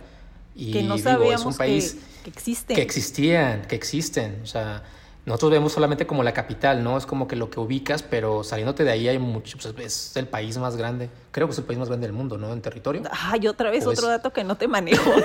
y 0.55 0.73
que 0.73 0.83
no 0.83 0.97
digo, 0.97 1.11
sabíamos 1.11 1.41
es 1.41 1.47
un 1.47 1.55
país 1.57 1.95
que, 1.95 2.23
que 2.25 2.31
existen. 2.31 2.77
que 2.77 2.83
existían, 2.83 3.63
que 3.67 3.75
existen. 3.77 4.41
O 4.43 4.47
sea, 4.47 4.83
nosotros 5.27 5.51
vemos 5.51 5.73
solamente 5.73 6.07
como 6.07 6.23
la 6.23 6.33
capital, 6.33 6.83
¿no? 6.85 6.97
Es 6.97 7.05
como 7.05 7.27
que 7.29 7.35
lo 7.37 7.51
que 7.51 7.59
ubicas, 7.61 8.03
pero 8.03 8.43
saliéndote 8.45 8.85
de 8.85 8.93
ahí 8.93 9.09
hay 9.09 9.19
mucho. 9.19 9.59
pues, 9.59 9.77
es 10.11 10.17
el 10.17 10.29
país 10.29 10.57
más 10.57 10.77
grande. 10.77 11.11
Creo 11.33 11.49
que 11.49 11.53
es 11.53 11.59
el 11.59 11.65
país 11.65 11.79
más 11.79 11.89
grande 11.89 12.07
del 12.07 12.15
mundo, 12.15 12.39
¿no? 12.39 12.53
En 12.53 12.63
territorio. 12.63 13.03
Ay, 13.11 13.47
otra 13.49 13.71
vez 13.71 13.85
O 13.87 13.93
es- 13.93 13.99
otro 13.99 14.09
dato 14.09 14.33
que 14.33 14.45
no 14.45 14.57
te 14.57 14.69
manejo. 14.69 15.11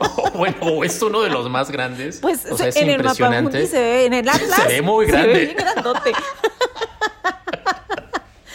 O, 0.00 0.30
bueno, 0.38 0.56
o 0.62 0.82
es 0.84 1.00
uno 1.02 1.22
de 1.22 1.30
los 1.30 1.48
más 1.48 1.70
grandes. 1.70 2.18
Pues 2.20 2.44
o 2.50 2.56
sea, 2.56 2.66
es 2.68 2.76
en 2.76 2.88
el 2.88 2.96
impresionante. 2.96 3.42
Mapamundi 3.44 3.66
se 3.68 3.78
ve, 3.80 4.06
en 4.06 4.14
el 4.14 4.28
Atlas 4.28 4.50
Se 4.62 4.66
ve 4.68 4.82
muy 4.82 5.06
Se 5.06 5.12
grande. 5.12 5.32
ve 5.32 5.38
bien 5.44 5.56
grandote. 5.56 6.12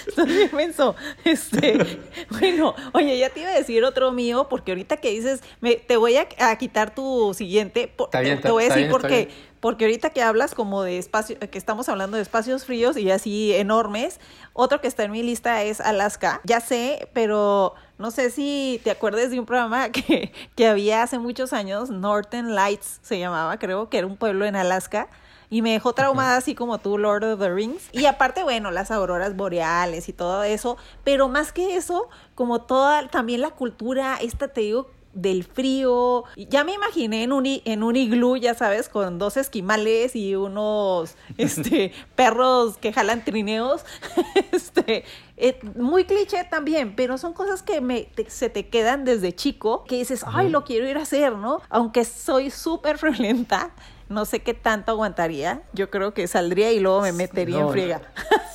Estás 0.08 0.26
bien 0.28 0.50
menso. 0.54 0.96
Este, 1.24 1.98
bueno, 2.30 2.76
oye, 2.94 3.18
ya 3.18 3.30
te 3.30 3.42
iba 3.42 3.50
a 3.50 3.54
decir 3.54 3.84
otro 3.84 4.12
mío, 4.12 4.48
porque 4.50 4.72
ahorita 4.72 4.98
que 4.98 5.12
dices, 5.12 5.42
me, 5.62 5.76
te 5.76 5.98
voy 5.98 6.18
a, 6.18 6.28
a 6.40 6.58
quitar 6.58 6.94
tu 6.94 7.34
siguiente. 7.34 7.88
por- 7.96 8.08
Está 8.08 8.20
bien, 8.22 8.42
te, 8.42 8.50
voy 8.52 8.64
a 8.64 8.68
decir 8.68 8.80
bien, 8.84 8.92
porque. 8.92 9.30
Porque 9.60 9.86
ahorita 9.86 10.12
que 10.12 10.22
hablas 10.22 10.56
como 10.56 10.84
de 10.84 10.98
espacio, 10.98 11.38
que 11.40 11.58
estamos 11.58 11.90
hablando 11.90 12.18
de 12.18 12.24
espacios 12.24 12.66
fríos 12.66 12.98
y 12.98 13.12
así 13.12 13.54
enormes, 13.54 14.20
otro 14.54 14.82
que 14.82 14.88
está 14.88 15.04
en 15.04 15.12
mi 15.12 15.24
lista 15.24 15.64
es 15.64 15.82
Alaska. 15.82 16.42
Ya 16.44 16.60
sé, 16.62 17.10
pero 17.14 17.74
no 17.98 18.12
sé 18.12 18.32
si 18.32 18.80
te 18.84 18.92
acuerdas 18.92 19.32
de 19.32 19.40
un 19.40 19.46
programa 19.46 19.90
que, 19.92 20.32
que 20.56 20.68
había 20.68 21.04
hace 21.04 21.20
muchos 21.20 21.54
años, 21.54 21.90
Northern 21.90 22.56
Lights 22.56 23.00
se 23.02 23.20
llamaba, 23.20 23.58
creo 23.60 23.90
que 23.90 23.98
era 23.98 24.08
un 24.08 24.18
pueblo 24.18 24.46
en 24.46 24.56
Alaska. 24.56 25.10
Y 25.52 25.64
me 25.64 25.72
dejó 25.72 25.94
traumada 25.94 26.38
así 26.38 26.54
como 26.54 26.78
tú, 26.78 27.00
Lord 27.00 27.24
of 27.24 27.40
the 27.40 27.50
Rings. 27.50 27.90
Y 27.92 28.06
aparte, 28.06 28.44
bueno, 28.44 28.70
las 28.70 28.92
auroras 28.92 29.36
boreales 29.36 30.08
y 30.08 30.14
todo 30.14 30.44
eso. 30.44 30.78
Pero 31.04 31.28
más 31.28 31.52
que 31.52 31.76
eso, 31.76 32.08
como 32.36 32.62
toda, 32.62 33.08
también 33.08 33.42
la 33.42 33.50
cultura, 33.50 34.18
esta 34.22 34.50
te 34.50 34.62
digo, 34.62 34.92
del 35.22 35.44
frío. 35.44 36.24
Ya 36.36 36.64
me 36.64 36.74
imaginé 36.74 37.24
en 37.24 37.32
un, 37.32 37.46
en 37.46 37.84
un 37.84 37.96
iglú, 37.96 38.38
ya 38.38 38.54
sabes, 38.54 38.90
con 38.90 39.18
dos 39.20 39.38
esquimales 39.38 40.16
y 40.16 40.36
unos 40.36 41.16
este, 41.38 41.92
perros 42.16 42.78
que 42.78 42.94
jalan 42.94 43.24
trineos. 43.24 43.82
este, 44.52 45.04
eh, 45.38 45.60
muy 45.76 46.06
cliché 46.06 46.44
también, 46.50 46.96
pero 46.96 47.18
son 47.18 47.34
cosas 47.34 47.62
que 47.64 47.82
me, 47.82 48.02
te- 48.04 48.30
se 48.30 48.50
te 48.50 48.68
quedan 48.68 49.06
desde 49.06 49.34
chico, 49.34 49.84
que 49.86 49.98
dices, 49.98 50.24
ay, 50.28 50.50
lo 50.50 50.64
quiero 50.64 50.88
ir 50.90 50.98
a 50.98 51.02
hacer, 51.04 51.34
¿no? 51.36 51.62
Aunque 51.70 52.06
soy 52.06 52.50
súper 52.50 52.98
friolenta, 52.98 53.72
no 54.10 54.26
sé 54.26 54.40
qué 54.40 54.54
tanto 54.54 54.92
aguantaría. 54.92 55.62
Yo 55.74 55.90
creo 55.90 56.14
que 56.14 56.28
saldría 56.28 56.72
y 56.72 56.80
luego 56.80 57.02
me 57.02 57.12
metería 57.14 57.60
No, 57.60 57.68
en 57.68 57.72
friega. 57.72 58.02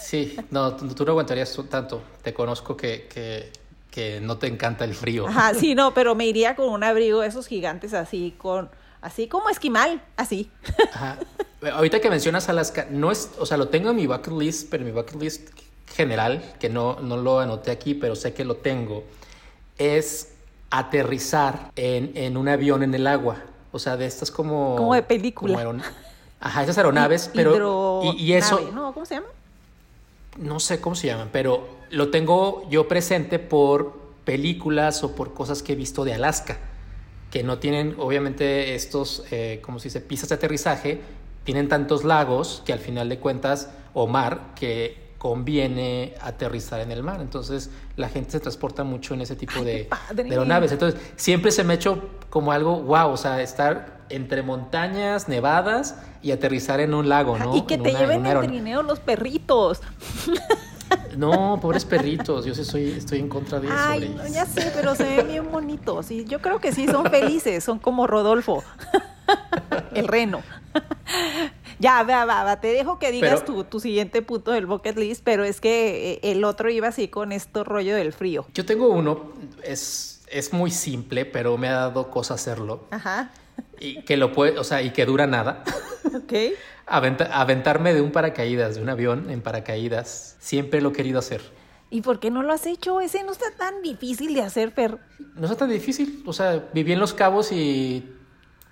Sí, 0.00 0.36
no, 0.50 0.74
tú, 0.76 1.04
no 1.04 1.10
aguantarías 1.12 1.56
tanto. 1.70 2.02
Te 2.22 2.34
conozco 2.34 2.76
que, 2.76 3.06
que, 3.08 3.50
que 3.95 4.20
no 4.20 4.38
te 4.38 4.49
encanta 4.49 4.84
el 4.84 4.92
frío. 4.92 5.28
Ajá, 5.28 5.55
sí, 5.55 5.76
no, 5.76 5.95
pero 5.95 6.16
me 6.16 6.26
iría 6.26 6.57
con 6.57 6.68
un 6.68 6.82
abrigo 6.82 7.20
de 7.20 7.28
esos 7.28 7.47
gigantes 7.47 7.95
así, 7.95 8.34
con, 8.36 8.68
así 9.01 9.28
como 9.28 9.49
esquimal, 9.51 10.03
así. 10.16 10.51
Ajá. 10.92 11.18
Ahorita 11.72 12.01
que 12.01 12.11
mencionas 12.11 12.49
Alaska, 12.49 12.88
no 12.90 13.12
es, 13.12 13.30
o 13.38 13.47
sea, 13.47 13.57
lo 13.57 13.68
tengo 13.68 13.90
en 13.90 13.97
mi 13.97 14.09
bucket 14.09 14.34
list, 14.36 14.68
pero 14.68 14.82
en 14.84 14.92
mi 14.92 15.01
bucket 15.01 15.22
list 15.22 15.49
general, 15.95 16.42
que 16.59 16.68
no, 16.68 16.99
no 17.01 17.16
lo 17.16 17.38
anoté 17.38 17.70
aquí, 17.70 17.95
pero 17.95 18.16
sé 18.16 18.34
que 18.34 18.45
lo 18.45 18.57
tengo, 18.57 19.05
es 19.78 20.32
aterrizar 20.70 21.70
en, 21.76 22.11
en 22.16 22.36
un 22.36 22.49
avión 22.49 22.82
en 22.82 22.95
el 22.95 23.07
agua. 23.07 23.36
O 23.70 23.78
sea, 23.78 23.97
de 23.97 24.07
estas 24.07 24.32
como... 24.32 24.74
Como 24.74 24.95
de 24.95 25.05
película. 25.05 25.64
como 25.64 25.80
Ajá, 26.40 26.64
esas 26.64 26.76
aeronaves, 26.78 27.30
pero... 27.32 28.03
Y, 28.03 28.24
y 28.24 28.32
eso... 28.32 28.72
¿no? 28.74 28.92
¿Cómo 28.92 29.07
se 29.07 29.14
llama? 29.14 29.28
no 30.38 30.61
sé 30.61 30.80
cómo 30.80 30.97
se 30.97 31.09
llaman, 31.09 31.28
pero 31.32 31.66
lo 31.95 32.11
tengo 32.11 32.66
yo 32.70 32.88
presente 32.88 33.38
por 33.38 33.99
películas 34.24 35.05
o 35.05 35.14
por 35.14 35.32
cosas 35.34 35.62
que 35.62 35.72
he 35.74 35.76
visto 35.76 36.05
de 36.05 36.14
Alaska, 36.14 36.59
que 37.30 37.42
no 37.42 37.59
tienen 37.59 37.95
obviamente 37.99 38.74
estos, 38.74 39.24
eh, 39.30 39.61
como 39.62 39.78
se 39.78 39.88
dice, 39.88 40.01
pistas 40.01 40.28
de 40.30 40.34
aterrizaje, 40.36 41.01
tienen 41.45 41.68
tantos 41.68 42.05
lagos 42.05 42.62
que 42.64 42.72
al 42.72 42.78
final 42.78 43.09
de 43.09 43.18
cuentas, 43.18 43.70
o 43.92 44.07
mar, 44.07 44.53
que 44.57 45.03
conviene 45.18 46.14
aterrizar 46.20 46.80
en 46.80 46.90
el 46.90 47.03
mar. 47.03 47.20
Entonces 47.20 47.70
la 47.97 48.09
gente 48.09 48.30
se 48.32 48.40
transporta 48.40 48.82
mucho 48.84 49.14
en 49.14 49.20
ese 49.22 49.36
tipo 49.36 49.55
Ay, 49.59 49.64
de, 49.64 49.88
de 50.14 50.22
aeronaves. 50.30 50.72
Entonces 50.72 51.01
siempre 51.16 51.51
se 51.51 51.64
me 51.64 51.74
ha 51.74 51.76
hecho 51.76 52.03
como 52.30 52.51
algo, 52.53 52.80
wow, 52.82 53.11
o 53.11 53.16
sea, 53.16 53.40
estar 53.42 54.05
entre 54.11 54.42
montañas, 54.42 55.28
nevadas 55.28 55.97
y 56.22 56.32
aterrizar 56.32 56.80
en 56.80 56.92
un 56.95 57.09
lago, 57.09 57.38
¿no? 57.38 57.57
Y 57.57 57.62
que 57.62 57.74
En 57.74 57.82
te 57.82 57.90
una- 57.90 57.99
en 58.01 58.05
lleven 58.07 58.26
en 58.26 58.32
aeron- 58.32 58.47
trineo 58.47 58.82
los 58.82 59.01
perritos. 59.01 59.80
no, 61.16 61.59
pobres 61.61 61.85
perritos, 61.85 62.45
yo 62.45 62.55
sí 62.55 62.64
soy, 62.64 62.91
estoy 62.93 63.18
en 63.20 63.28
contra 63.28 63.61
de 63.61 63.66
eso. 63.68 63.76
Ay, 63.78 64.14
no, 64.16 64.26
ya 64.26 64.47
sé, 64.47 64.70
pero 64.74 64.95
se 64.95 65.05
ven 65.05 65.28
bien 65.28 65.51
bonitos. 65.51 66.11
Y 66.11 66.24
yo 66.24 66.41
creo 66.41 66.61
que 66.61 66.72
sí, 66.72 66.87
son 66.87 67.11
felices, 67.11 67.62
son 67.64 67.78
como 67.78 68.07
Rodolfo, 68.07 68.62
el 69.95 70.09
reno. 70.09 70.43
Ya, 71.78 72.03
va, 72.05 72.24
va, 72.24 72.45
va, 72.45 72.61
te 72.61 72.68
dejo 72.68 72.99
que 72.99 73.11
digas 73.11 73.41
Pero- 73.41 73.45
tu, 73.45 73.64
tu 73.64 73.80
siguiente 73.80 74.22
punto 74.22 74.53
del 74.53 74.66
bucket 74.66 74.97
list, 74.97 75.22
pero 75.24 75.45
es 75.45 75.61
que 75.61 76.12
eh, 76.14 76.20
el 76.22 76.45
otro 76.45 76.70
iba 76.70 76.89
así 76.89 77.09
con 77.09 77.32
esto 77.32 77.64
rollo 77.64 77.95
del 77.97 78.12
frío. 78.12 78.47
Yo 78.55 78.64
tengo 78.64 78.89
uno, 78.89 79.32
es, 79.62 80.22
es 80.28 80.53
muy 80.53 80.70
simple, 80.70 81.24
pero 81.26 81.59
me 81.59 81.68
ha 81.68 81.72
dado 81.74 82.11
cosa 82.11 82.35
hacerlo. 82.35 82.85
Ajá, 82.91 83.30
Y 83.80 84.03
que 84.03 84.16
lo 84.16 84.32
puede, 84.32 84.59
o 84.59 84.64
sea, 84.64 84.82
y 84.82 84.91
que 84.93 85.05
dura 85.05 85.26
nada. 85.26 85.64
ok. 86.14 86.32
Aventa- 86.87 87.30
aventarme 87.32 87.95
de 87.95 88.01
un 88.03 88.11
paracaídas, 88.12 88.74
de 88.76 88.82
un 88.82 88.89
avión 88.89 89.30
en 89.30 89.41
paracaídas. 89.41 90.37
Siempre 90.39 90.80
lo 90.80 90.91
he 90.91 90.93
querido 90.93 91.18
hacer. 91.18 91.41
¿Y 91.91 92.01
por 92.03 92.18
qué 92.20 92.30
no 92.30 92.43
lo 92.43 92.53
has 92.53 92.66
hecho? 92.66 93.01
Ese 93.01 93.22
no 93.22 93.32
está 93.32 93.47
tan 93.57 93.80
difícil 93.82 94.35
de 94.35 94.43
hacer, 94.43 94.70
Fer. 94.72 94.99
No 95.37 95.47
es 95.51 95.57
tan 95.57 95.70
difícil. 95.70 96.22
O 96.26 96.32
sea, 96.32 96.68
viví 96.74 96.93
en 96.93 96.99
Los 96.99 97.14
Cabos 97.14 97.53
y 97.53 98.11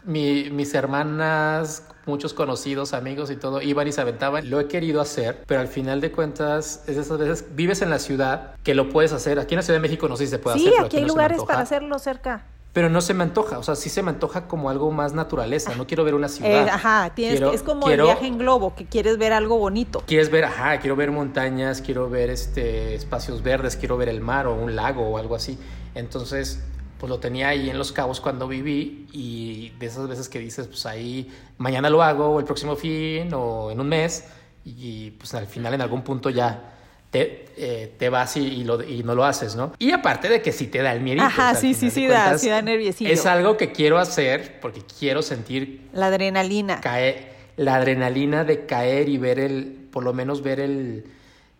mi- 0.05 0.51
mis 0.51 0.75
hermanas, 0.75 1.87
muchos 2.07 2.35
conocidos, 2.35 2.93
amigos 2.95 3.31
y 3.31 3.37
todo, 3.37 3.63
iban 3.63 3.87
y 3.87 3.93
se 3.93 4.01
aventaban. 4.01 4.51
Lo 4.51 4.59
he 4.61 4.67
querido 4.67 5.01
hacer, 5.01 5.45
pero 5.47 5.61
al 5.61 5.69
final 5.69 6.01
de 6.01 6.11
cuentas, 6.11 6.83
es 6.89 6.97
esas 6.97 7.17
veces, 7.19 7.45
vives 7.55 7.81
en 7.83 7.91
la 7.91 7.99
ciudad 8.01 8.57
que 8.65 8.75
lo 8.75 8.89
puedes 8.89 9.13
hacer. 9.13 9.39
Aquí 9.39 9.55
en 9.55 9.59
la 9.59 9.63
Ciudad 9.63 9.79
de 9.79 9.83
México 9.89 10.09
no 10.09 10.17
sé 10.17 10.25
si 10.27 10.31
se 10.33 10.39
puede 10.39 10.57
Sí, 10.59 10.63
hacer. 10.67 10.73
pero 10.75 10.87
aquí 10.87 10.97
hay 10.97 11.03
no 11.03 11.09
lugares 11.09 11.43
para 11.45 11.61
hacerlo 11.61 11.99
cerca. 12.01 12.45
Pero 12.73 12.89
no 12.89 13.03
se 13.03 13.12
me 13.12 13.23
antoja, 13.23 13.59
o 13.59 13.62
sea, 13.62 13.77
sí 13.77 13.91
se 13.91 14.03
me 14.03 14.11
antoja 14.11 14.49
como 14.49 14.70
algo 14.70 14.91
más 14.91 15.12
naturaleza. 15.12 15.75
No 15.77 15.87
quiero 15.87 16.05
ver 16.05 16.14
una 16.14 16.27
Eh, 16.29 16.31
ciudad. 16.31 16.68
ajá, 16.70 17.12
tienes 17.14 17.39
Quiero- 17.39 17.53
es 17.53 17.62
como 17.62 17.85
quiero- 17.87 18.05
el 18.05 18.11
viaje 18.12 18.27
en 18.27 18.39
globo, 18.39 18.75
que 18.75 18.87
quieres 18.87 19.18
ver 19.18 19.35
algo 19.35 19.59
bonito. 19.59 20.03
Quieres 20.07 20.31
ver, 20.31 20.45
ajá, 20.47 20.79
quiero 20.81 20.97
ver 20.97 21.11
montañas, 21.11 21.83
quiero 21.83 22.09
ver 22.09 22.31
este 22.31 22.95
espacios 22.95 23.43
verdes, 23.43 23.77
quiero 23.77 23.99
ver 23.99 24.09
el 24.09 24.23
mar 24.23 24.47
o 24.47 24.55
un 24.55 24.75
lago 24.75 25.07
o 25.07 25.18
algo 25.18 25.35
así. 25.35 25.59
Entonces, 25.95 26.61
pues 26.99 27.11
lo 27.11 27.18
tenía 27.18 27.49
ahí 27.49 27.68
en 27.68 27.77
Los 27.77 27.93
Cabos 27.93 28.20
cuando 28.20 28.49
viví 28.49 29.07
y 29.12 29.70
de 29.79 29.87
esas 29.87 30.09
veces 30.09 30.31
que 30.31 30.39
dices, 30.39 30.66
pues 30.68 30.87
ahí 30.87 31.31
mañana 31.59 31.91
lo 31.91 32.03
hago 32.03 32.27
o 32.29 32.39
el 32.39 32.47
próximo 32.47 32.77
fin 32.77 33.35
o 33.35 33.70
en 33.70 33.81
un 33.81 33.89
mes 33.89 34.25
y 34.64 35.11
pues 35.11 35.35
al 35.35 35.47
final 35.47 35.75
en 35.75 35.83
algún 35.83 36.03
punto 36.03 36.31
ya 36.31 36.73
te, 37.13 37.45
eh, 37.57 37.93
te 37.99 38.09
vas 38.09 38.37
y, 38.37 38.41
y 38.41 38.65
lo- 38.65 38.83
y 38.83 39.03
no 39.05 39.15
lo 39.15 39.25
haces, 39.25 39.55
¿no? 39.55 39.73
Y 39.79 39.93
aparte 39.93 40.29
de 40.29 40.43
que 40.43 40.51
sí 40.51 40.67
te 40.67 40.79
da 40.83 40.93
el 40.93 41.01
miedo. 41.01 41.23
Ajá, 41.23 41.55
sí, 41.55 41.75
sí, 41.75 41.91
sí 41.91 42.07
da, 42.09 42.37
sí 42.39 42.49
da 42.49 42.61
nerviosillo. 42.63 43.13
Es 43.13 43.27
algo 43.27 43.57
que 43.57 43.71
quiero 43.71 43.99
hacer 43.99 44.59
porque 44.61 44.81
quiero 44.99 45.23
sentir 45.23 45.89
La 45.93 46.07
adrenalina. 46.07 46.81
caer, 46.81 47.33
la 47.57 47.77
adrenalina 47.77 48.45
de 48.45 48.65
caer 48.67 49.09
y 49.11 49.19
ver 49.19 49.39
el, 49.39 49.87
por 49.93 50.03
lo 50.03 50.15
menos 50.15 50.43
ver 50.43 50.59
el, 50.59 51.05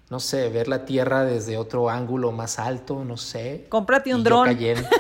no 0.09 0.21
sé, 0.21 0.49
ver 0.49 0.69
la 0.69 0.87
tierra 0.87 1.25
desde 1.25 1.59
otro 1.59 1.91
ángulo 1.91 2.33
más 2.33 2.59
alto, 2.59 3.05
no 3.05 3.19
sé. 3.19 3.67
Cómprate 3.69 4.15
un 4.15 4.21
Y 4.23 4.25
yo 4.25 4.31
dron. 4.31 4.45
cayendo. 4.47 4.89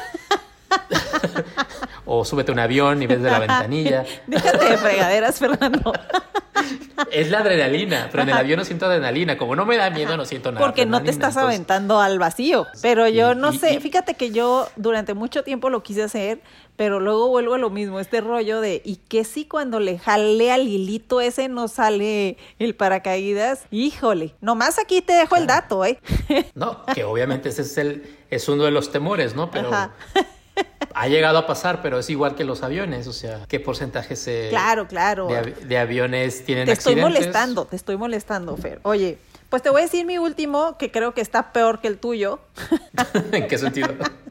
o 2.15 2.27
súbete 2.27 2.51
a 2.51 2.53
un 2.53 2.59
avión 2.59 3.03
y 3.03 3.07
ves 3.07 3.23
de 3.23 3.31
la 3.31 3.39
ventanilla. 3.47 4.05
Déjate 4.27 4.67
de 4.67 4.77
fregaderas, 4.77 5.39
Fernando. 5.39 5.95
es 7.11 7.31
la 7.31 7.39
adrenalina, 7.39 8.09
pero 8.11 8.25
en 8.25 8.29
el 8.29 8.37
avión 8.37 8.59
no 8.59 8.67
siento 8.67 8.85
adrenalina. 8.85 9.39
Como 9.39 9.57
no 9.57 9.65
me 9.65 9.79
da 9.79 9.89
miedo, 9.89 10.15
no 10.19 10.27
siento 10.27 10.53
nada. 10.53 10.63
Porque 10.65 10.85
no 10.85 11.03
te 11.03 11.11
estás 11.11 11.39
aventando 11.39 12.01
al 12.01 12.19
vacío. 12.19 12.67
Pero 12.83 13.09
yo 13.09 13.35
no 13.35 13.55
sé, 13.55 13.81
fíjate 13.81 14.13
que 14.13 14.31
yo 14.31 14.69
durante 14.77 15.15
mucho 15.15 15.43
tiempo 15.43 15.71
lo 15.71 15.83
quise 15.83 16.03
hacer, 16.03 16.43
pero 16.77 17.01
luego 17.01 17.29
vuelvo 17.29 17.55
a 17.55 17.59
lo 17.59 17.71
mismo, 17.71 17.99
este 17.99 18.21
rollo 18.21 18.61
de, 18.61 18.83
¿y 18.85 18.97
qué 18.97 19.25
si 19.25 19.47
cuando 19.47 19.81
le 19.81 19.99
jale 19.99 20.53
al 20.53 20.69
hilito 20.69 21.23
ese 21.23 21.49
no 21.49 21.67
sale 21.67 22.37
el 22.59 22.75
paracaídas? 22.75 23.65
Híjole, 23.71 24.35
nomás 24.43 24.79
aquí 24.79 25.01
te 25.01 25.15
dejo 25.15 25.37
el 25.37 25.47
dato, 25.47 25.83
¿eh? 25.87 25.99
No, 26.55 26.85
que 26.95 27.05
obviamente 27.05 27.49
ese 27.49 27.63
es, 27.63 27.79
el, 27.79 28.19
es 28.29 28.51
uno 28.51 28.65
de 28.65 28.71
los 28.71 28.93
temores, 28.93 29.35
¿no? 29.35 29.51
Pero... 29.51 29.71
ha 30.95 31.09
llegado 31.09 31.39
a 31.39 31.47
pasar, 31.47 31.83
pero 31.83 31.99
es 31.99 32.11
igual 32.11 32.35
que 32.35 32.45
los 32.45 32.63
aviones, 32.63 33.07
o 33.07 33.13
sea, 33.13 33.45
¿qué 33.49 33.61
porcentaje 33.61 34.17
se 34.17 34.49
claro, 34.51 34.87
claro. 34.87 35.29
De, 35.29 35.79
aviones 35.79 36.45
tienen 36.45 36.67
te 36.67 36.73
accidentes? 36.73 36.85
Te 36.85 36.91
estoy 36.91 36.97
molestando, 36.97 37.65
te 37.67 37.77
estoy 37.77 37.97
molestando, 37.97 38.57
Fer. 38.57 38.81
Oye, 38.83 39.19
pues 39.49 39.63
te 39.63 39.71
voy 39.71 39.81
a 39.81 39.85
decir 39.85 40.07
mi 40.07 40.19
último, 40.19 40.77
que 40.79 40.91
creo 40.91 41.15
que 41.15 41.21
está 41.21 41.53
peor 41.53 41.81
que 41.81 41.89
el 41.89 41.99
tuyo. 41.99 42.41
¿En 43.33 43.49
qué 43.49 43.59
sentido? 43.59 43.89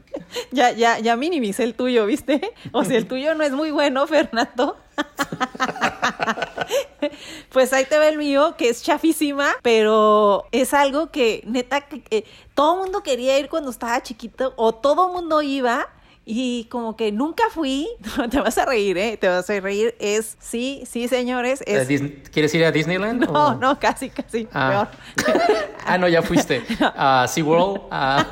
ya, 0.51 0.71
ya, 0.71 0.99
ya 0.99 1.15
minimicé 1.15 1.63
el 1.63 1.75
tuyo, 1.75 2.05
¿viste? 2.05 2.53
O 2.71 2.83
sea, 2.83 2.97
el 2.97 3.07
tuyo 3.07 3.35
no 3.35 3.43
es 3.43 3.51
muy 3.51 3.71
bueno, 3.71 4.05
Fernando. 4.07 4.77
pues 7.49 7.73
ahí 7.73 7.85
te 7.85 7.99
ve 7.99 8.09
el 8.09 8.17
mío, 8.17 8.55
que 8.57 8.69
es 8.69 8.83
chafísima, 8.83 9.53
pero 9.61 10.45
es 10.51 10.73
algo 10.73 11.11
que 11.11 11.43
neta 11.45 11.81
que, 11.81 12.25
todo 12.53 12.77
mundo 12.77 13.03
quería 13.03 13.37
ir 13.39 13.49
cuando 13.49 13.69
estaba 13.69 14.01
chiquito 14.03 14.53
o 14.57 14.73
todo 14.73 15.09
mundo 15.09 15.41
iba 15.41 15.87
y 16.33 16.63
como 16.69 16.95
que 16.95 17.11
nunca 17.11 17.43
fui, 17.49 17.89
te 18.31 18.39
vas 18.39 18.57
a 18.57 18.65
reír, 18.65 18.97
¿eh? 18.97 19.17
Te 19.17 19.27
vas 19.27 19.49
a 19.49 19.59
reír. 19.59 19.95
Es, 19.99 20.37
sí, 20.39 20.83
sí, 20.89 21.09
señores. 21.09 21.61
Es... 21.67 21.89
¿Quieres 22.31 22.55
ir 22.55 22.63
a 22.63 22.71
Disneyland? 22.71 23.29
No, 23.29 23.55
no, 23.55 23.77
casi, 23.77 24.09
casi. 24.09 24.47
Ah. 24.53 24.87
Peor. 25.25 25.37
ah, 25.85 25.97
no, 25.97 26.07
ya 26.07 26.21
fuiste. 26.21 26.63
A 26.79 27.27
SeaWorld, 27.27 27.81
a 27.91 28.25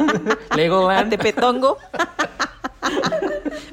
Legoland. 0.56 1.08
A 1.08 1.10
Tepetongo. 1.10 1.78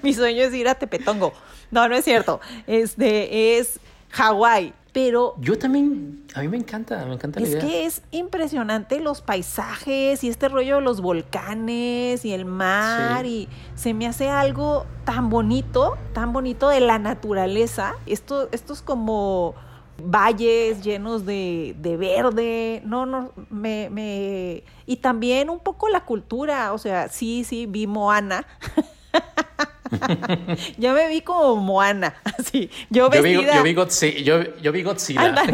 Mi 0.03 0.12
sueño 0.12 0.43
es 0.43 0.55
ir 0.55 0.66
a 0.66 0.74
Tepetongo. 0.74 1.33
No, 1.70 1.89
no 1.89 1.95
es 1.95 2.05
cierto. 2.05 2.41
Este 2.66 3.59
es 3.59 3.79
Hawái 4.11 4.72
pero... 4.97 5.34
Yo 5.38 5.59
también, 5.59 6.24
a 6.34 6.40
mí 6.40 6.49
me 6.49 6.57
encanta, 6.57 7.05
me 7.05 7.12
encanta 7.12 7.38
la 7.38 7.47
es 7.47 7.57
que 7.57 7.84
es 7.84 8.01
impresionante 8.12 8.99
los 8.99 9.20
paisajes 9.20 10.24
y 10.24 10.28
este 10.30 10.49
rollo 10.49 10.76
de 10.76 10.80
los 10.80 11.03
volcanes 11.03 12.24
y 12.24 12.32
el 12.32 12.47
mar 12.47 13.26
y 13.26 13.47
se 13.74 13.92
me 13.92 14.07
hace 14.07 14.30
algo 14.30 14.86
tan 15.05 15.28
bonito, 15.28 15.99
tan 16.14 16.32
bonito 16.32 16.70
de 16.70 16.80
la 16.80 16.99
naturaleza. 16.99 17.94
Esto, 18.07 18.49
estos 18.53 18.80
como 18.80 19.55
valles 20.03 20.82
llenos 20.82 21.26
de, 21.26 21.76
de, 21.78 21.99
verde, 21.99 22.80
no, 22.86 23.05
no, 23.05 23.32
me, 23.51 23.90
me... 23.90 24.64
Y 24.86 24.97
también 24.97 25.51
un 25.51 25.59
poco 25.59 25.90
la 25.90 26.07
cultura, 26.07 26.72
o 26.72 26.78
sea, 26.78 27.11
sí, 27.11 27.44
sí, 27.44 27.66
vi 27.66 27.86
Moana. 27.86 28.47
yo 30.78 30.92
me 30.92 31.09
vi 31.09 31.20
como 31.20 31.57
Moana, 31.57 32.14
así. 32.38 32.70
Yo, 32.90 33.09
vi, 33.11 33.32
yo 33.32 33.62
vi, 33.62 33.74
Godzilla. 33.74 34.20
Yo, 34.20 34.57
yo 34.62 34.72
vi 34.72 34.82
Godzilla. 34.82 35.34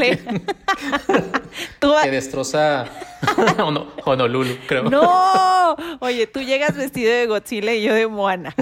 que 2.03 2.11
destroza 2.11 2.87
Honolulu, 4.05 4.57
creo. 4.67 4.85
No, 4.85 5.77
oye, 6.01 6.27
tú 6.27 6.41
llegas 6.41 6.77
vestido 6.77 7.13
de 7.13 7.27
Godzilla 7.27 7.73
y 7.73 7.83
yo 7.83 7.95
de 7.95 8.07
Moana. 8.07 8.55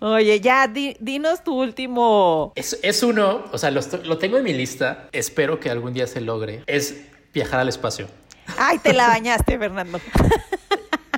oye, 0.00 0.40
ya, 0.40 0.68
dinos 0.68 1.44
tu 1.44 1.60
último. 1.60 2.52
Es, 2.54 2.78
es 2.82 3.02
uno, 3.02 3.44
o 3.52 3.58
sea, 3.58 3.70
lo, 3.70 3.80
lo 4.04 4.18
tengo 4.18 4.38
en 4.38 4.44
mi 4.44 4.52
lista. 4.52 5.08
Espero 5.12 5.60
que 5.60 5.70
algún 5.70 5.92
día 5.92 6.06
se 6.06 6.20
logre. 6.20 6.62
Es 6.66 7.04
viajar 7.32 7.60
al 7.60 7.68
espacio. 7.68 8.08
Ay, 8.56 8.78
te 8.78 8.92
la 8.92 9.08
bañaste, 9.08 9.58
Fernando. 9.58 10.00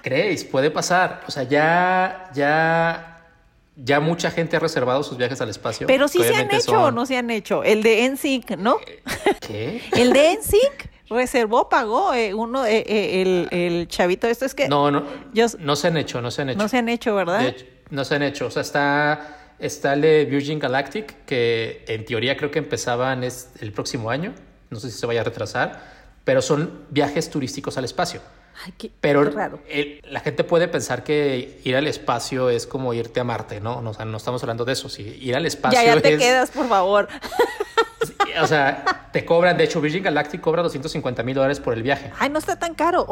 ¿Creéis? 0.02 0.44
Puede 0.44 0.70
pasar. 0.70 1.22
O 1.26 1.30
sea, 1.30 1.44
ya, 1.44 2.30
ya 2.34 3.09
ya 3.83 4.01
mucha 4.01 4.31
gente 4.31 4.57
ha 4.57 4.61
reservado 4.61 5.03
sus 5.03 5.16
viajes 5.16 5.41
al 5.41 5.49
espacio. 5.49 5.87
Pero 5.87 6.09
sí 6.09 6.22
se 6.22 6.35
han 6.35 6.53
hecho 6.53 6.85
o 6.85 6.91
no 6.91 7.07
se 7.07 7.16
han 7.16 7.31
hecho. 7.31 7.64
El 7.64 7.83
de 7.83 8.09
NSYNC, 8.09 8.57
¿no? 8.57 8.78
¿Qué? 9.41 9.83
El 9.97 10.12
de 10.12 10.37
NSYNC 10.37 10.91
reservó, 11.09 11.68
pagó 11.68 12.14
eh, 12.14 12.35
uno, 12.35 12.64
eh, 12.64 12.85
eh, 12.87 13.22
el, 13.22 13.49
el, 13.51 13.89
chavito. 13.89 14.26
Esto 14.26 14.45
es 14.45 14.55
que. 14.55 14.68
No, 14.68 14.91
no. 14.91 15.05
no 15.59 15.76
se 15.76 15.89
han 15.89 15.97
hecho, 15.97 16.20
no 16.20 16.31
se 16.31 16.43
han 16.43 16.51
hecho. 16.51 16.59
No 16.59 16.68
se 16.68 16.78
han 16.78 16.89
hecho, 16.89 17.14
¿verdad? 17.14 17.55
no 17.91 18.05
se 18.05 18.14
han 18.14 18.22
hecho. 18.22 18.47
O 18.47 18.51
sea, 18.51 18.62
está. 18.62 19.37
Está 19.59 19.93
el 19.93 20.01
de 20.01 20.24
Virgin 20.24 20.59
Galactic, 20.59 21.26
que 21.26 21.85
en 21.87 22.07
teoría 22.07 22.35
creo 22.35 22.51
que 22.51 22.61
empezaban 22.61 23.22
el 23.22 23.72
próximo 23.72 24.09
año. 24.09 24.33
No 24.70 24.81
sé 24.81 24.91
si 24.91 24.99
se 24.99 25.05
vaya 25.05 25.20
a 25.20 25.24
retrasar. 25.24 26.01
Pero 26.24 26.41
son 26.41 26.87
viajes 26.89 27.28
turísticos 27.28 27.76
al 27.76 27.85
espacio. 27.85 28.22
Pero 29.00 29.30
la 30.04 30.20
gente 30.20 30.44
puede 30.44 30.68
pensar 30.68 31.04
que 31.04 31.61
ir 31.64 31.76
al 31.76 31.86
espacio 31.86 32.50
es 32.50 32.66
como 32.66 32.92
irte 32.94 33.20
a 33.20 33.24
Marte, 33.24 33.61
¿no? 33.61 33.78
O 33.78 33.94
sea, 33.94 34.04
no 34.04 34.16
estamos 34.16 34.42
hablando 34.42 34.64
de 34.64 34.72
eso. 34.72 34.88
Si 34.88 35.02
ir 35.02 35.36
al 35.36 35.46
espacio. 35.46 35.80
Ya, 35.80 35.94
ya 35.94 36.00
te 36.00 36.18
quedas, 36.18 36.50
por 36.50 36.68
favor. 36.68 37.08
O 38.40 38.46
sea, 38.46 39.08
te 39.12 39.24
cobran, 39.24 39.56
de 39.56 39.64
hecho, 39.64 39.80
Virgin 39.80 40.02
Galactic 40.02 40.40
cobra 40.40 40.62
250 40.62 41.22
mil 41.22 41.34
dólares 41.34 41.61
por 41.61 41.74
el 41.74 41.82
viaje. 41.82 42.11
Ay, 42.18 42.30
no 42.30 42.38
está 42.38 42.58
tan 42.58 42.74
caro. 42.74 43.06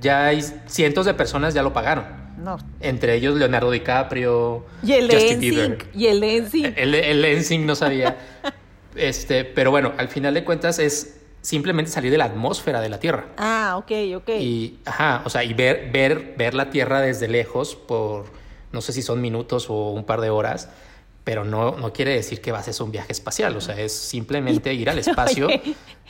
Ya, 0.00 0.26
hay, 0.26 0.44
cientos 0.66 1.06
de 1.06 1.14
personas 1.14 1.54
ya 1.54 1.62
lo 1.62 1.72
pagaron. 1.72 2.04
No. 2.36 2.58
Entre 2.80 3.14
ellos 3.14 3.36
Leonardo 3.36 3.70
DiCaprio, 3.70 4.66
y 4.82 4.92
el 4.92 5.10
Justin 5.10 5.40
Bieber. 5.40 5.86
Y 5.94 6.06
el 6.08 6.22
Ensing. 6.22 6.74
El, 6.76 6.94
el, 6.94 7.24
el 7.24 7.66
no 7.66 7.74
sabía. 7.74 8.18
este, 8.96 9.44
pero 9.44 9.70
bueno, 9.70 9.92
al 9.96 10.08
final 10.08 10.34
de 10.34 10.44
cuentas 10.44 10.78
es 10.78 11.20
simplemente 11.44 11.90
salir 11.90 12.10
de 12.10 12.16
la 12.16 12.24
atmósfera 12.24 12.80
de 12.80 12.88
la 12.88 12.98
Tierra. 12.98 13.26
Ah, 13.36 13.74
ok, 13.76 13.92
ok. 14.16 14.28
Y, 14.40 14.78
ajá, 14.86 15.22
o 15.26 15.30
sea, 15.30 15.44
y 15.44 15.52
ver, 15.52 15.90
ver, 15.92 16.34
ver 16.38 16.54
la 16.54 16.70
Tierra 16.70 17.02
desde 17.02 17.28
lejos 17.28 17.76
por, 17.76 18.24
no 18.72 18.80
sé 18.80 18.94
si 18.94 19.02
son 19.02 19.20
minutos 19.20 19.68
o 19.68 19.90
un 19.90 20.04
par 20.04 20.22
de 20.22 20.30
horas, 20.30 20.70
pero 21.22 21.44
no, 21.44 21.72
no 21.72 21.92
quiere 21.92 22.14
decir 22.14 22.40
que 22.40 22.50
vas 22.50 22.66
a 22.66 22.70
hacer 22.70 22.82
un 22.82 22.92
viaje 22.92 23.12
espacial, 23.12 23.54
o 23.56 23.60
sea, 23.60 23.78
es 23.78 23.92
simplemente 23.92 24.72
ir 24.72 24.88
al 24.88 24.98
espacio 25.00 25.48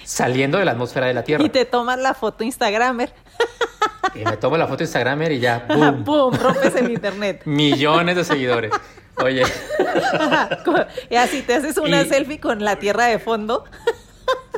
saliendo 0.05 0.59
de 0.59 0.65
la 0.65 0.71
atmósfera 0.71 1.09
de 1.09 1.15
la 1.15 1.25
Tierra. 1.25 1.45
Y 1.45 1.49
te 1.49 1.65
tomas 1.65 1.99
la 1.99 2.15
foto 2.15 2.45
Instagramer. 2.45 3.13
Y 4.15 4.25
me 4.25 4.37
tomo 4.37 4.57
la 4.57 4.69
foto 4.69 4.85
Instagramer 4.85 5.33
y 5.33 5.41
ya, 5.41 5.67
¡pum! 5.69 6.05
¡Pum! 6.05 6.33
Rompes 6.33 6.77
el 6.77 6.93
internet. 6.93 7.43
Millones 7.45 8.15
de 8.15 8.25
seguidores. 8.25 8.73
Oye. 9.17 9.43
Y 11.11 11.17
así 11.17 11.43
te 11.43 11.55
haces 11.55 11.77
una 11.79 12.05
selfie 12.05 12.39
con 12.39 12.65
la 12.65 12.77
Tierra 12.77 13.07
de 13.07 13.19
fondo. 13.19 13.65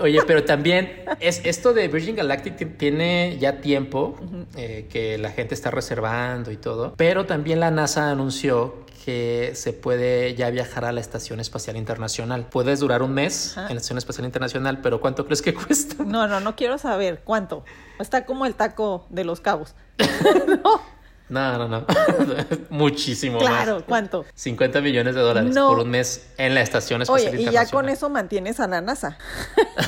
Oye, 0.02 0.20
pero 0.26 0.44
también 0.44 1.04
es 1.20 1.40
esto 1.44 1.72
de 1.72 1.88
Virgin 1.88 2.16
Galactic 2.16 2.76
tiene 2.76 3.38
ya 3.40 3.60
tiempo 3.60 4.16
eh, 4.56 4.86
que 4.90 5.18
la 5.18 5.30
gente 5.30 5.54
está 5.54 5.70
reservando 5.70 6.50
y 6.50 6.56
todo, 6.56 6.94
pero 6.96 7.26
también 7.26 7.60
la 7.60 7.70
NASA 7.70 8.10
anunció 8.10 8.86
que 9.06 9.52
se 9.54 9.72
puede 9.72 10.34
ya 10.34 10.50
viajar 10.50 10.84
a 10.84 10.90
la 10.90 11.00
Estación 11.00 11.38
Espacial 11.38 11.76
Internacional. 11.76 12.48
Puedes 12.50 12.80
durar 12.80 13.02
un 13.02 13.14
mes 13.14 13.56
en 13.56 13.62
la 13.62 13.74
Estación 13.74 13.98
Espacial 13.98 14.24
Internacional, 14.24 14.80
pero 14.80 15.00
¿cuánto 15.00 15.24
crees 15.24 15.42
que 15.42 15.54
cuesta? 15.54 16.02
No, 16.02 16.26
no, 16.26 16.40
no 16.40 16.56
quiero 16.56 16.76
saber 16.76 17.22
cuánto. 17.22 17.64
Está 18.00 18.26
como 18.26 18.46
el 18.46 18.56
taco 18.56 19.06
de 19.08 19.22
los 19.22 19.40
cabos. 19.40 19.76
no. 20.48 20.95
No, 21.28 21.58
no, 21.58 21.68
no. 21.68 21.86
Muchísimo 22.70 23.38
claro, 23.38 23.82
¿cuánto? 23.86 24.24
50 24.34 24.80
millones 24.80 25.14
de 25.16 25.20
dólares 25.20 25.56
por 25.56 25.80
un 25.80 25.90
mes 25.90 26.28
en 26.38 26.54
la 26.54 26.60
Estación 26.60 27.02
Espacial 27.02 27.34
Oye, 27.34 27.42
y 27.42 27.50
ya 27.50 27.66
con 27.66 27.88
eso 27.88 28.08
mantienes 28.08 28.60
a 28.60 28.68
la 28.68 28.80
NASA. 28.80 29.18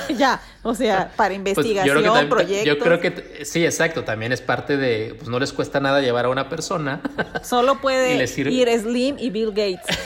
ya, 0.16 0.40
o 0.64 0.74
sea, 0.74 1.12
para 1.14 1.34
investigación, 1.34 2.02
pues 2.02 2.22
yo 2.22 2.28
proyectos. 2.28 2.66
Yo 2.66 2.78
creo 2.78 3.00
que 3.00 3.44
sí, 3.44 3.64
exacto. 3.64 4.02
También 4.02 4.32
es 4.32 4.40
parte 4.40 4.76
de, 4.76 5.14
pues 5.16 5.28
no 5.28 5.38
les 5.38 5.52
cuesta 5.52 5.78
nada 5.78 6.00
llevar 6.00 6.24
a 6.24 6.28
una 6.28 6.48
persona. 6.48 7.00
Solo 7.44 7.80
puede 7.80 8.16
ir 8.16 8.80
Slim 8.80 9.16
y 9.18 9.30
Bill 9.30 9.52
Gates 9.52 9.96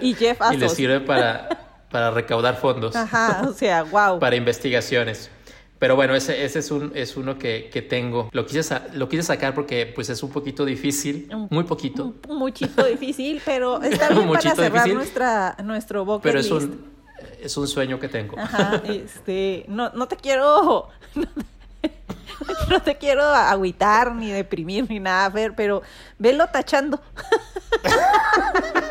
y 0.00 0.14
Jeff 0.14 0.38
Bezos. 0.38 0.54
Y 0.54 0.58
les 0.58 0.72
sirve 0.72 1.00
para, 1.00 1.48
para 1.90 2.12
recaudar 2.12 2.56
fondos. 2.56 2.94
Ajá, 2.94 3.42
o 3.48 3.52
sea, 3.52 3.82
wow. 3.82 4.20
Para 4.20 4.36
investigaciones. 4.36 5.30
Pero 5.78 5.94
bueno, 5.94 6.14
ese, 6.14 6.44
ese 6.44 6.60
es, 6.60 6.70
un, 6.70 6.92
es 6.94 7.16
uno 7.16 7.38
que, 7.38 7.68
que 7.70 7.82
tengo. 7.82 8.30
Lo 8.32 8.46
quise, 8.46 8.62
lo 8.94 9.08
quise 9.08 9.22
sacar 9.22 9.54
porque 9.54 9.92
pues 9.94 10.08
es 10.08 10.22
un 10.22 10.30
poquito 10.30 10.64
difícil, 10.64 11.28
muy 11.50 11.64
poquito. 11.64 12.14
Un, 12.28 12.38
muchito 12.38 12.84
difícil, 12.84 13.42
pero 13.44 13.82
está 13.82 14.08
bien 14.08 14.28
para 14.28 14.54
cerrar 14.54 14.88
nuestra, 14.88 15.56
nuestro 15.62 16.04
bucket 16.04 16.22
Pero 16.22 16.40
es 16.40 16.50
un, 16.50 16.86
es 17.42 17.56
un 17.56 17.68
sueño 17.68 18.00
que 18.00 18.08
tengo. 18.08 18.38
Ajá, 18.38 18.82
este, 18.86 19.64
no, 19.68 19.90
no 19.90 20.06
te 20.08 20.16
quiero... 20.16 20.88
No 22.68 22.82
te 22.82 22.96
quiero 22.96 23.22
agüitar, 23.24 24.14
ni 24.14 24.30
deprimir, 24.30 24.86
ni 24.90 25.00
nada, 25.00 25.30
Fer, 25.30 25.54
pero 25.54 25.82
velo 26.18 26.46
tachando. 26.48 27.00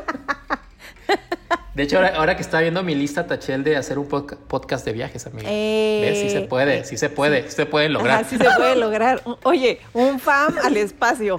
De 1.75 1.83
hecho, 1.83 1.99
ahora, 1.99 2.37
que 2.37 2.41
estaba 2.41 2.61
viendo 2.61 2.81
mi 2.83 2.95
lista, 2.95 3.27
taché 3.27 3.53
el 3.53 3.65
de 3.65 3.75
hacer 3.75 3.99
un 3.99 4.07
podcast 4.07 4.85
de 4.85 4.93
viajes, 4.93 5.27
amiga. 5.27 5.49
Eh, 5.51 6.13
Sí 6.15 6.29
se 6.29 6.41
puede, 6.41 6.85
sí 6.85 6.95
se 6.97 7.09
puede, 7.09 7.43
sí 7.49 7.55
se 7.55 7.65
puede 7.65 7.89
lograr. 7.89 8.23
sí 8.23 8.37
se 8.37 8.45
puede 8.45 8.77
lograr. 8.77 9.21
Oye, 9.43 9.81
un 9.91 10.17
fan 10.19 10.55
al 10.63 10.77
espacio 10.77 11.37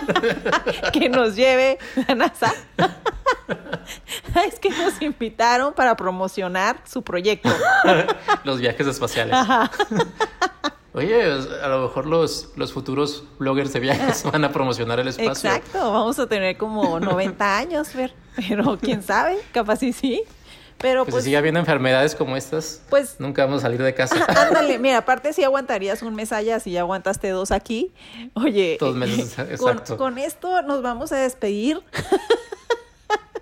que 0.92 1.08
nos 1.08 1.34
lleve 1.36 1.78
la 2.06 2.14
NASA. 2.14 2.52
es 4.46 4.58
que 4.58 4.68
nos 4.68 5.00
invitaron 5.00 5.72
para 5.72 5.96
promocionar 5.96 6.76
su 6.84 7.02
proyecto. 7.02 7.48
los 8.44 8.60
viajes 8.60 8.86
espaciales. 8.86 9.36
Oye, 10.96 11.30
a 11.62 11.68
lo 11.68 11.82
mejor 11.82 12.06
los, 12.06 12.52
los 12.56 12.72
futuros 12.72 13.24
bloggers 13.38 13.70
de 13.74 13.80
viajes 13.80 14.22
van 14.32 14.42
a 14.46 14.50
promocionar 14.50 14.98
el 14.98 15.08
espacio. 15.08 15.50
Exacto, 15.50 15.92
vamos 15.92 16.18
a 16.18 16.26
tener 16.26 16.56
como 16.56 16.98
90 17.00 17.58
años, 17.58 17.88
Fer. 17.88 18.14
Pero 18.34 18.78
quién 18.80 19.02
sabe, 19.02 19.36
capaz 19.52 19.76
sí 19.76 19.92
sí. 19.92 20.22
Pero 20.78 21.04
pues, 21.04 21.16
si 21.16 21.24
sigue 21.24 21.36
habiendo 21.36 21.60
enfermedades 21.60 22.14
como 22.14 22.34
estas, 22.34 22.82
pues 22.88 23.16
nunca 23.18 23.44
vamos 23.44 23.60
a 23.60 23.62
salir 23.62 23.82
de 23.82 23.92
casa. 23.92 24.24
Ándale, 24.26 24.78
mira, 24.80 24.98
aparte 24.98 25.34
si 25.34 25.44
aguantarías 25.44 26.02
un 26.02 26.14
mes 26.14 26.32
allá, 26.32 26.60
si 26.60 26.70
ya 26.70 26.80
aguantaste 26.80 27.28
dos 27.28 27.50
aquí. 27.50 27.92
Oye, 28.32 28.78
dos 28.80 28.94
meses, 28.94 29.38
exacto. 29.38 29.98
Con, 29.98 30.16
esto 30.16 30.62
nos 30.62 30.80
vamos 30.80 31.12
a 31.12 31.16
despedir 31.16 31.82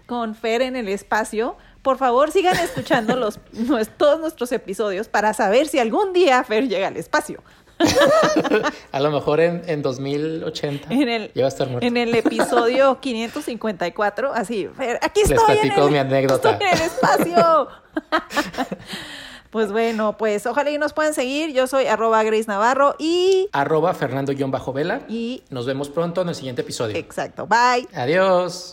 con 0.07 0.34
Fer 0.34 0.62
en 0.62 0.74
el 0.74 0.88
espacio. 0.88 1.57
Por 1.85 1.99
favor, 1.99 2.32
sigan 2.32 2.57
escuchando 2.57 3.14
los, 3.14 3.39
todos 3.99 4.18
nuestros 4.18 4.51
episodios 4.53 5.07
para 5.07 5.35
saber 5.35 5.68
si 5.68 5.78
algún 5.78 6.14
día 6.14 6.43
Fer 6.43 6.66
llega 6.66 6.89
al 6.89 6.97
espacio. 6.97 7.43
a 8.93 9.01
lo 9.01 9.11
mejor 9.11 9.41
en, 9.41 9.62
en 9.66 9.82
2080 9.82 10.95
en 10.95 11.09
el, 11.09 11.32
ya 11.35 11.43
va 11.43 11.47
a 11.47 11.49
estar 11.49 11.68
muerto. 11.68 11.87
En 11.87 11.97
el 11.99 12.14
episodio 12.14 13.01
554, 13.01 14.32
así, 14.32 14.70
aquí 15.03 15.20
estoy. 15.20 15.37
Les 15.37 15.45
platico 15.45 15.91
mi 15.91 15.99
anécdota. 15.99 16.53
Estoy 16.53 16.68
en 16.68 16.74
el 16.74 16.82
espacio. 16.82 17.68
Pues 19.51 19.70
bueno, 19.70 20.16
pues 20.16 20.47
ojalá 20.47 20.70
y 20.70 20.78
nos 20.78 20.95
puedan 20.95 21.12
seguir. 21.12 21.53
Yo 21.53 21.66
soy 21.66 21.87
arroba 21.87 22.22
Grace 22.22 22.47
Navarro 22.49 22.97
y... 22.99 23.49
Arroba 23.53 23.93
Fernando-Vela. 23.95 25.03
Y 25.09 25.45
nos 25.51 25.66
vemos 25.66 25.91
pronto 25.91 26.22
en 26.22 26.30
el 26.30 26.35
siguiente 26.35 26.62
episodio. 26.62 26.97
Exacto. 26.97 27.47
Bye. 27.47 27.87
Adiós. 27.95 28.72